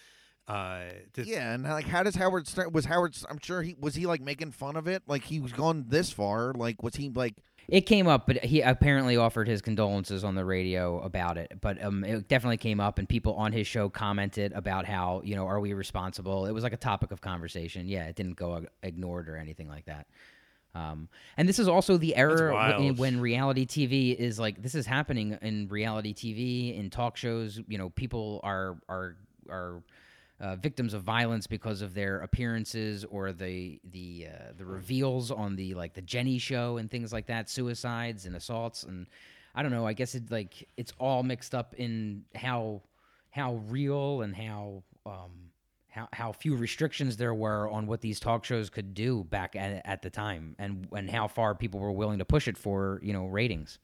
Uh, 0.49 0.81
to- 1.13 1.25
Yeah, 1.25 1.53
and 1.53 1.63
like, 1.63 1.85
how 1.87 2.01
does 2.01 2.15
Howard 2.15 2.47
Stern? 2.47 2.71
Was 2.71 2.85
Howard? 2.85 3.15
I'm 3.29 3.39
sure 3.39 3.61
he 3.61 3.75
was 3.79 3.93
he 3.93 4.05
like 4.07 4.21
making 4.21 4.51
fun 4.51 4.75
of 4.75 4.87
it. 4.87 5.03
Like 5.07 5.23
he 5.23 5.39
was 5.39 5.53
gone 5.53 5.85
this 5.87 6.11
far. 6.11 6.53
Like 6.53 6.81
was 6.81 6.95
he 6.95 7.09
like? 7.09 7.35
It 7.67 7.81
came 7.81 8.07
up, 8.07 8.25
but 8.25 8.43
he 8.43 8.61
apparently 8.61 9.15
offered 9.15 9.47
his 9.47 9.61
condolences 9.61 10.23
on 10.23 10.33
the 10.33 10.43
radio 10.43 10.99
about 11.01 11.37
it. 11.37 11.51
But 11.61 11.83
um, 11.83 12.03
it 12.03 12.27
definitely 12.27 12.57
came 12.57 12.79
up, 12.79 12.97
and 12.97 13.07
people 13.07 13.35
on 13.35 13.51
his 13.51 13.67
show 13.67 13.89
commented 13.89 14.53
about 14.53 14.85
how 14.87 15.21
you 15.23 15.35
know 15.35 15.45
are 15.45 15.59
we 15.59 15.73
responsible? 15.73 16.47
It 16.47 16.51
was 16.51 16.63
like 16.63 16.73
a 16.73 16.77
topic 16.77 17.11
of 17.11 17.21
conversation. 17.21 17.87
Yeah, 17.87 18.05
it 18.05 18.15
didn't 18.15 18.37
go 18.37 18.65
ignored 18.81 19.29
or 19.29 19.37
anything 19.37 19.69
like 19.69 19.85
that. 19.85 20.07
Um, 20.73 21.09
and 21.37 21.47
this 21.47 21.59
is 21.59 21.67
also 21.67 21.97
the 21.97 22.15
era 22.15 22.53
when, 22.79 22.95
when 22.95 23.19
reality 23.19 23.65
TV 23.67 24.15
is 24.15 24.39
like 24.39 24.61
this 24.63 24.73
is 24.73 24.87
happening 24.87 25.37
in 25.43 25.67
reality 25.67 26.13
TV 26.15 26.75
in 26.75 26.89
talk 26.89 27.17
shows. 27.17 27.59
You 27.67 27.77
know, 27.77 27.89
people 27.89 28.39
are 28.43 28.77
are 28.89 29.15
are 29.47 29.83
uh, 30.39 30.55
victims 30.55 30.93
of 30.93 31.03
violence 31.03 31.47
because 31.47 31.81
of 31.81 31.93
their 31.93 32.19
appearances 32.19 33.05
or 33.05 33.31
the 33.31 33.79
the 33.91 34.27
uh, 34.31 34.53
the 34.57 34.65
reveals 34.65 35.31
on 35.31 35.55
the 35.55 35.73
like 35.73 35.93
the 35.93 36.01
Jenny 36.01 36.37
show 36.37 36.77
and 36.77 36.89
things 36.89 37.11
like 37.11 37.27
that, 37.27 37.49
suicides 37.49 38.25
and 38.25 38.35
assaults 38.35 38.83
and 38.83 39.07
I 39.55 39.61
don't 39.61 39.71
know. 39.71 39.85
I 39.85 39.93
guess 39.93 40.15
it 40.15 40.31
like 40.31 40.67
it's 40.77 40.93
all 40.99 41.23
mixed 41.23 41.55
up 41.55 41.73
in 41.75 42.23
how 42.35 42.81
how 43.31 43.55
real 43.67 44.21
and 44.21 44.35
how 44.35 44.83
um, 45.05 45.51
how 45.89 46.07
how 46.13 46.31
few 46.31 46.55
restrictions 46.55 47.17
there 47.17 47.33
were 47.33 47.69
on 47.69 47.87
what 47.87 48.01
these 48.01 48.19
talk 48.19 48.45
shows 48.45 48.69
could 48.69 48.93
do 48.93 49.23
back 49.23 49.55
at, 49.55 49.81
at 49.85 50.01
the 50.01 50.09
time 50.09 50.55
and 50.59 50.87
and 50.91 51.09
how 51.09 51.27
far 51.27 51.55
people 51.55 51.79
were 51.79 51.91
willing 51.91 52.19
to 52.19 52.25
push 52.25 52.47
it 52.47 52.57
for 52.57 52.99
you 53.03 53.13
know 53.13 53.25
ratings. 53.25 53.79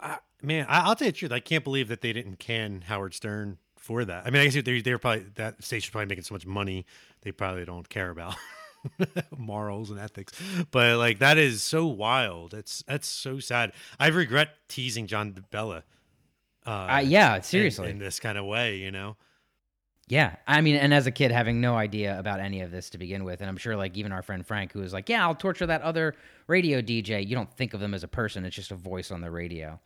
I, 0.00 0.18
man, 0.42 0.66
I, 0.68 0.80
I'll 0.80 0.96
tell 0.96 1.06
you 1.06 1.12
the 1.12 1.18
truth. 1.18 1.32
I 1.32 1.40
can't 1.40 1.64
believe 1.64 1.88
that 1.88 2.00
they 2.00 2.12
didn't 2.12 2.40
can 2.40 2.82
Howard 2.82 3.14
Stern 3.14 3.58
for 3.88 4.04
that. 4.04 4.26
I 4.26 4.30
mean, 4.30 4.42
I 4.42 4.46
guess 4.46 4.62
they 4.62 4.80
they're 4.82 4.98
probably 4.98 5.24
that 5.36 5.64
station's 5.64 5.90
probably 5.90 6.06
making 6.06 6.24
so 6.24 6.34
much 6.34 6.44
money 6.46 6.84
they 7.22 7.32
probably 7.32 7.64
don't 7.64 7.88
care 7.88 8.10
about 8.10 8.36
morals 9.36 9.90
and 9.90 9.98
ethics. 9.98 10.32
But 10.70 10.98
like 10.98 11.18
that 11.20 11.38
is 11.38 11.62
so 11.62 11.86
wild. 11.86 12.52
It's 12.54 12.84
that's 12.86 13.08
so 13.08 13.40
sad. 13.40 13.72
I 13.98 14.08
regret 14.08 14.50
teasing 14.68 15.06
John 15.06 15.32
DeBella. 15.32 15.82
Uh, 16.66 16.70
Uh, 16.70 17.02
yeah, 17.04 17.36
in- 17.36 17.42
seriously. 17.42 17.88
in, 17.90 17.98
this 17.98 18.20
kind 18.20 18.36
of 18.36 18.44
way, 18.44 18.76
you 18.76 18.90
know. 18.90 19.16
Yeah, 20.06 20.36
I 20.46 20.60
mean, 20.60 20.76
and 20.76 20.92
as 20.94 21.06
a 21.06 21.10
kid, 21.10 21.30
having 21.32 21.60
no 21.60 21.76
idea 21.76 22.18
about 22.18 22.40
any 22.40 22.60
of 22.62 22.70
this 22.70 22.90
to 22.90 22.98
begin 22.98 23.24
with, 23.24 23.40
and 23.40 23.48
I'm 23.50 23.56
sure, 23.58 23.74
like 23.76 23.96
even 23.96 24.12
our 24.12 24.22
friend 24.22 24.46
Frank, 24.46 24.72
who 24.72 24.80
was 24.80 24.92
like, 24.92 25.08
"Yeah, 25.08 25.22
I'll 25.26 25.34
torture 25.34 25.66
that 25.66 25.82
other 25.82 26.14
radio 26.46 26.80
DJ." 26.80 27.26
You 27.26 27.34
don't 27.34 27.52
think 27.58 27.74
of 27.74 27.80
them 27.80 27.92
as 27.94 28.04
a 28.04 28.08
person; 28.08 28.44
it's 28.44 28.56
just 28.56 28.70
a 28.70 28.74
voice 28.74 29.10
on 29.10 29.20
the 29.22 29.30
radio. 29.30 29.80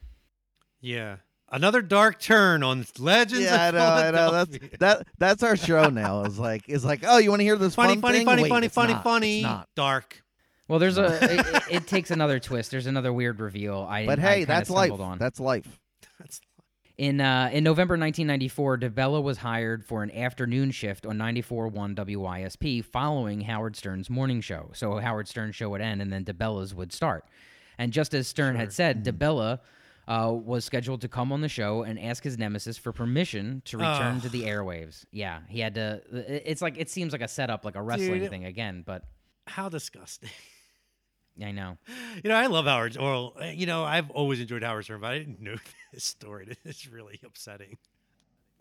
Yeah, 0.81 1.17
another 1.53 1.81
dark 1.83 2.19
turn 2.21 2.63
on 2.65 2.85
Legends. 2.99 3.45
Yeah, 3.45 3.67
I 3.67 3.71
know, 3.71 3.79
I 3.87 4.11
know. 4.11 4.33
That's 4.45 4.59
that. 4.81 5.07
That's 5.19 5.43
our 5.45 5.57
show 5.57 5.89
now. 5.91 6.25
Is 6.25 6.39
like, 6.39 6.69
is 6.69 6.85
like, 6.85 7.05
oh, 7.07 7.19
you 7.19 7.31
want 7.31 7.41
to 7.41 7.45
hear 7.45 7.57
this 7.57 7.75
funny, 7.77 7.95
fun 7.95 8.01
funny, 8.03 8.19
thing? 8.19 8.27
funny, 8.27 8.43
Wait, 8.43 8.49
funny, 8.49 8.67
it's 8.67 8.75
funny, 8.75 8.93
not. 8.95 9.05
funny, 9.05 9.37
It's 9.39 9.45
not. 9.45 9.69
dark. 9.77 10.23
Well, 10.69 10.79
there's 10.79 10.99
a 10.99 11.05
it, 11.23 11.41
it- 11.47 11.63
it 11.71 11.87
takes 11.87 12.11
another 12.11 12.41
twist. 12.41 12.71
There's 12.73 12.87
another 12.87 13.13
weird 13.13 13.39
reveal. 13.41 13.87
I 13.89 14.07
But 14.07 14.19
hey, 14.19 14.33
kinda 14.41 14.47
that's 14.47 14.71
life. 14.71 14.89
stumbled 14.89 15.07
On. 15.09 15.19
That's 15.19 15.39
life. 15.39 15.79
That's 16.19 16.41
In 16.99 17.21
uh, 17.21 17.51
in 17.53 17.65
November 17.65 17.95
1994, 17.95 18.79
DeBella 18.79 19.23
was 19.23 19.39
hired 19.39 19.85
for 19.85 20.03
an 20.03 20.11
afternoon 20.11 20.71
shift 20.71 21.05
on 21.07 21.17
94.1 21.19 21.95
WYSP 21.95 22.85
following 22.85 23.43
Howard 23.43 23.77
Stern's 23.77 24.09
morning 24.11 24.41
show. 24.41 24.71
So 24.75 24.99
Howard 24.99 25.29
Stern's 25.29 25.55
show 25.57 25.69
would 25.71 25.81
end, 25.81 26.01
and 26.03 26.13
then 26.13 26.25
DeBella's 26.25 26.75
would 26.75 26.93
start. 26.93 27.25
And 27.79 27.93
just 27.93 28.15
as 28.15 28.29
Stern 28.29 28.57
had 28.57 28.73
said, 28.73 29.05
DeBella 29.05 29.59
uh, 30.09 30.33
was 30.33 30.65
scheduled 30.65 31.01
to 31.03 31.09
come 31.09 31.33
on 31.33 31.41
the 31.41 31.49
show 31.49 31.83
and 31.83 31.99
ask 31.99 32.25
his 32.25 32.39
nemesis 32.39 32.77
for 32.79 32.93
permission 32.93 33.63
to 33.67 33.79
return 33.79 34.21
to 34.21 34.29
the 34.29 34.43
airwaves. 34.45 35.05
Yeah, 35.13 35.41
he 35.49 35.61
had 35.61 35.75
to. 35.77 36.03
It's 36.13 36.63
like 36.63 36.77
it 36.79 36.91
seems 36.91 37.13
like 37.13 37.23
a 37.23 37.29
setup, 37.29 37.65
like 37.65 37.77
a 37.77 37.83
wrestling 37.83 38.21
Dude. 38.21 38.31
thing 38.31 38.45
again. 38.45 38.83
But 38.85 39.05
how 39.47 39.69
disgusting. 39.69 40.31
I 41.43 41.51
know. 41.53 41.79
You 42.23 42.29
know, 42.29 42.37
I 42.37 42.47
love 42.47 42.67
Howard. 42.67 42.97
Well, 42.99 43.35
you 43.55 43.65
know, 43.65 43.85
I've 43.85 44.11
always 44.11 44.41
enjoyed 44.41 44.63
Howard 44.63 44.85
Stern, 44.85 45.01
but 45.01 45.13
I 45.13 45.19
didn't 45.19 45.41
know 45.41 45.57
this 45.93 46.05
story. 46.05 46.57
It's 46.65 46.87
really 46.87 47.21
upsetting. 47.25 47.79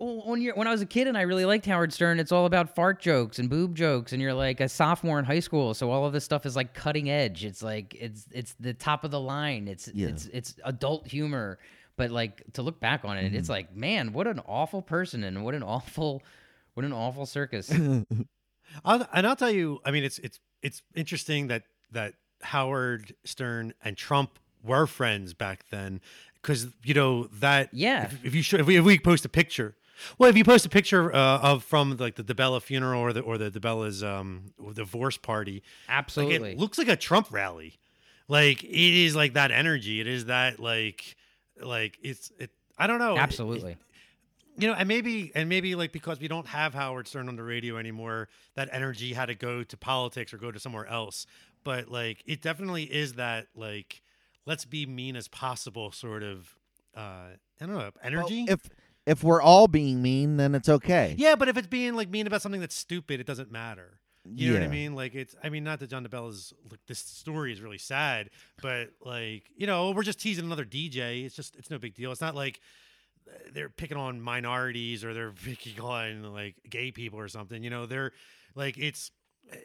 Well, 0.02 0.24
when 0.26 0.42
you're 0.42 0.56
when 0.56 0.68
I 0.68 0.72
was 0.72 0.82
a 0.82 0.88
kid 0.88 1.08
and 1.08 1.16
I 1.16 1.22
really 1.22 1.46
liked 1.46 1.68
Howard 1.68 1.94
Stern, 1.94 2.20
it's 2.20 2.32
all 2.32 2.48
about 2.48 2.74
fart 2.74 3.00
jokes 3.00 3.38
and 3.38 3.48
boob 3.48 3.76
jokes, 3.76 4.14
and 4.14 4.20
you're 4.22 4.34
like 4.34 4.60
a 4.60 4.68
sophomore 4.68 5.20
in 5.20 5.26
high 5.26 5.42
school, 5.42 5.76
so 5.76 5.92
all 5.92 6.08
of 6.08 6.12
this 6.12 6.26
stuff 6.26 6.48
is 6.48 6.56
like 6.56 6.74
cutting 6.74 7.08
edge. 7.08 7.46
It's 7.46 7.62
like 7.62 7.96
it's 8.00 8.26
it's 8.32 8.56
the 8.60 8.74
top 8.74 9.04
of 9.04 9.12
the 9.12 9.20
line. 9.20 9.68
It's 9.68 9.90
Yeah. 9.94 10.08
it's 10.08 10.26
it's 10.34 10.56
adult 10.66 11.08
humor, 11.08 11.60
but 11.98 12.10
like 12.10 12.42
to 12.54 12.64
look 12.64 12.80
back 12.80 13.06
on 13.06 13.16
it, 13.20 13.36
it's 13.36 13.44
mm-hmm. 13.44 13.52
like 13.52 13.76
man, 13.76 14.12
what 14.12 14.26
an 14.26 14.42
awful 14.48 14.82
person 14.82 15.24
and 15.24 15.46
what 15.46 15.54
an 15.54 15.62
awful 15.62 16.24
what 16.74 16.84
an 16.84 16.94
awful 16.94 17.28
circus. 17.28 17.72
I'll, 18.84 19.08
and 19.14 19.28
I'll 19.28 19.36
tell 19.36 19.52
you. 19.52 19.82
I 19.86 19.92
mean, 19.92 20.04
it's 20.04 20.18
it's 20.18 20.40
it's 20.64 20.82
interesting 20.96 21.46
that 21.50 21.66
that 21.92 22.16
Howard 22.42 23.14
Stern 23.24 23.76
and 23.84 23.96
Trump 23.96 24.40
were 24.64 24.88
friends 24.88 25.36
back 25.36 25.66
then, 25.70 26.02
because 26.42 26.70
you 26.84 26.96
know 26.96 27.26
that 27.34 27.70
Yeah. 27.72 28.06
If, 28.06 28.26
if 28.26 28.34
you 28.34 28.42
show, 28.42 28.58
if 28.58 28.66
we 28.66 28.78
if 28.78 28.84
we 28.84 28.98
post 28.98 29.26
a 29.26 29.30
picture. 29.30 29.76
Well, 30.18 30.30
if 30.30 30.38
you 30.38 30.44
post 30.44 30.66
a 30.66 30.70
picture 30.70 31.14
uh, 31.14 31.40
of 31.40 31.64
from 31.64 31.98
like 31.98 32.16
the 32.16 32.24
DeBella 32.24 32.62
funeral 32.62 33.02
or 33.02 33.14
the 33.14 33.22
or 33.22 33.38
the 33.38 33.52
DeBella's 33.52 34.04
um 34.04 34.54
divorce 34.74 35.18
party, 35.18 35.64
like 35.88 35.98
Absolutely. 35.98 36.52
it 36.54 36.58
looks 36.58 36.78
like 36.78 36.88
a 36.88 36.96
Trump 36.96 37.28
rally. 37.32 37.78
Like 38.28 38.64
it 38.64 38.70
is 39.06 39.16
like 39.16 39.34
that 39.34 39.52
energy. 39.52 40.00
It 40.00 40.08
is 40.08 40.26
that 40.26 40.60
like 40.60 41.16
like 41.62 41.98
it's 42.02 42.32
it. 42.40 42.52
I 42.78 42.88
don't 42.88 43.00
know. 43.00 43.16
It- 43.16 43.20
Absolutely. 43.20 43.78
you 44.58 44.68
know, 44.68 44.74
and 44.74 44.88
maybe 44.88 45.32
and 45.36 45.50
maybe 45.50 45.76
like 45.76 45.92
because 45.92 46.20
we 46.20 46.28
don't 46.28 46.48
have 46.48 46.74
Howard 46.74 47.08
Stern 47.08 47.28
on 47.28 47.36
the 47.36 47.44
radio 47.44 47.78
anymore, 47.78 48.30
that 48.56 48.70
energy 48.72 49.14
had 49.14 49.28
to 49.28 49.36
go 49.36 49.64
to 49.64 49.78
politics 49.78 50.34
or 50.34 50.38
go 50.38 50.52
to 50.52 50.60
somewhere 50.60 50.86
else. 50.88 51.26
But 51.64 51.90
like, 51.90 52.24
it 52.26 52.42
definitely 52.42 52.84
is 52.84 53.14
that 53.14 53.48
like, 53.56 54.02
let's 54.46 54.66
be 54.66 54.86
mean 54.86 55.16
as 55.16 55.28
possible 55.28 55.92
sort 55.92 56.24
of. 56.24 56.56
uh 56.96 57.00
I 57.60 57.66
don't 57.68 57.72
know 57.76 57.78
Well, 57.80 57.92
energy. 58.02 58.46
if 58.50 58.62
if 59.06 59.24
we're 59.24 59.42
all 59.42 59.68
being 59.68 60.02
mean, 60.02 60.38
then 60.38 60.56
it's 60.56 60.70
okay. 60.70 61.16
yeah, 61.18 61.36
but 61.36 61.48
if 61.48 61.58
it's 61.58 61.68
being 61.68 61.96
like 61.96 62.10
mean 62.10 62.28
about 62.28 62.42
something 62.42 62.62
that's 62.62 62.76
stupid, 62.76 63.20
it 63.20 63.28
doesn't 63.28 63.52
matter. 63.52 64.00
You 64.24 64.54
know 64.54 64.60
what 64.60 64.66
I 64.66 64.68
mean? 64.68 64.94
Like 64.94 65.16
it's 65.16 65.36
I 65.44 65.50
mean 65.50 65.64
not 65.64 65.80
that 65.80 65.90
John 65.90 66.06
DeBella's 66.06 66.54
like 66.70 66.80
this 66.88 67.00
story 67.00 67.52
is 67.52 67.60
really 67.60 67.80
sad, 67.80 68.30
but 68.62 68.90
like, 69.04 69.46
you 69.56 69.66
know, 69.66 69.92
we're 69.92 70.04
just 70.04 70.20
teasing 70.20 70.46
another 70.46 70.66
DJ. 70.66 71.26
It's 71.26 71.36
just 71.36 71.56
it's 71.56 71.72
no 71.72 71.80
big 71.80 71.96
deal. 71.96 72.12
It's 72.12 72.22
not 72.22 72.36
like 72.36 72.60
they're 73.52 73.70
picking 73.70 73.98
on 73.98 74.22
minorities 74.22 75.04
or 75.04 75.14
they're 75.14 75.32
picking 75.46 75.82
on 75.82 76.34
like 76.34 76.56
gay 76.70 76.92
people 76.92 77.20
or 77.20 77.28
something. 77.28 77.64
You 77.64 77.72
know, 77.72 77.88
they're 77.88 78.12
like 78.54 78.78
it's 78.78 79.12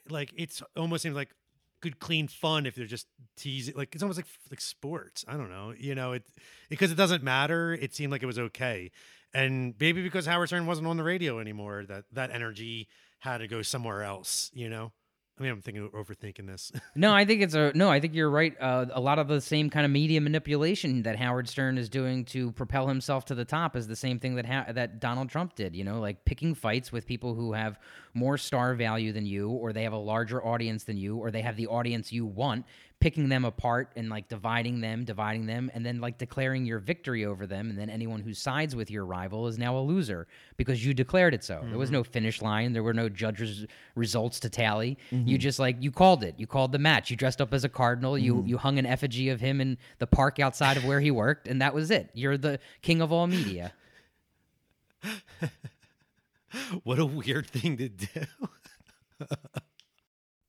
like 0.09 0.32
it's 0.34 0.62
almost 0.74 1.03
seems 1.03 1.16
like 1.16 1.34
good 1.80 1.99
clean 2.01 2.26
fun 2.26 2.64
if 2.64 2.74
they're 2.74 2.87
just 2.87 3.07
teasing 3.37 3.74
like 3.76 3.95
it's 3.95 4.03
almost 4.03 4.18
like 4.18 4.26
like 4.51 4.62
sports. 4.62 5.22
I 5.28 5.37
don't 5.37 5.51
know. 5.51 5.74
You 5.76 5.95
know, 5.95 6.12
it 6.12 6.24
because 6.70 6.91
it 6.91 6.97
doesn't 6.97 7.22
matter, 7.22 7.74
it 7.74 7.95
seemed 7.95 8.11
like 8.11 8.22
it 8.22 8.26
was 8.26 8.39
okay. 8.39 8.91
And 9.37 9.74
maybe 9.78 10.03
because 10.03 10.24
Howard 10.24 10.49
Stern 10.49 10.66
wasn't 10.66 10.87
on 10.87 10.97
the 10.97 11.05
radio 11.05 11.41
anymore, 11.41 11.84
that 11.89 12.05
that 12.12 12.30
energy 12.30 12.89
had 13.18 13.39
to 13.39 13.49
go 13.49 13.61
somewhere 13.61 14.03
else, 14.03 14.51
you 14.55 14.70
know? 14.70 14.93
I 15.39 15.43
mean, 15.43 15.53
I'm 15.53 15.61
thinking 15.61 15.91
overthinking 15.91 16.47
this. 16.47 16.72
No, 16.95 17.12
I 17.12 17.26
think 17.26 17.43
it's 17.43 17.53
a 17.53 17.70
no. 17.74 17.91
I 17.91 18.01
think 18.01 18.14
you're 18.14 18.30
right. 18.30 18.55
Uh, 18.59 18.87
a 18.91 19.01
lot 19.01 19.18
of 19.18 19.28
the 19.28 19.43
same 19.43 19.68
kind 19.68 19.84
of 19.84 19.93
media 19.93 20.18
manipulation 20.18 21.03
that 21.03 21.16
Howard 21.16 21.47
Stern 21.47 21.76
is 21.76 21.91
doing 21.91 22.24
to 22.26 22.53
propel 22.53 22.89
himself 22.89 23.26
to 23.26 23.34
the 23.34 23.45
top 23.45 23.76
is 23.76 23.87
the 23.87 23.97
same 23.97 24.18
thing 24.18 24.37
that 24.37 24.47
ha- 24.47 24.72
that 24.72 24.99
Donald 24.99 25.28
Trump 25.28 25.55
did. 25.55 25.76
You 25.76 25.84
know, 25.84 26.01
like 26.01 26.24
picking 26.24 26.55
fights 26.55 26.91
with 26.91 27.05
people 27.05 27.34
who 27.34 27.53
have 27.53 27.78
more 28.14 28.39
star 28.39 28.74
value 28.74 29.12
than 29.12 29.26
you, 29.26 29.51
or 29.51 29.74
they 29.74 29.82
have 29.82 29.93
a 29.93 29.99
larger 29.99 30.43
audience 30.43 30.84
than 30.84 30.97
you, 30.97 31.18
or 31.18 31.30
they 31.30 31.43
have 31.43 31.57
the 31.57 31.66
audience 31.66 32.11
you 32.11 32.24
want. 32.24 32.64
Picking 32.99 33.28
them 33.28 33.44
apart 33.44 33.92
and 33.94 34.09
like 34.09 34.28
dividing 34.28 34.80
them, 34.80 35.05
dividing 35.05 35.47
them, 35.47 35.70
and 35.74 35.84
then 35.84 36.01
like 36.01 36.18
declaring 36.18 36.64
your 36.64 36.78
victory 36.78 37.24
over 37.24 37.47
them, 37.47 37.68
and 37.70 37.78
then 37.78 37.90
anyone 37.90 38.20
who 38.20 38.32
sides 38.32 38.74
with 38.74 38.90
your 38.90 39.05
rival 39.05 39.47
is 39.47 39.59
now 39.59 39.76
a 39.76 39.80
loser 39.80 40.26
because 40.57 40.84
you 40.84 40.94
declared 40.94 41.34
it 41.34 41.44
so. 41.44 41.62
There 41.68 41.78
was 41.78 41.88
mm-hmm. 41.88 41.99
no 41.99 42.05
finish 42.05 42.40
line. 42.40 42.72
There 42.72 42.82
were 42.82 42.94
no 42.94 43.09
judges' 43.09 43.66
results 43.94 44.40
to 44.40 44.49
tally. 44.51 44.99
You 45.11 45.18
mm-hmm. 45.18 45.36
just 45.36 45.59
like 45.59 45.76
you 45.80 45.92
called 45.92 46.24
it. 46.24 46.34
You 46.38 46.47
called 46.47 46.72
the 46.72 46.78
match. 46.78 47.11
You 47.11 47.16
dressed 47.16 47.40
up 47.40 47.53
as 47.53 47.64
a 47.64 47.68
cardinal. 47.68 48.16
You 48.16 48.36
mm-hmm. 48.36 48.49
you 48.49 48.59
hung 48.59 48.78
an 48.78 48.86
effigy 48.86 49.28
of 49.28 49.40
him 49.40 49.61
in 49.61 49.78
the 49.99 50.07
park 50.07 50.40
outside 50.40 50.76
of 50.76 50.84
where 50.84 51.01
he 51.01 51.11
worked, 51.11 51.47
and 51.47 51.61
that 51.61 51.74
was 51.74 51.90
it. 51.90 52.11
You're 52.14 52.38
the 52.38 52.59
king 52.82 53.03
of 53.03 53.12
all 53.12 53.26
media. 53.26 53.72
what 56.82 56.99
a 56.99 57.07
weird 57.07 57.47
thing 57.47 57.76
to 57.76 57.88
do. 57.88 58.24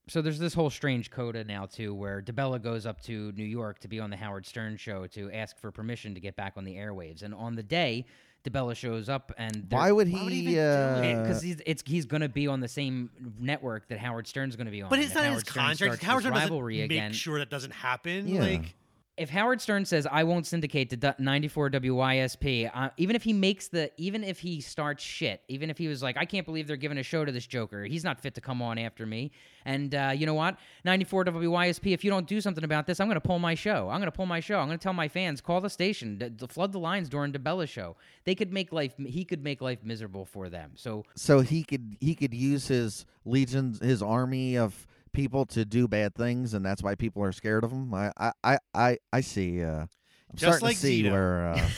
So 0.10 0.22
there's 0.22 0.40
this 0.40 0.54
whole 0.54 0.70
strange 0.70 1.12
coda 1.12 1.44
now 1.44 1.66
too, 1.66 1.94
where 1.94 2.22
DeBella 2.22 2.62
goes 2.62 2.86
up 2.86 3.02
to 3.02 3.32
New 3.34 3.44
York 3.44 3.80
to 3.80 3.88
be 3.88 4.00
on 4.00 4.10
the 4.10 4.16
Howard 4.18 4.46
Stern 4.46 4.78
show 4.78 5.06
to 5.08 5.30
ask 5.32 5.58
for 5.60 5.72
permission 5.72 6.14
to 6.14 6.20
get 6.22 6.36
back 6.36 6.54
on 6.56 6.64
the 6.64 6.76
airwaves, 6.76 7.24
and 7.24 7.34
on 7.34 7.56
the 7.56 7.64
day. 7.64 8.06
DeBella 8.48 8.76
shows 8.78 9.10
up 9.10 9.34
and 9.38 9.66
Why 9.70 9.92
would 9.92 10.08
he 10.08 10.18
he? 10.20 10.38
even 10.38 10.54
do 10.54 10.60
uh, 10.62 11.22
because 11.24 11.42
he's 11.42 11.62
it's 11.66 11.84
he's 11.86 12.06
gonna 12.06 12.30
be 12.30 12.48
on 12.48 12.62
the 12.62 12.68
same 12.70 13.10
network 13.38 13.90
that 13.90 13.98
Howard 14.00 14.26
Stern's 14.26 14.56
gonna 14.56 14.72
be 14.72 14.82
on. 14.82 14.90
But 14.90 15.00
it's 15.00 15.14
not 15.14 15.26
in 15.26 15.34
his 15.34 15.44
Howard 15.50 15.76
Stern 15.76 15.90
contract. 15.90 16.04
Howard 16.04 16.24
this 16.24 16.28
Stern 16.28 16.34
doesn't 16.34 16.50
rivalry 16.52 16.78
make 16.78 16.92
again. 16.92 17.12
sure 17.12 17.40
that 17.40 17.50
doesn't 17.50 17.74
happen. 17.74 18.28
Yeah. 18.30 18.42
Like, 18.42 18.76
if 19.18 19.32
Howard 19.32 19.60
Stern 19.60 19.86
says 19.86 20.08
I 20.10 20.24
won't 20.24 20.46
syndicate 20.46 20.90
to 20.92 21.16
94 21.18 21.72
WYSP, 21.72 22.70
uh, 22.74 22.90
even 22.98 23.16
if 23.16 23.24
he 23.24 23.34
makes 23.34 23.68
the, 23.68 23.92
even 23.98 24.24
if 24.24 24.40
he 24.40 24.62
starts 24.62 25.04
shit, 25.04 25.42
even 25.48 25.70
if 25.70 25.78
he 25.78 25.88
was 25.88 26.04
like, 26.04 26.18
I 26.18 26.26
can't 26.26 26.46
believe 26.46 26.68
they're 26.68 26.78
giving 26.78 27.00
a 27.00 27.04
show 27.04 27.26
to 27.26 27.32
this 27.32 27.48
Joker, 27.48 27.84
he's 27.84 28.04
not 28.04 28.20
fit 28.20 28.36
to 28.36 28.42
come 28.42 28.62
on 28.62 28.78
after 28.78 29.06
me. 29.06 29.32
And 29.66 29.94
uh, 29.96 30.14
you 30.16 30.26
know 30.26 30.36
what, 30.36 30.58
94 30.86 31.26
WYSP, 31.26 31.94
if 31.94 32.04
you 32.04 32.12
don't 32.12 32.28
do 32.28 32.40
something 32.40 32.64
about 32.64 32.86
this, 32.86 33.00
I'm 33.00 33.08
to 33.10 33.28
pull 33.28 33.40
my 33.40 33.56
show. 33.56 33.90
I'm 33.90 34.00
to 34.02 34.12
pull 34.12 34.28
my 34.28 34.40
show. 34.40 34.60
I'm 34.60 34.70
to 34.70 34.78
tell 34.78 34.94
my 34.94 35.08
fans, 35.08 35.42
call 35.42 35.62
the 35.62 35.70
station, 35.70 36.38
flood 36.50 36.72
the 36.72 36.80
lines 36.80 37.10
during 37.10 37.34
DeBella's 37.34 37.70
show. 37.70 37.96
They 38.24 38.36
could 38.36 38.54
make 38.54 38.72
life, 38.72 38.94
he 38.98 39.26
could 39.26 39.44
make 39.44 39.62
life 39.62 39.80
miserable 39.84 40.26
for 40.26 40.48
them. 40.48 40.72
So 40.76 41.06
so 41.16 41.42
he 41.42 41.64
could 41.64 41.98
he 42.00 42.14
could 42.16 42.34
use 42.34 42.68
his 42.68 43.06
legions, 43.26 43.80
his 43.80 44.02
army 44.02 44.58
of 44.58 44.88
people 45.18 45.46
to 45.48 45.66
do 45.66 45.88
bad 45.88 46.16
things, 46.16 46.54
and 46.54 46.64
that's 46.66 46.82
why 46.84 46.96
people 46.96 47.24
are 47.24 47.32
scared 47.32 47.64
of 47.64 47.72
them. 47.72 47.94
I 47.94 48.12
I 48.18 48.32
I 48.44 48.58
I, 48.74 48.98
I 49.12 49.22
see. 49.22 49.64
Uh, 49.64 49.70
I'm 49.82 49.88
Just 50.36 50.60
starting 50.60 50.66
like 50.68 50.76
to 50.78 50.82
see 50.82 51.04
Zito. 51.04 51.12
where. 51.12 51.50
Uh, 51.50 51.70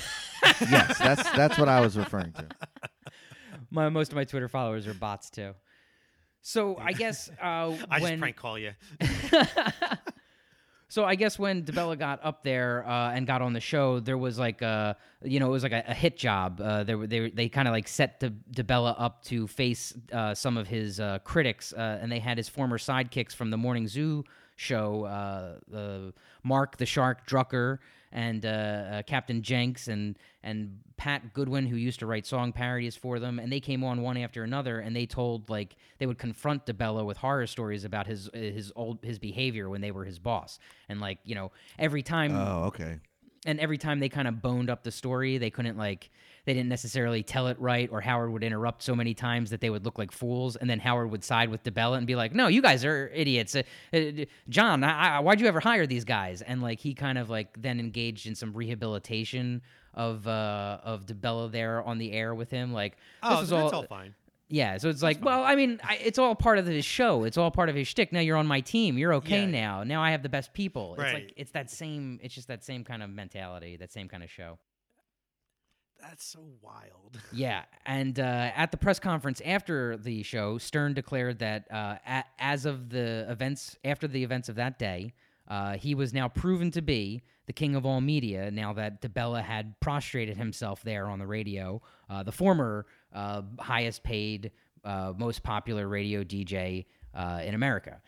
yes, 0.69 0.97
that's 0.99 1.23
that's 1.31 1.57
what 1.57 1.69
I 1.69 1.79
was 1.81 1.97
referring 1.97 2.33
to. 2.33 2.45
my 3.71 3.89
most 3.89 4.11
of 4.11 4.15
my 4.15 4.25
Twitter 4.25 4.47
followers 4.47 4.85
are 4.87 4.93
bots 4.93 5.29
too. 5.29 5.53
So 6.41 6.77
I 6.77 6.91
guess 6.93 7.29
uh, 7.41 7.71
I 7.89 7.99
when 7.99 8.11
just 8.11 8.19
prank 8.19 8.35
call 8.35 8.59
you. 8.59 8.71
So 10.89 11.05
I 11.05 11.13
guess 11.13 11.37
when 11.37 11.63
DeBella 11.63 11.99
got 11.99 12.19
up 12.23 12.43
there 12.43 12.83
uh, 12.87 13.11
and 13.11 13.27
got 13.27 13.43
on 13.43 13.53
the 13.53 13.59
show, 13.59 13.99
there 13.99 14.17
was 14.17 14.39
like 14.39 14.63
a, 14.63 14.97
you 15.23 15.39
know, 15.39 15.45
it 15.45 15.51
was 15.51 15.61
like 15.61 15.71
a, 15.71 15.83
a 15.87 15.93
hit 15.93 16.17
job. 16.17 16.59
Uh, 16.59 16.83
they 16.83 16.95
they 16.95 17.29
they 17.29 17.47
kind 17.47 17.67
of 17.67 17.73
like 17.73 17.87
set 17.87 18.19
De- 18.19 18.33
DeBella 18.51 18.95
up 18.97 19.23
to 19.25 19.45
face 19.45 19.93
uh, 20.11 20.33
some 20.33 20.57
of 20.57 20.67
his 20.67 20.99
uh, 20.99 21.19
critics, 21.19 21.73
uh, 21.73 21.99
and 22.01 22.11
they 22.11 22.17
had 22.17 22.37
his 22.37 22.49
former 22.49 22.79
sidekicks 22.79 23.35
from 23.35 23.51
the 23.51 23.57
Morning 23.57 23.87
Zoo 23.87 24.23
show, 24.55 25.05
uh, 25.05 26.11
Mark 26.43 26.77
the 26.77 26.87
Shark 26.87 27.27
Drucker 27.27 27.77
and 28.11 28.45
uh, 28.45 28.49
uh, 28.49 29.01
Captain 29.03 29.41
Janks 29.41 29.87
and 29.87 30.17
and 30.43 30.79
Pat 30.97 31.33
Godwin, 31.33 31.65
who 31.67 31.75
used 31.75 31.99
to 31.99 32.05
write 32.05 32.25
song 32.25 32.51
parodies 32.53 32.95
for 32.95 33.19
them, 33.19 33.39
and 33.39 33.51
they 33.51 33.59
came 33.59 33.83
on 33.83 34.01
one 34.01 34.17
after 34.17 34.43
another, 34.43 34.79
and 34.79 34.95
they 34.95 35.05
told 35.05 35.49
like 35.49 35.75
they 35.97 36.05
would 36.05 36.17
confront 36.17 36.65
DeBella 36.65 37.05
with 37.05 37.17
horror 37.17 37.47
stories 37.47 37.83
about 37.83 38.07
his 38.07 38.29
his 38.33 38.71
old 38.75 38.99
his 39.03 39.19
behavior 39.19 39.69
when 39.69 39.81
they 39.81 39.91
were 39.91 40.05
his 40.05 40.19
boss, 40.19 40.59
and 40.87 40.99
like 40.99 41.19
you 41.23 41.35
know 41.35 41.51
every 41.77 42.03
time 42.03 42.35
Oh, 42.35 42.63
okay. 42.65 42.99
And 43.45 43.59
every 43.59 43.77
time 43.77 43.99
they 43.99 44.09
kind 44.09 44.27
of 44.27 44.41
boned 44.41 44.69
up 44.69 44.83
the 44.83 44.91
story, 44.91 45.37
they 45.37 45.49
couldn't 45.49 45.77
like 45.77 46.09
they 46.45 46.53
didn't 46.53 46.69
necessarily 46.69 47.21
tell 47.21 47.47
it 47.47 47.59
right, 47.59 47.89
or 47.91 48.01
Howard 48.01 48.31
would 48.31 48.43
interrupt 48.43 48.81
so 48.81 48.95
many 48.95 49.13
times 49.13 49.49
that 49.51 49.61
they 49.61 49.69
would 49.69 49.85
look 49.85 49.97
like 49.97 50.11
fools, 50.11 50.55
and 50.55 50.69
then 50.69 50.79
Howard 50.79 51.11
would 51.11 51.23
side 51.23 51.49
with 51.49 51.63
DeBella 51.63 51.97
and 51.97 52.07
be 52.07 52.15
like, 52.15 52.33
"No, 52.33 52.47
you 52.47 52.61
guys 52.61 52.83
are 52.85 53.09
idiots, 53.13 53.55
uh, 53.55 53.63
uh, 53.93 54.25
John. 54.49 54.83
I, 54.83 55.17
I, 55.17 55.19
why'd 55.19 55.41
you 55.41 55.47
ever 55.47 55.59
hire 55.59 55.85
these 55.85 56.05
guys?" 56.05 56.41
And 56.41 56.61
like 56.61 56.79
he 56.79 56.93
kind 56.93 57.17
of 57.17 57.29
like 57.29 57.61
then 57.61 57.79
engaged 57.79 58.27
in 58.27 58.35
some 58.35 58.53
rehabilitation 58.53 59.61
of 59.93 60.27
uh 60.27 60.79
of 60.83 61.05
DeBella 61.05 61.51
there 61.51 61.83
on 61.83 61.97
the 61.97 62.11
air 62.11 62.33
with 62.35 62.49
him, 62.49 62.73
like 62.73 62.97
Oh, 63.23 63.37
this 63.37 63.45
is 63.45 63.53
all, 63.53 63.69
all 63.73 63.83
fine. 63.83 64.13
Yeah, 64.49 64.77
so 64.77 64.89
it's 64.89 65.01
like, 65.03 65.23
well, 65.23 65.43
I 65.43 65.55
mean, 65.55 65.79
I, 65.83 65.95
it's 65.97 66.17
all 66.17 66.35
part 66.35 66.57
of 66.57 66.65
his 66.65 66.83
show. 66.83 67.23
It's 67.23 67.37
all 67.37 67.51
part 67.51 67.69
of 67.69 67.75
his 67.75 67.87
shtick. 67.87 68.11
Now 68.11 68.19
you're 68.19 68.37
on 68.37 68.47
my 68.47 68.61
team. 68.61 68.97
You're 68.97 69.13
okay 69.15 69.41
Yeah. 69.41 69.45
now. 69.45 69.83
Now 69.83 70.01
I 70.01 70.11
have 70.11 70.23
the 70.23 70.29
best 70.29 70.53
people. 70.53 70.93
It's 70.93 71.03
like 71.03 71.13
Right. 71.13 71.33
it's 71.37 71.51
that 71.51 71.69
same. 71.69 72.19
It's 72.23 72.33
just 72.33 72.47
that 72.47 72.63
same 72.63 72.83
kind 72.83 73.03
of 73.03 73.09
mentality. 73.09 73.77
That 73.77 73.91
same 73.91 74.07
kind 74.09 74.23
of 74.23 74.29
show. 74.31 74.57
That's 76.01 76.23
so 76.25 76.39
wild. 76.61 77.19
Yeah, 77.33 77.63
and 77.85 78.19
uh, 78.19 78.51
at 78.55 78.71
the 78.71 78.77
press 78.77 78.99
conference 78.99 79.41
after 79.45 79.97
the 79.97 80.23
show, 80.23 80.57
Stern 80.57 80.93
declared 80.93 81.39
that 81.39 81.67
uh, 81.71 81.97
a 82.07 82.23
as 82.39 82.65
of 82.65 82.89
the 82.89 83.25
events 83.29 83.75
after 83.83 84.07
the 84.07 84.23
events 84.23 84.47
of 84.49 84.55
that 84.55 84.79
day, 84.79 85.13
uh, 85.47 85.73
he 85.77 85.95
was 85.95 86.13
now 86.13 86.27
proven 86.29 86.71
to 86.71 86.81
be 86.81 87.21
the 87.47 87.53
king 87.53 87.75
of 87.75 87.85
all 87.85 87.99
media. 87.99 88.49
Now 88.49 88.71
that 88.73 89.01
DeBella 89.01 89.43
had 89.43 89.77
prostrated 89.81 90.37
himself 90.37 90.81
there 90.83 91.07
on 91.07 91.19
the 91.19 91.27
radio, 91.27 91.81
uh, 92.09 92.23
the 92.23 92.31
former 92.31 92.85
uh, 93.13 93.41
highest 93.59 94.03
paid, 94.03 94.51
uh, 94.83 95.13
most 95.17 95.43
popular 95.43 95.87
radio 95.87 96.23
DJ 96.23 96.85
uh, 97.13 97.41
in 97.43 97.53
America. 97.53 98.01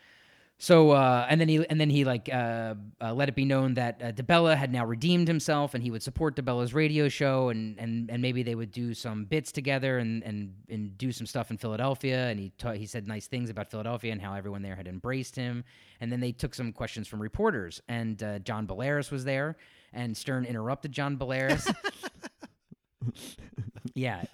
So 0.61 0.91
uh, 0.91 1.25
and 1.27 1.41
then 1.41 1.49
he 1.49 1.67
and 1.71 1.81
then 1.81 1.89
he 1.89 2.05
like 2.05 2.29
uh, 2.31 2.75
uh, 3.01 3.13
let 3.15 3.27
it 3.29 3.35
be 3.35 3.45
known 3.45 3.73
that 3.73 3.99
uh, 3.99 4.11
DeBella 4.11 4.55
had 4.55 4.71
now 4.71 4.85
redeemed 4.85 5.27
himself 5.27 5.73
and 5.73 5.81
he 5.83 5.89
would 5.89 6.03
support 6.03 6.35
DeBella's 6.35 6.71
radio 6.71 7.09
show 7.09 7.49
and 7.49 7.79
and 7.79 8.11
and 8.11 8.21
maybe 8.21 8.43
they 8.43 8.53
would 8.53 8.71
do 8.71 8.93
some 8.93 9.25
bits 9.25 9.51
together 9.51 9.97
and 9.97 10.21
and 10.21 10.53
and 10.69 10.95
do 10.99 11.11
some 11.11 11.25
stuff 11.25 11.49
in 11.49 11.57
Philadelphia 11.57 12.27
and 12.27 12.39
he 12.39 12.51
ta- 12.59 12.73
he 12.73 12.85
said 12.85 13.07
nice 13.07 13.25
things 13.25 13.49
about 13.49 13.71
Philadelphia 13.71 14.11
and 14.11 14.21
how 14.21 14.35
everyone 14.35 14.61
there 14.61 14.75
had 14.75 14.87
embraced 14.87 15.35
him 15.35 15.63
and 15.99 16.11
then 16.11 16.19
they 16.19 16.31
took 16.31 16.53
some 16.53 16.71
questions 16.71 17.07
from 17.07 17.19
reporters 17.19 17.81
and 17.87 18.21
uh, 18.21 18.37
John 18.37 18.67
Bolaris 18.67 19.09
was 19.09 19.23
there 19.23 19.57
and 19.93 20.15
Stern 20.15 20.45
interrupted 20.45 20.91
John 20.91 21.17
Bolaris. 21.17 21.73
yeah. 23.95 24.25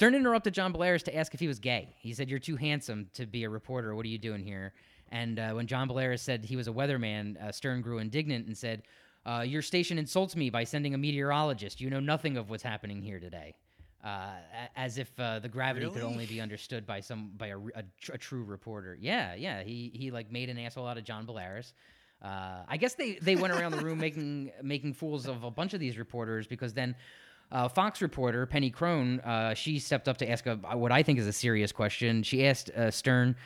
Stern 0.00 0.14
interrupted 0.14 0.54
John 0.54 0.72
Bolaris 0.72 1.02
to 1.02 1.14
ask 1.14 1.34
if 1.34 1.40
he 1.40 1.46
was 1.46 1.58
gay. 1.58 1.94
He 1.98 2.14
said, 2.14 2.30
"You're 2.30 2.38
too 2.38 2.56
handsome 2.56 3.10
to 3.12 3.26
be 3.26 3.44
a 3.44 3.50
reporter. 3.50 3.94
What 3.94 4.06
are 4.06 4.08
you 4.08 4.16
doing 4.16 4.42
here?" 4.42 4.72
And 5.12 5.38
uh, 5.38 5.50
when 5.50 5.66
John 5.66 5.88
Bolaris 5.90 6.20
said 6.20 6.42
he 6.42 6.56
was 6.56 6.68
a 6.68 6.72
weatherman, 6.72 7.38
uh, 7.38 7.52
Stern 7.52 7.82
grew 7.82 7.98
indignant 7.98 8.46
and 8.46 8.56
said, 8.56 8.84
uh, 9.26 9.44
"Your 9.46 9.60
station 9.60 9.98
insults 9.98 10.34
me 10.34 10.48
by 10.48 10.64
sending 10.64 10.94
a 10.94 10.96
meteorologist. 10.96 11.82
You 11.82 11.90
know 11.90 12.00
nothing 12.00 12.38
of 12.38 12.48
what's 12.48 12.62
happening 12.62 13.02
here 13.02 13.20
today." 13.20 13.52
Uh, 14.02 14.08
a- 14.08 14.78
as 14.80 14.96
if 14.96 15.10
uh, 15.20 15.38
the 15.38 15.50
gravity 15.50 15.86
could 15.90 16.02
only 16.02 16.24
be 16.24 16.40
understood 16.40 16.86
by 16.86 17.00
some 17.00 17.32
by 17.36 17.48
a, 17.48 17.58
a, 17.58 17.82
tr- 18.00 18.12
a 18.12 18.18
true 18.18 18.42
reporter. 18.44 18.96
Yeah, 18.98 19.34
yeah. 19.34 19.62
He 19.62 19.92
he 19.92 20.10
like 20.10 20.32
made 20.32 20.48
an 20.48 20.58
asshole 20.58 20.86
out 20.86 20.96
of 20.96 21.04
John 21.04 21.26
Bolaris. 21.26 21.74
Uh, 22.22 22.62
I 22.66 22.78
guess 22.78 22.94
they, 22.94 23.14
they 23.20 23.36
went 23.36 23.52
around 23.52 23.72
the 23.72 23.84
room 23.84 23.98
making 23.98 24.50
making 24.62 24.94
fools 24.94 25.26
of 25.26 25.44
a 25.44 25.50
bunch 25.50 25.74
of 25.74 25.80
these 25.80 25.98
reporters 25.98 26.46
because 26.46 26.72
then 26.72 26.94
uh, 27.52 27.68
Fox 27.68 28.00
reporter 28.02 28.46
Penny 28.46 28.70
Crone 28.70 29.20
uh, 29.20 29.54
she 29.54 29.78
stepped 29.78 30.08
up 30.08 30.16
to 30.18 30.30
ask 30.30 30.46
a, 30.46 30.56
what 30.56 30.92
I 30.92 31.02
think 31.02 31.18
is 31.18 31.26
a 31.26 31.32
serious 31.32 31.72
question. 31.72 32.22
She 32.22 32.46
asked 32.46 32.70
uh, 32.70 32.90
Stern 32.90 33.36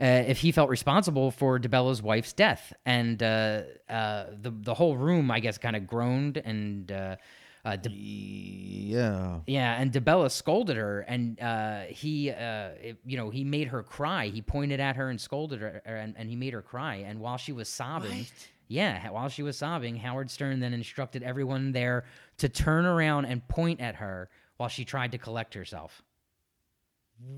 uh, 0.00 0.04
if 0.26 0.38
he 0.38 0.50
felt 0.52 0.70
responsible 0.70 1.30
for 1.30 1.58
DeBella's 1.58 2.00
wife's 2.02 2.32
death, 2.32 2.72
and 2.86 3.22
uh, 3.22 3.62
uh, 3.88 4.26
the 4.40 4.50
the 4.50 4.74
whole 4.74 4.96
room 4.96 5.30
I 5.30 5.40
guess 5.40 5.58
kind 5.58 5.76
of 5.76 5.86
groaned 5.86 6.36
and. 6.38 6.90
Uh, 6.90 7.16
uh, 7.62 7.76
De- 7.76 7.90
Yeah. 7.90 9.40
yeah, 9.46 9.78
and 9.80 9.92
DeBella 9.92 10.30
scolded 10.30 10.76
her, 10.78 11.00
and 11.00 11.38
uh, 11.40 11.80
he, 11.88 12.30
uh, 12.30 12.70
it- 12.80 12.98
you 13.04 13.18
know, 13.18 13.28
he 13.28 13.44
made 13.44 13.68
her 13.68 13.82
cry. 13.82 14.28
He 14.28 14.40
pointed 14.40 14.80
at 14.80 14.96
her 14.96 15.10
and 15.10 15.20
scolded 15.20 15.60
her, 15.60 15.82
and, 15.84 16.14
and 16.16 16.30
he 16.30 16.36
made 16.36 16.54
her 16.54 16.62
cry. 16.62 16.96
And 17.06 17.20
while 17.20 17.36
she 17.36 17.52
was 17.52 17.68
sobbing, 17.68 18.20
What? 18.20 18.48
yeah, 18.68 19.10
while 19.10 19.28
she 19.28 19.42
was 19.42 19.58
sobbing, 19.58 19.96
Howard 19.96 20.30
Stern 20.30 20.60
then 20.60 20.72
instructed 20.72 21.22
everyone 21.22 21.72
there 21.72 22.04
to 22.40 22.48
turn 22.48 22.84
around 22.84 23.24
and 23.26 23.46
point 23.48 23.80
at 23.80 23.96
her 23.96 24.28
while 24.56 24.68
she 24.68 24.84
tried 24.84 25.12
to 25.12 25.18
collect 25.18 25.54
herself. 25.54 26.02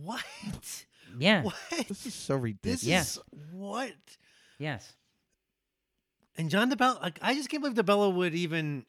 What? 0.03 0.85
Yeah. 1.19 1.43
What? 1.43 1.55
This 1.89 2.07
is 2.07 2.15
so 2.15 2.37
ridiculous. 2.37 2.81
This 2.83 2.89
Yeah. 2.89 3.01
is 3.03 3.19
what? 3.53 3.93
Yes. 4.59 4.93
And 6.39 6.49
John 6.51 6.71
DeBella, 6.71 7.03
like, 7.03 7.19
I 7.21 7.35
just 7.35 7.49
can't 7.51 7.63
believe 7.63 7.77
DeBella 7.77 8.15
would 8.15 8.35
even 8.35 8.87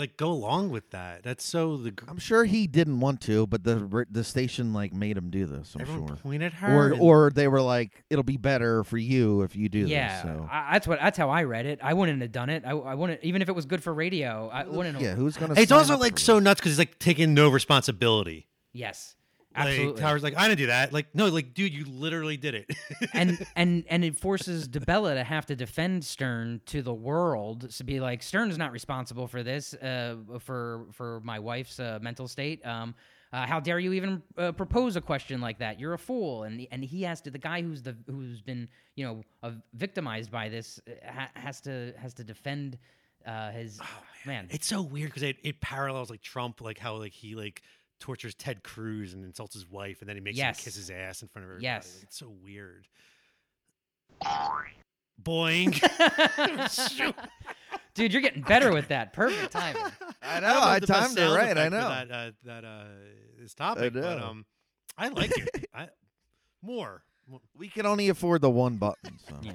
like 0.00 0.16
go 0.16 0.30
along 0.30 0.70
with 0.70 0.90
that. 0.90 1.22
That's 1.22 1.44
so 1.44 1.76
the 1.76 1.92
I'm 2.08 2.18
sure 2.18 2.44
he 2.44 2.66
didn't 2.66 3.00
want 3.00 3.20
to, 3.22 3.46
but 3.46 3.62
the 3.62 4.06
the 4.10 4.24
station 4.24 4.72
like 4.72 4.92
made 4.92 5.16
him 5.16 5.30
do 5.30 5.46
this. 5.46 5.74
I'm 5.74 5.82
everyone 5.82 6.08
sure. 6.08 6.16
point 6.16 6.42
at 6.42 6.52
her. 6.54 6.74
Or 6.74 6.92
and- 6.92 7.00
or 7.00 7.30
they 7.30 7.46
were 7.48 7.62
like, 7.62 8.02
it'll 8.10 8.24
be 8.24 8.36
better 8.36 8.82
for 8.84 8.98
you 8.98 9.42
if 9.42 9.54
you 9.54 9.68
do 9.68 9.80
Yeah, 9.80 10.22
this. 10.22 10.22
So. 10.22 10.48
That's 10.50 10.88
what. 10.88 10.98
That's 11.00 11.18
how 11.18 11.30
I 11.30 11.44
read 11.44 11.66
it. 11.66 11.78
I 11.82 11.94
wouldn't 11.94 12.20
have 12.22 12.32
done 12.32 12.50
it. 12.50 12.64
I, 12.66 12.70
I 12.70 12.94
wouldn't, 12.94 13.22
even 13.22 13.42
if 13.42 13.48
it 13.48 13.54
was 13.54 13.66
good 13.66 13.82
for 13.82 13.94
radio. 13.94 14.50
I 14.52 14.66
wouldn't. 14.66 14.94
Have, 14.96 15.02
yeah, 15.02 15.14
who's 15.14 15.36
gonna? 15.36 15.54
it's 15.56 15.72
also 15.72 15.96
like 15.96 16.18
so 16.18 16.36
this? 16.36 16.44
nuts 16.44 16.60
because 16.60 16.72
he's 16.72 16.78
like 16.78 16.98
taking 16.98 17.34
no 17.34 17.48
responsibility. 17.48 18.48
Yes, 18.72 19.16
Like, 19.56 19.66
absolutely. 19.66 20.02
Howard's 20.02 20.22
like, 20.22 20.36
I 20.36 20.46
didn't 20.46 20.58
do 20.58 20.66
that. 20.66 20.92
Like, 20.92 21.06
no, 21.12 21.26
like, 21.26 21.54
dude, 21.54 21.72
you 21.72 21.84
literally 21.84 22.36
did 22.36 22.54
it. 22.54 22.70
and 23.14 23.44
and 23.56 23.84
and 23.88 24.04
it 24.04 24.16
forces 24.16 24.68
DeBella 24.68 25.14
to 25.14 25.24
have 25.24 25.46
to 25.46 25.56
defend 25.56 26.04
Stern 26.04 26.60
to 26.66 26.82
the 26.82 26.94
world 26.94 27.70
to 27.70 27.84
be 27.84 27.98
like 27.98 28.22
Stern's 28.22 28.56
not 28.56 28.70
responsible 28.70 29.26
for 29.26 29.42
this 29.42 29.74
uh, 29.74 30.16
for 30.38 30.86
for 30.92 31.20
my 31.24 31.38
wife's 31.38 31.80
uh, 31.80 31.98
mental 32.00 32.28
state. 32.28 32.64
Um, 32.64 32.94
uh, 33.32 33.46
how 33.46 33.60
dare 33.60 33.78
you 33.78 33.92
even 33.92 34.22
uh, 34.38 34.50
propose 34.52 34.96
a 34.96 35.00
question 35.00 35.40
like 35.40 35.58
that? 35.58 35.78
You're 35.78 35.94
a 35.94 35.98
fool. 35.98 36.44
And 36.44 36.66
and 36.70 36.84
he 36.84 37.02
has 37.02 37.20
to 37.22 37.30
the 37.30 37.38
guy 37.38 37.62
who's 37.62 37.82
the 37.82 37.96
who's 38.06 38.40
been 38.42 38.68
you 38.96 39.04
know 39.04 39.22
uh, 39.42 39.52
victimized 39.74 40.30
by 40.30 40.48
this 40.48 40.80
uh, 40.86 41.12
ha- 41.12 41.30
has 41.34 41.60
to 41.62 41.92
has 41.96 42.14
to 42.14 42.24
defend 42.24 42.78
uh, 43.26 43.50
his 43.50 43.80
man. 44.26 44.46
it's 44.50 44.66
so 44.66 44.82
weird 44.82 45.10
because 45.10 45.22
it, 45.22 45.36
it 45.42 45.60
parallels 45.60 46.10
like 46.10 46.22
Trump, 46.22 46.60
like 46.60 46.78
how 46.78 46.96
like 46.96 47.12
he 47.12 47.34
like 47.34 47.62
tortures 48.00 48.34
Ted 48.34 48.62
Cruz 48.64 49.14
and 49.14 49.24
insults 49.24 49.54
his 49.54 49.68
wife, 49.70 50.00
and 50.00 50.08
then 50.08 50.16
he 50.16 50.20
makes 50.20 50.36
Yes. 50.36 50.58
him 50.58 50.64
kiss 50.64 50.74
his 50.74 50.90
ass 50.90 51.22
in 51.22 51.28
front 51.28 51.44
of 51.44 51.50
everybody. 51.50 51.64
Yes. 51.64 51.94
Like, 51.94 52.02
it's 52.04 52.16
so 52.18 52.28
weird. 52.42 52.88
Boing. 55.22 55.74
Shoot. 56.96 57.14
Dude, 57.94 58.12
you're 58.12 58.22
getting 58.22 58.42
better 58.42 58.72
with 58.72 58.88
that. 58.88 59.12
Perfect 59.12 59.52
timing. 59.52 59.82
I 60.22 60.40
know. 60.40 60.56
if 60.58 60.62
I 60.64 60.78
timed 60.80 61.18
it 61.18 61.28
right. 61.28 61.56
I 61.58 61.68
know. 61.68 61.88
that 61.88 62.10
uh, 62.10 62.30
that 62.44 62.64
uh, 62.64 62.84
this 63.38 63.54
topic, 63.54 63.92
but 63.92 64.00
know. 64.18 64.24
um, 64.26 64.46
I 64.96 65.08
like 65.08 65.36
it. 65.36 65.66
I 65.74 65.88
more. 66.62 67.02
We 67.54 67.68
can 67.68 67.86
only 67.86 68.08
afford 68.08 68.40
the 68.40 68.50
one 68.50 68.76
button. 68.76 69.18
So. 69.28 69.36
Yeah. 69.42 69.52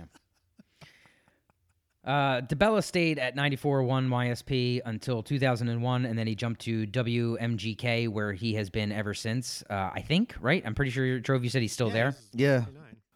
Uh, 2.05 2.41
DeBella 2.41 2.83
stayed 2.83 3.17
at 3.17 3.35
94.1 3.35 4.07
YSP 4.09 4.81
until 4.85 5.23
2001, 5.23 6.05
and 6.05 6.17
then 6.19 6.27
he 6.27 6.35
jumped 6.35 6.61
to 6.61 6.85
WMGK, 6.87 8.07
where 8.09 8.31
he 8.33 8.53
has 8.53 8.69
been 8.69 8.91
ever 8.91 9.13
since. 9.13 9.63
Uh, 9.69 9.89
I 9.93 10.01
think, 10.01 10.35
right? 10.39 10.61
I'm 10.65 10.75
pretty 10.75 10.91
sure, 10.91 11.19
Trov, 11.19 11.43
you 11.43 11.49
said 11.49 11.61
he's 11.63 11.73
still 11.73 11.87
Yeah, 11.87 11.93
there. 11.93 12.11
this 12.11 12.29
Yeah. 12.33 12.65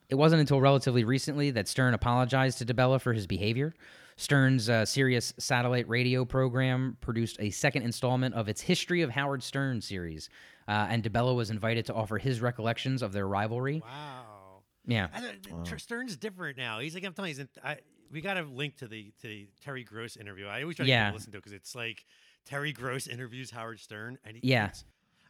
It 0.09 0.15
wasn't 0.15 0.39
until 0.39 0.59
relatively 0.59 1.03
recently 1.03 1.51
that 1.51 1.67
Stern 1.67 1.93
apologized 1.93 2.57
to 2.57 2.65
DeBella 2.65 2.99
for 2.99 3.13
his 3.13 3.27
behavior. 3.27 3.75
Stern's 4.17 4.67
uh, 4.69 4.83
Sirius 4.83 5.33
satellite 5.37 5.87
radio 5.87 6.25
program 6.25 6.97
produced 6.99 7.37
a 7.39 7.51
second 7.51 7.83
installment 7.83 8.33
of 8.33 8.49
its 8.49 8.59
History 8.59 9.03
of 9.03 9.11
Howard 9.11 9.43
Stern 9.43 9.81
series, 9.81 10.29
uh, 10.67 10.87
and 10.89 11.03
DeBella 11.03 11.35
was 11.35 11.51
invited 11.51 11.85
to 11.85 11.93
offer 11.93 12.17
his 12.17 12.41
recollections 12.41 13.03
of 13.03 13.13
their 13.13 13.27
rivalry. 13.27 13.83
Wow. 13.85 14.63
Yeah. 14.87 15.07
I 15.13 15.21
don't- 15.21 15.63
Tr- 15.65 15.77
Stern's 15.77 16.17
different 16.17 16.57
now. 16.57 16.79
He's 16.79 16.95
like 16.95 17.03
I'm 17.05 17.13
telling 17.13 17.29
you, 17.29 17.35
he's 17.35 17.39
in, 17.41 17.49
I, 17.63 17.77
we 18.11 18.21
got 18.21 18.35
to 18.35 18.43
link 18.43 18.77
to 18.77 18.87
the 18.87 19.11
to 19.21 19.27
the 19.27 19.47
Terry 19.61 19.83
Gross 19.83 20.17
interview. 20.17 20.47
I 20.47 20.61
always 20.61 20.75
try 20.77 20.85
to 20.85 20.89
Yeah. 20.89 21.09
to 21.09 21.13
listen 21.15 21.31
to 21.31 21.37
it 21.37 21.41
because 21.41 21.53
it's 21.53 21.75
like 21.75 22.05
Terry 22.45 22.71
Gross 22.71 23.07
interviews 23.07 23.51
Howard 23.51 23.79
Stern, 23.79 24.17
and 24.23 24.37
he, 24.37 24.47
Yeah. 24.47 24.71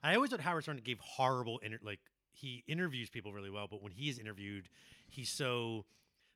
I 0.03 0.15
always 0.15 0.29
thought 0.31 0.39
Howard 0.39 0.63
Stern 0.63 0.77
gave 0.77 0.99
horrible 0.99 1.57
inter- 1.59 1.79
like 1.81 1.99
he 2.31 2.63
interviews 2.67 3.09
people 3.09 3.33
really 3.33 3.49
well, 3.49 3.67
but 3.67 3.81
when 3.81 3.91
he 3.91 4.07
is 4.09 4.17
interviewed, 4.17 4.69
he's 5.07 5.29
so 5.29 5.85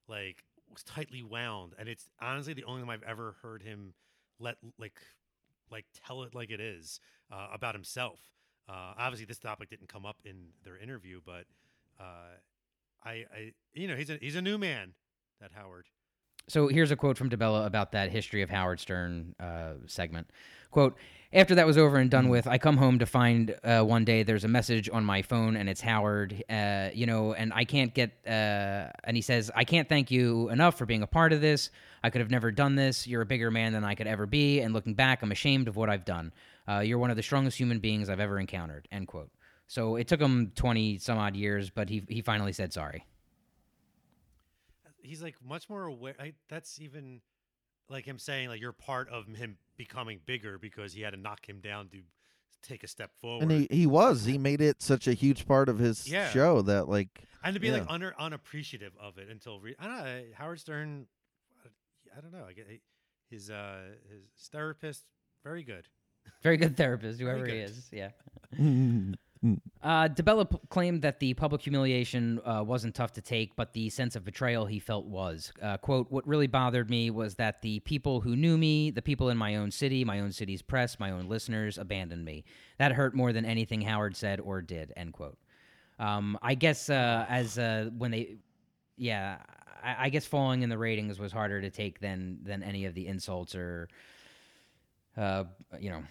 like 0.07 0.43
tightly 0.85 1.21
wound, 1.23 1.73
and 1.77 1.87
it's 1.87 2.09
honestly 2.19 2.53
the 2.53 2.63
only 2.65 2.81
time 2.81 2.89
I've 2.89 3.03
ever 3.03 3.35
heard 3.41 3.61
him 3.61 3.93
let 4.39 4.57
like 4.77 4.99
like 5.71 5.85
tell 6.05 6.23
it 6.23 6.35
like 6.35 6.51
it 6.51 6.59
is 6.59 6.99
uh, 7.31 7.47
about 7.53 7.73
himself. 7.73 8.19
Uh, 8.67 8.93
obviously, 8.97 9.25
this 9.25 9.39
topic 9.39 9.69
didn't 9.69 9.87
come 9.87 10.05
up 10.05 10.17
in 10.25 10.47
their 10.63 10.77
interview, 10.77 11.19
but 11.25 11.45
uh, 11.99 12.35
I, 13.03 13.25
I, 13.33 13.53
you 13.73 13.87
know, 13.87 13.95
he's 13.95 14.09
a 14.09 14.17
he's 14.17 14.35
a 14.35 14.41
new 14.41 14.57
man, 14.57 14.93
that 15.39 15.51
Howard. 15.53 15.85
So 16.47 16.67
here's 16.67 16.91
a 16.91 16.95
quote 16.95 17.17
from 17.17 17.29
DeBella 17.29 17.65
about 17.65 17.93
that 17.93 18.11
history 18.11 18.41
of 18.41 18.49
Howard 18.49 18.79
Stern 18.79 19.35
uh, 19.39 19.73
segment. 19.87 20.29
Quote, 20.71 20.97
after 21.31 21.55
that 21.55 21.65
was 21.65 21.77
over 21.77 21.97
and 21.97 22.11
done 22.11 22.29
with, 22.29 22.45
I 22.45 22.57
come 22.57 22.77
home 22.77 22.99
to 22.99 23.05
find 23.07 23.55
uh, 23.63 23.81
one 23.81 24.05
day 24.05 24.21
there's 24.21 24.43
a 24.43 24.47
message 24.47 24.87
on 24.91 25.03
my 25.03 25.23
phone 25.23 25.55
and 25.55 25.67
it's 25.67 25.81
Howard, 25.81 26.43
uh, 26.49 26.89
you 26.93 27.07
know, 27.07 27.33
and 27.33 27.51
I 27.53 27.63
can't 27.65 27.93
get, 27.93 28.11
uh, 28.27 28.89
and 29.03 29.15
he 29.15 29.21
says, 29.21 29.49
I 29.55 29.63
can't 29.63 29.89
thank 29.89 30.11
you 30.11 30.49
enough 30.49 30.77
for 30.77 30.85
being 30.85 31.01
a 31.01 31.07
part 31.07 31.33
of 31.33 31.41
this. 31.41 31.71
I 32.03 32.11
could 32.11 32.21
have 32.21 32.29
never 32.29 32.51
done 32.51 32.75
this. 32.75 33.07
You're 33.07 33.21
a 33.21 33.25
bigger 33.25 33.49
man 33.49 33.73
than 33.73 33.83
I 33.83 33.95
could 33.95 34.05
ever 34.05 34.27
be. 34.27 34.59
And 34.59 34.73
looking 34.73 34.93
back, 34.93 35.23
I'm 35.23 35.31
ashamed 35.31 35.67
of 35.67 35.75
what 35.75 35.89
I've 35.89 36.05
done. 36.05 36.33
Uh, 36.67 36.79
you're 36.79 36.99
one 36.99 37.09
of 37.09 37.17
the 37.17 37.23
strongest 37.23 37.57
human 37.57 37.79
beings 37.79 38.09
I've 38.09 38.19
ever 38.19 38.39
encountered, 38.39 38.87
end 38.91 39.07
quote. 39.07 39.31
So 39.67 39.95
it 39.95 40.07
took 40.07 40.21
him 40.21 40.51
20 40.55 40.99
some 40.99 41.17
odd 41.17 41.35
years, 41.35 41.71
but 41.71 41.89
he, 41.89 42.03
he 42.09 42.21
finally 42.21 42.53
said 42.53 42.73
sorry. 42.73 43.05
He's 45.03 45.21
like 45.21 45.35
much 45.45 45.69
more 45.69 45.83
aware. 45.83 46.15
I, 46.19 46.33
that's 46.49 46.79
even 46.81 47.21
like 47.89 48.05
him 48.05 48.17
saying 48.17 48.49
like 48.49 48.59
you're 48.61 48.71
part 48.71 49.09
of 49.09 49.27
him 49.27 49.57
becoming 49.77 50.19
bigger 50.25 50.57
because 50.57 50.93
he 50.93 51.01
had 51.01 51.11
to 51.11 51.19
knock 51.19 51.47
him 51.47 51.59
down 51.59 51.89
to 51.89 51.99
take 52.61 52.83
a 52.83 52.87
step 52.87 53.11
forward. 53.19 53.43
And 53.43 53.51
he, 53.51 53.67
he 53.69 53.85
was. 53.85 54.23
He 54.25 54.37
made 54.37 54.61
it 54.61 54.81
such 54.81 55.07
a 55.07 55.13
huge 55.13 55.45
part 55.45 55.67
of 55.69 55.77
his 55.79 56.07
Yeah. 56.09 56.29
show 56.29 56.61
that 56.63 56.87
like 56.87 57.09
and 57.43 57.53
to 57.53 57.59
be 57.59 57.71
like 57.71 57.83
Yeah. 57.85 57.93
under 57.93 58.15
unappreciative 58.17 58.93
of 58.99 59.17
it 59.17 59.27
until 59.29 59.59
re- 59.59 59.75
I 59.79 59.87
don't 59.87 60.03
know 60.05 60.23
Howard 60.35 60.59
Stern. 60.61 61.07
I 62.17 62.21
don't 62.21 62.31
know. 62.31 62.45
I 62.47 62.53
get 62.53 62.67
his 63.29 63.49
uh 63.49 63.81
his 64.09 64.47
therapist 64.49 65.03
very 65.43 65.63
good. 65.63 65.87
Very 66.41 66.55
good 66.55 66.77
therapist, 66.77 67.19
Very 67.19 67.31
whoever 67.39 67.45
he 67.51 67.57
is. 67.57 67.89
Yeah. 67.91 68.11
Uh, 69.81 70.07
DeBella 70.07 70.49
p- 70.49 70.57
claimed 70.69 71.01
that 71.01 71.19
the 71.19 71.33
public 71.33 71.61
humiliation 71.61 72.39
uh, 72.45 72.63
wasn't 72.65 72.95
tough 72.95 73.11
to 73.11 73.21
take, 73.21 73.55
but 73.57 73.73
the 73.73 73.89
sense 73.89 74.15
of 74.15 74.23
betrayal 74.23 74.65
he 74.65 74.79
felt 74.79 75.05
was. 75.05 75.51
Uh, 75.61 75.75
quote, 75.77 76.09
What 76.09 76.25
really 76.25 76.47
bothered 76.47 76.89
me 76.89 77.09
was 77.09 77.35
that 77.35 77.61
the 77.61 77.79
people 77.81 78.21
who 78.21 78.37
knew 78.37 78.57
me, 78.57 78.89
the 78.89 79.01
people 79.01 79.29
in 79.29 79.37
my 79.37 79.57
own 79.57 79.69
city, 79.69 80.05
my 80.05 80.21
own 80.21 80.31
city's 80.31 80.61
press, 80.61 80.97
my 80.97 81.11
own 81.11 81.27
listeners, 81.27 81.77
abandoned 81.77 82.23
me. 82.23 82.45
That 82.77 82.93
hurt 82.93 83.15
more 83.15 83.33
than 83.33 83.43
anything 83.43 83.81
Howard 83.81 84.15
said 84.15 84.39
or 84.39 84.61
did, 84.61 84.93
end 84.95 85.11
quote. 85.11 85.37
Um, 85.99 86.37
I 86.41 86.55
guess 86.55 86.89
uh, 86.89 87.25
as 87.27 87.57
uh, 87.57 87.89
when 87.97 88.11
they, 88.11 88.37
yeah, 88.95 89.39
I, 89.83 90.05
I 90.05 90.09
guess 90.09 90.25
falling 90.25 90.61
in 90.61 90.69
the 90.69 90.77
ratings 90.77 91.19
was 91.19 91.33
harder 91.33 91.59
to 91.61 91.69
take 91.69 91.99
than 91.99 92.39
than 92.43 92.63
any 92.63 92.85
of 92.85 92.93
the 92.93 93.07
insults 93.07 93.55
or, 93.55 93.89
uh, 95.17 95.43
you 95.79 95.89
know, 95.89 96.03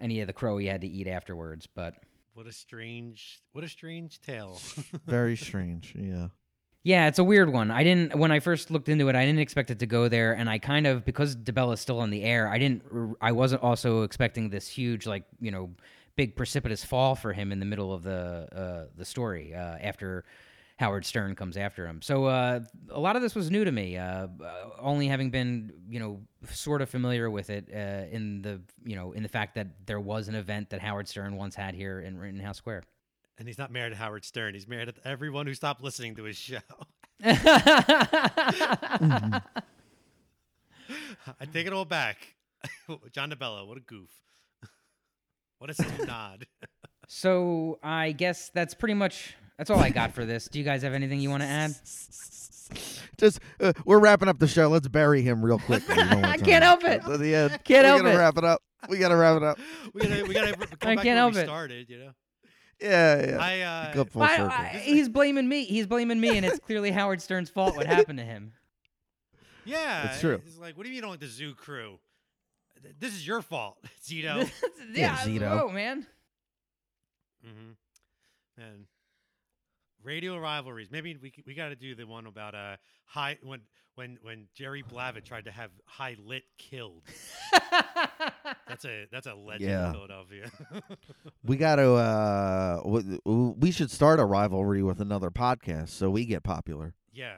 any 0.00 0.20
of 0.20 0.26
the 0.26 0.32
crow 0.32 0.58
he 0.58 0.66
had 0.66 0.80
to 0.80 0.88
eat 0.88 1.06
afterwards. 1.06 1.68
But 1.72 1.94
What 2.34 2.46
a 2.46 2.52
strange, 2.52 3.40
what 3.52 3.64
a 3.64 3.68
strange 3.68 4.20
tale. 4.20 4.60
very 5.06 5.36
strange. 5.36 5.94
Yeah. 5.98 6.28
Yeah, 6.82 7.08
it's 7.08 7.18
a 7.18 7.24
weird 7.24 7.52
one. 7.52 7.70
I 7.70 7.84
didn't 7.84 8.16
when 8.16 8.32
I 8.32 8.40
first 8.40 8.70
looked 8.70 8.88
into 8.88 9.08
it, 9.08 9.16
I 9.16 9.26
didn't 9.26 9.40
expect 9.40 9.70
it 9.70 9.80
to 9.80 9.86
go 9.86 10.08
there, 10.08 10.32
and 10.32 10.48
I 10.48 10.58
kind 10.58 10.86
of 10.86 11.04
because 11.04 11.36
DeBella's 11.36 11.80
still 11.80 11.98
on 12.00 12.08
the 12.08 12.22
air, 12.22 12.48
I 12.48 12.56
didn't. 12.56 12.82
I 13.20 13.32
wasn't 13.32 13.62
also 13.62 14.02
expecting 14.02 14.48
this 14.48 14.66
huge, 14.66 15.06
like 15.06 15.24
you 15.40 15.50
know, 15.50 15.70
big 16.16 16.36
precipitous 16.36 16.82
fall 16.82 17.14
for 17.14 17.34
him 17.34 17.52
in 17.52 17.60
the 17.60 17.66
middle 17.66 17.92
of 17.92 18.02
the 18.02 18.48
uh, 18.52 18.86
the 18.96 19.04
story 19.04 19.54
uh, 19.54 19.76
after 19.82 20.24
Howard 20.80 21.04
Stern 21.04 21.34
comes 21.34 21.58
after 21.58 21.86
him. 21.86 22.00
So 22.00 22.24
uh, 22.24 22.60
a 22.88 22.98
lot 22.98 23.14
of 23.14 23.20
this 23.20 23.34
was 23.34 23.50
new 23.50 23.66
to 23.66 23.70
me, 23.70 23.98
uh, 23.98 24.02
uh, 24.02 24.28
only 24.78 25.08
having 25.08 25.30
been 25.30 25.74
you 25.90 26.00
know 26.00 26.22
sort 26.50 26.80
of 26.80 26.88
familiar 26.88 27.30
with 27.30 27.50
it 27.50 27.68
uh, 27.70 28.06
in 28.10 28.40
the 28.40 28.62
you 28.82 28.96
know 28.96 29.12
in 29.12 29.22
the 29.22 29.28
fact 29.28 29.56
that 29.56 29.66
there 29.84 30.00
was 30.00 30.28
an 30.28 30.34
event 30.34 30.70
that 30.70 30.80
Howard 30.80 31.06
Stern 31.06 31.36
once 31.36 31.54
had 31.54 31.74
here 31.74 32.00
in 32.00 32.16
Rittenhouse 32.16 32.56
Square. 32.56 32.84
And 33.38 33.46
he's 33.46 33.58
not 33.58 33.70
married 33.70 33.90
to 33.90 33.96
Howard 33.96 34.24
Stern. 34.24 34.54
He's 34.54 34.66
married 34.66 34.86
to 34.86 34.94
everyone 35.06 35.46
who 35.46 35.52
stopped 35.52 35.82
listening 35.82 36.16
to 36.16 36.24
his 36.24 36.36
show. 36.36 36.60
I 37.22 39.42
take 41.52 41.66
it 41.66 41.74
all 41.74 41.84
back. 41.84 42.36
John 43.12 43.30
DeBella, 43.30 43.66
what 43.66 43.76
a 43.76 43.80
goof. 43.80 44.08
what 45.58 45.78
a 45.78 46.06
nod. 46.06 46.46
so 47.06 47.78
I 47.82 48.12
guess 48.12 48.50
that's 48.54 48.72
pretty 48.72 48.94
much 48.94 49.34
that's 49.60 49.68
all 49.68 49.78
I 49.78 49.90
got 49.90 50.14
for 50.14 50.24
this. 50.24 50.46
Do 50.48 50.58
you 50.58 50.64
guys 50.64 50.80
have 50.84 50.94
anything 50.94 51.20
you 51.20 51.28
want 51.28 51.42
to 51.42 51.46
add? 51.48 51.72
Just 53.18 53.40
uh, 53.60 53.74
we're 53.84 53.98
wrapping 53.98 54.26
up 54.26 54.38
the 54.38 54.48
show. 54.48 54.68
Let's 54.68 54.88
bury 54.88 55.20
him 55.20 55.44
real 55.44 55.58
quick. 55.58 55.82
I 55.90 56.38
can't 56.38 56.64
help 56.64 56.82
it. 56.82 57.04
At 57.04 57.18
the 57.20 57.34
end, 57.34 57.50
Can't 57.64 57.84
we 57.84 57.88
help 57.88 58.00
gotta 58.02 58.14
it. 58.14 58.16
wrap 58.16 58.38
it 58.38 58.44
up. 58.44 58.62
We 58.88 58.96
gotta 58.96 59.16
wrap 59.16 59.36
it 59.36 59.42
up. 59.42 59.58
We 59.92 60.00
gotta, 60.00 60.24
we 60.24 60.32
gotta 60.32 60.52
come 60.54 60.68
I 60.80 60.94
back 60.94 61.04
can't 61.04 61.18
help 61.18 61.34
we 61.34 61.40
it. 61.40 61.44
started, 61.44 61.90
you 61.90 61.98
know. 61.98 62.10
Yeah, 62.80 63.26
yeah. 63.32 63.36
I 63.38 63.60
uh, 63.60 63.92
Go 63.92 64.04
full 64.06 64.22
I- 64.22 64.36
circle. 64.38 64.48
I- 64.50 64.80
he's 64.82 65.10
blaming 65.10 65.46
me. 65.46 65.64
He's 65.64 65.86
blaming 65.86 66.18
me, 66.18 66.38
and 66.38 66.46
it's 66.46 66.58
clearly 66.60 66.90
Howard 66.90 67.20
Stern's 67.20 67.50
fault 67.50 67.76
what 67.76 67.84
happened 67.86 68.18
to 68.20 68.24
him. 68.24 68.54
yeah, 69.66 70.10
It's 70.10 70.20
true. 70.20 70.40
It's 70.46 70.56
like, 70.58 70.78
what 70.78 70.84
do 70.84 70.88
you 70.88 70.92
mean 70.92 70.96
you 70.96 71.02
don't 71.02 71.10
like 71.10 71.20
the 71.20 71.26
zoo 71.26 71.54
crew? 71.54 71.98
This 72.98 73.12
is 73.12 73.26
your 73.26 73.42
fault, 73.42 73.76
Zito. 74.02 74.50
yeah, 74.94 75.18
Zito. 75.18 75.60
oh 75.64 75.68
man. 75.68 76.06
mm-hmm. 77.46 78.62
And 78.62 78.86
radio 80.04 80.38
rivalries. 80.38 80.88
Maybe 80.90 81.16
we 81.20 81.32
we 81.46 81.54
got 81.54 81.68
to 81.70 81.76
do 81.76 81.94
the 81.94 82.06
one 82.06 82.26
about 82.26 82.54
uh 82.54 82.76
high 83.06 83.38
when 83.42 83.60
when 83.94 84.18
when 84.22 84.46
Jerry 84.54 84.82
Blavat 84.82 85.24
tried 85.24 85.44
to 85.46 85.50
have 85.50 85.70
Hy 85.86 86.16
Lit 86.24 86.44
killed. 86.58 87.02
That's 88.68 88.84
a 88.84 89.06
that's 89.10 89.26
a 89.26 89.34
legend 89.34 89.70
Yeah. 89.70 89.88
in 89.88 89.92
Philadelphia. 89.94 90.50
we 91.44 91.56
gotta. 91.56 91.92
Uh, 91.92 92.76
w- 92.82 93.18
w- 93.24 93.54
we 93.58 93.70
should 93.70 93.90
start 93.90 94.20
a 94.20 94.24
rivalry 94.24 94.82
with 94.82 95.00
another 95.00 95.30
podcast 95.30 95.88
so 95.90 96.10
we 96.10 96.24
get 96.24 96.42
popular. 96.42 96.94
yeah. 97.12 97.34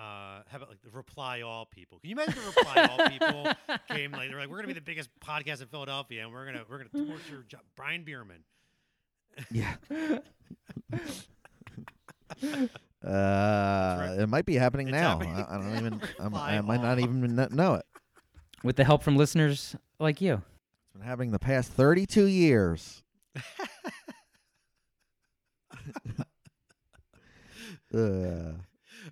Uh, 0.00 0.42
how 0.48 0.58
about 0.58 0.68
like 0.68 0.80
the 0.82 0.90
reply 0.90 1.40
all 1.40 1.66
people? 1.66 1.98
Can 1.98 2.10
you 2.10 2.14
imagine 2.14 2.34
the 2.40 2.46
reply 2.46 2.86
all 2.88 3.08
people 3.08 3.76
came 3.96 4.12
like 4.12 4.30
they're 4.30 4.38
like 4.38 4.48
we're 4.48 4.58
gonna 4.58 4.68
be 4.68 4.72
the 4.74 4.80
biggest 4.80 5.10
podcast 5.18 5.60
in 5.60 5.66
Philadelphia 5.66 6.22
and 6.22 6.32
we're 6.32 6.44
gonna 6.46 6.62
we're 6.70 6.78
gonna 6.84 7.06
torture 7.08 7.44
Jo- 7.48 7.58
Brian 7.76 8.04
Bierman. 8.04 8.44
Yeah. 9.50 9.74
Uh, 13.00 14.16
it 14.18 14.28
might 14.28 14.44
be 14.44 14.56
happening 14.56 14.88
It's 14.88 14.92
now. 14.92 15.10
happening. 15.10 15.36
I, 15.36 15.54
I 15.54 15.58
don't 15.58 15.76
even. 15.76 16.00
I'm, 16.18 16.34
I 16.34 16.60
might 16.62 16.82
not 16.82 16.98
even 16.98 17.36
know 17.52 17.74
it. 17.74 17.86
With 18.64 18.74
the 18.74 18.82
help 18.82 19.04
from 19.04 19.16
listeners 19.16 19.76
like 20.00 20.20
you. 20.20 20.34
It's 20.34 20.92
been 20.94 21.02
happening 21.02 21.30
the 21.30 21.38
past 21.38 21.70
32 21.70 22.24
years. 22.26 23.04
uh, 27.94 27.98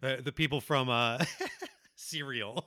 Uh, 0.03 0.17
the 0.23 0.33
people 0.35 0.61
from 0.61 0.89
uh, 0.91 1.19
Serial. 1.95 2.67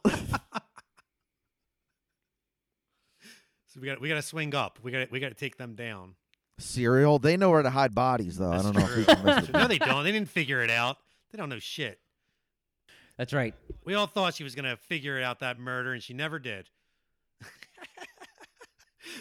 so 3.68 3.80
we 3.80 3.86
got 3.88 4.02
we 4.02 4.08
got 4.10 4.16
to 4.16 4.22
swing 4.22 4.56
up. 4.56 4.80
We 4.82 4.92
got 4.92 5.12
we 5.12 5.20
got 5.20 5.30
to 5.30 5.36
take 5.36 5.58
them 5.58 5.76
down. 5.76 6.16
Cereal. 6.60 7.20
They 7.20 7.38
know 7.38 7.50
where 7.50 7.62
to 7.62 7.70
hide 7.70 7.94
bodies, 7.96 8.38
though. 8.38 8.52
That's 8.52 8.66
I 8.66 8.72
don't 8.72 8.76
know 8.82 8.90
if 8.90 8.98
we 8.98 9.06
can 9.06 9.26
miss 9.26 9.50
it. 9.50 9.54
no, 9.54 9.68
they 9.68 9.78
don't. 9.80 10.04
They 10.04 10.12
didn't 10.12 10.30
figure 10.30 10.62
it 10.62 10.70
out. 10.70 10.98
They 11.32 11.38
don't 11.38 11.50
know 11.50 11.60
shit. 11.60 12.00
That's 13.18 13.34
right. 13.34 13.54
We 13.86 13.96
all 13.96 14.08
thought 14.08 14.36
she 14.36 14.44
was 14.44 14.56
gonna 14.56 14.78
figure 14.78 15.22
out 15.22 15.40
that 15.40 15.60
murder, 15.60 15.94
and 15.94 16.02
she 16.02 16.14
never 16.14 16.40
did. 16.40 16.70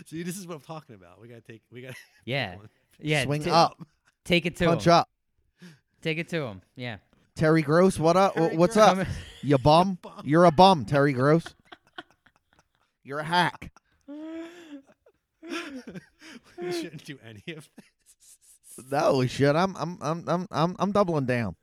See, 0.07 0.23
this 0.23 0.37
is 0.39 0.47
what 0.47 0.55
I'm 0.55 0.61
talking 0.61 0.95
about. 0.95 1.21
We 1.21 1.29
gotta 1.29 1.41
take. 1.41 1.63
We 1.73 1.83
gotta. 1.83 1.95
Yeah. 2.25 2.57
Yeah. 3.01 3.25
Swing 3.25 3.43
ta- 3.43 3.65
up, 3.65 3.79
Take 4.25 4.45
it 4.47 4.57
to 4.57 4.67
punch 4.67 4.87
him. 4.87 4.93
up. 4.93 5.09
Take 6.03 6.19
it 6.19 6.29
to 6.31 6.43
him. 6.43 6.61
Yeah. 6.77 6.99
Terry 7.35 7.63
Gross, 7.63 7.99
what 7.99 8.17
up? 8.17 8.35
Terry 8.35 8.57
What's 8.57 8.75
Gross. 8.75 8.99
up? 8.99 9.07
You 9.43 9.57
bum? 9.59 9.99
bum. 10.03 10.13
You're 10.25 10.45
a 10.45 10.51
bum, 10.51 10.85
Terry 10.85 11.13
Gross. 11.13 11.45
You're 13.03 13.21
a 13.21 13.25
hack. 13.25 13.73
we 16.61 16.73
shouldn't 16.73 17.05
do 17.05 17.19
any 17.27 17.43
of 17.57 17.69
this. 17.77 18.87
No, 18.91 19.17
we 19.17 19.27
should. 19.29 19.57
I'm, 19.57 19.75
I'm, 19.77 19.99
I'm, 20.01 20.25
I'm, 20.29 20.49
I'm, 20.53 20.77
I'm 20.79 20.93
doubling 20.93 21.27
down. 21.27 21.57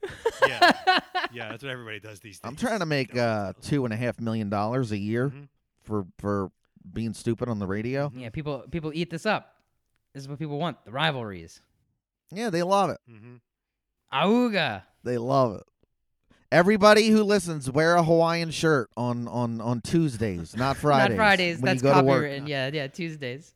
Yeah, 0.45 0.71
yeah, 1.33 1.49
that's 1.49 1.63
what 1.63 1.71
everybody 1.71 1.99
does 2.01 2.19
these 2.19 2.39
days. 2.39 2.41
I'm 2.43 2.57
trying 2.57 2.79
to 2.79 2.85
make 2.85 3.15
uh, 3.15 3.53
two 3.61 3.85
and 3.85 3.93
a 3.93 3.97
half 3.97 4.19
million 4.19 4.49
dollars 4.49 4.91
a 4.91 4.97
year 4.97 5.29
Mhm. 5.29 5.47
for 5.83 6.05
for 6.19 6.51
being 6.93 7.13
stupid 7.13 7.47
on 7.47 7.59
the 7.59 7.67
radio. 7.67 8.11
yeah. 8.15 8.29
People 8.29 8.65
people 8.69 8.91
eat 8.93 9.09
this 9.09 9.25
up. 9.25 9.55
This 10.13 10.23
is 10.23 10.29
what 10.29 10.39
people 10.39 10.59
want. 10.59 10.83
The 10.85 10.91
rivalries. 10.91 11.61
Yeah, 12.31 12.49
they 12.49 12.63
love 12.63 12.89
it. 12.89 12.97
Mm-hmm. 13.09 13.35
Auga. 14.13 14.83
They 15.03 15.17
love 15.17 15.55
it. 15.55 15.63
Everybody 16.51 17.07
who 17.07 17.23
listens, 17.23 17.69
wear 17.71 17.95
a 17.95 18.03
Hawaiian 18.03 18.51
shirt 18.51 18.89
on 18.97 19.27
on 19.29 19.61
on 19.61 19.79
Tuesdays, 19.81 20.55
not 20.55 20.75
Fridays. 20.77 21.09
Not 21.17 21.23
Fridays. 21.23 21.61
That's 21.61 21.81
you 21.83 21.89
go 21.89 21.99
to 22.01 22.03
work. 22.05 22.23
copywritten. 22.25 22.47
Yeah. 22.47 22.69
Yeah. 22.73 22.87
Tuesdays. 22.87 23.53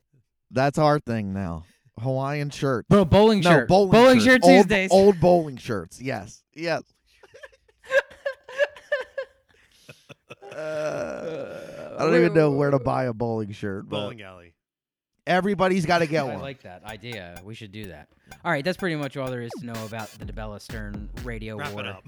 That's 0.50 0.78
our 0.78 0.98
thing 0.98 1.32
now. 1.32 1.64
Hawaiian 1.98 2.50
shirt. 2.50 2.88
Bro, 2.88 3.04
bowling 3.06 3.40
No, 3.40 3.50
shirt. 3.50 3.68
bowling, 3.68 4.18
shirt 4.20 4.24
shirts. 4.24 4.46
Old- 4.46 4.56
Tuesdays. 4.62 4.90
Old, 4.90 5.20
bowling 5.20 5.56
shirts. 5.58 6.00
Yes. 6.00 6.42
Yes. 6.54 6.82
Uh, 10.52 11.96
I 11.98 12.04
don't 12.04 12.16
even 12.16 12.34
know 12.34 12.50
where 12.50 12.70
to 12.70 12.78
buy 12.78 13.04
a 13.04 13.12
bowling 13.12 13.52
shirt, 13.52 13.88
but 13.88 14.00
Bowling 14.00 14.22
alley. 14.22 14.49
Everybody's 15.30 15.86
got 15.86 15.98
to 15.98 16.06
get 16.06 16.24
one. 16.24 16.30
I 16.32 16.34
one. 16.34 16.42
like 16.42 16.62
that 16.62 16.84
idea. 16.84 17.36
We 17.44 17.54
should 17.54 17.72
do 17.72 17.86
that. 17.86 18.08
All 18.44 18.50
right, 18.50 18.64
that's 18.64 18.76
pretty 18.76 18.96
much 18.96 19.16
all 19.16 19.30
there 19.30 19.42
is 19.42 19.50
to 19.60 19.66
know 19.66 19.84
about 19.86 20.10
the 20.18 20.24
DeBella 20.24 20.60
Stern 20.60 21.08
radio 21.24 21.56
Wrap 21.56 21.72
war. 21.72 21.84
it 21.84 21.86
up. 21.86 22.04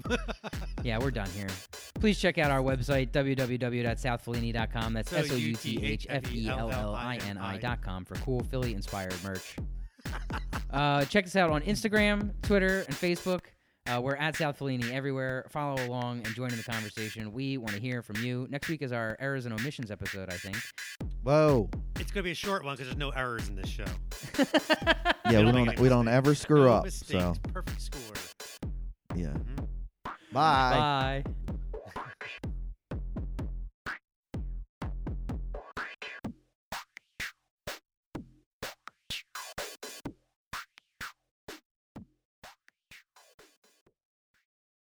Yeah, 0.83 0.97
we're 0.99 1.11
done 1.11 1.29
here. 1.29 1.47
Please 1.95 2.19
check 2.19 2.37
out 2.37 2.51
our 2.51 2.59
website, 2.61 3.11
www.southfellini.com. 3.11 4.93
That's 4.93 5.11
So 5.11 5.17
S 5.17 5.31
O 5.31 5.35
U 5.35 5.55
T 5.55 5.81
H 5.81 6.05
F 6.09 6.33
E 6.33 6.49
L 6.49 6.69
L 6.69 6.93
I 6.93 7.19
N 7.29 7.37
I.com 7.37 8.03
for 8.03 8.15
cool 8.15 8.43
Philly 8.43 8.73
inspired 8.73 9.15
merch. 9.23 9.55
Uh, 10.71 11.05
check 11.05 11.25
us 11.27 11.35
out 11.35 11.51
on 11.51 11.61
Instagram, 11.61 12.31
Twitter, 12.41 12.79
and 12.87 12.95
Facebook. 12.95 13.41
Uh, 13.85 13.99
we're 14.01 14.15
at 14.15 14.35
South 14.37 14.57
Fellini 14.57 14.91
everywhere. 14.93 15.45
Follow 15.49 15.85
along 15.85 16.19
and 16.25 16.33
join 16.35 16.49
in 16.51 16.57
the 16.57 16.63
conversation. 16.63 17.33
We 17.33 17.57
want 17.57 17.75
to 17.75 17.81
hear 17.81 18.01
from 18.01 18.15
you. 18.23 18.47
Next 18.49 18.69
week 18.69 18.81
is 18.81 18.93
our 18.93 19.17
errors 19.19 19.45
and 19.45 19.53
omissions 19.53 19.91
episode, 19.91 20.29
I 20.31 20.37
think. 20.37 20.55
Whoa. 21.23 21.69
it's 21.99 22.11
gonna 22.11 22.23
be 22.23 22.31
a 22.31 22.35
short 22.35 22.63
one 22.63 22.75
because 22.75 22.87
there's 22.87 22.97
no 22.97 23.09
errors 23.09 23.49
in 23.49 23.55
this 23.55 23.69
show. 23.69 23.85
Yeah, 25.31 25.39
we 25.39 25.45
don't 25.45 25.55
make 25.55 25.65
don't 25.67 25.79
we 25.79 25.89
don't 25.89 26.07
ever 26.09 26.35
screw 26.35 26.65
No 26.65 26.73
up. 26.73 26.83
mistakes. 26.83 27.11
So 27.23 27.33
Perfect 27.53 27.81
score. 27.81 28.01
yeah. 29.15 29.27
Mhm. 29.27 29.67
Bye. 30.31 31.23
Bye. 31.23 31.23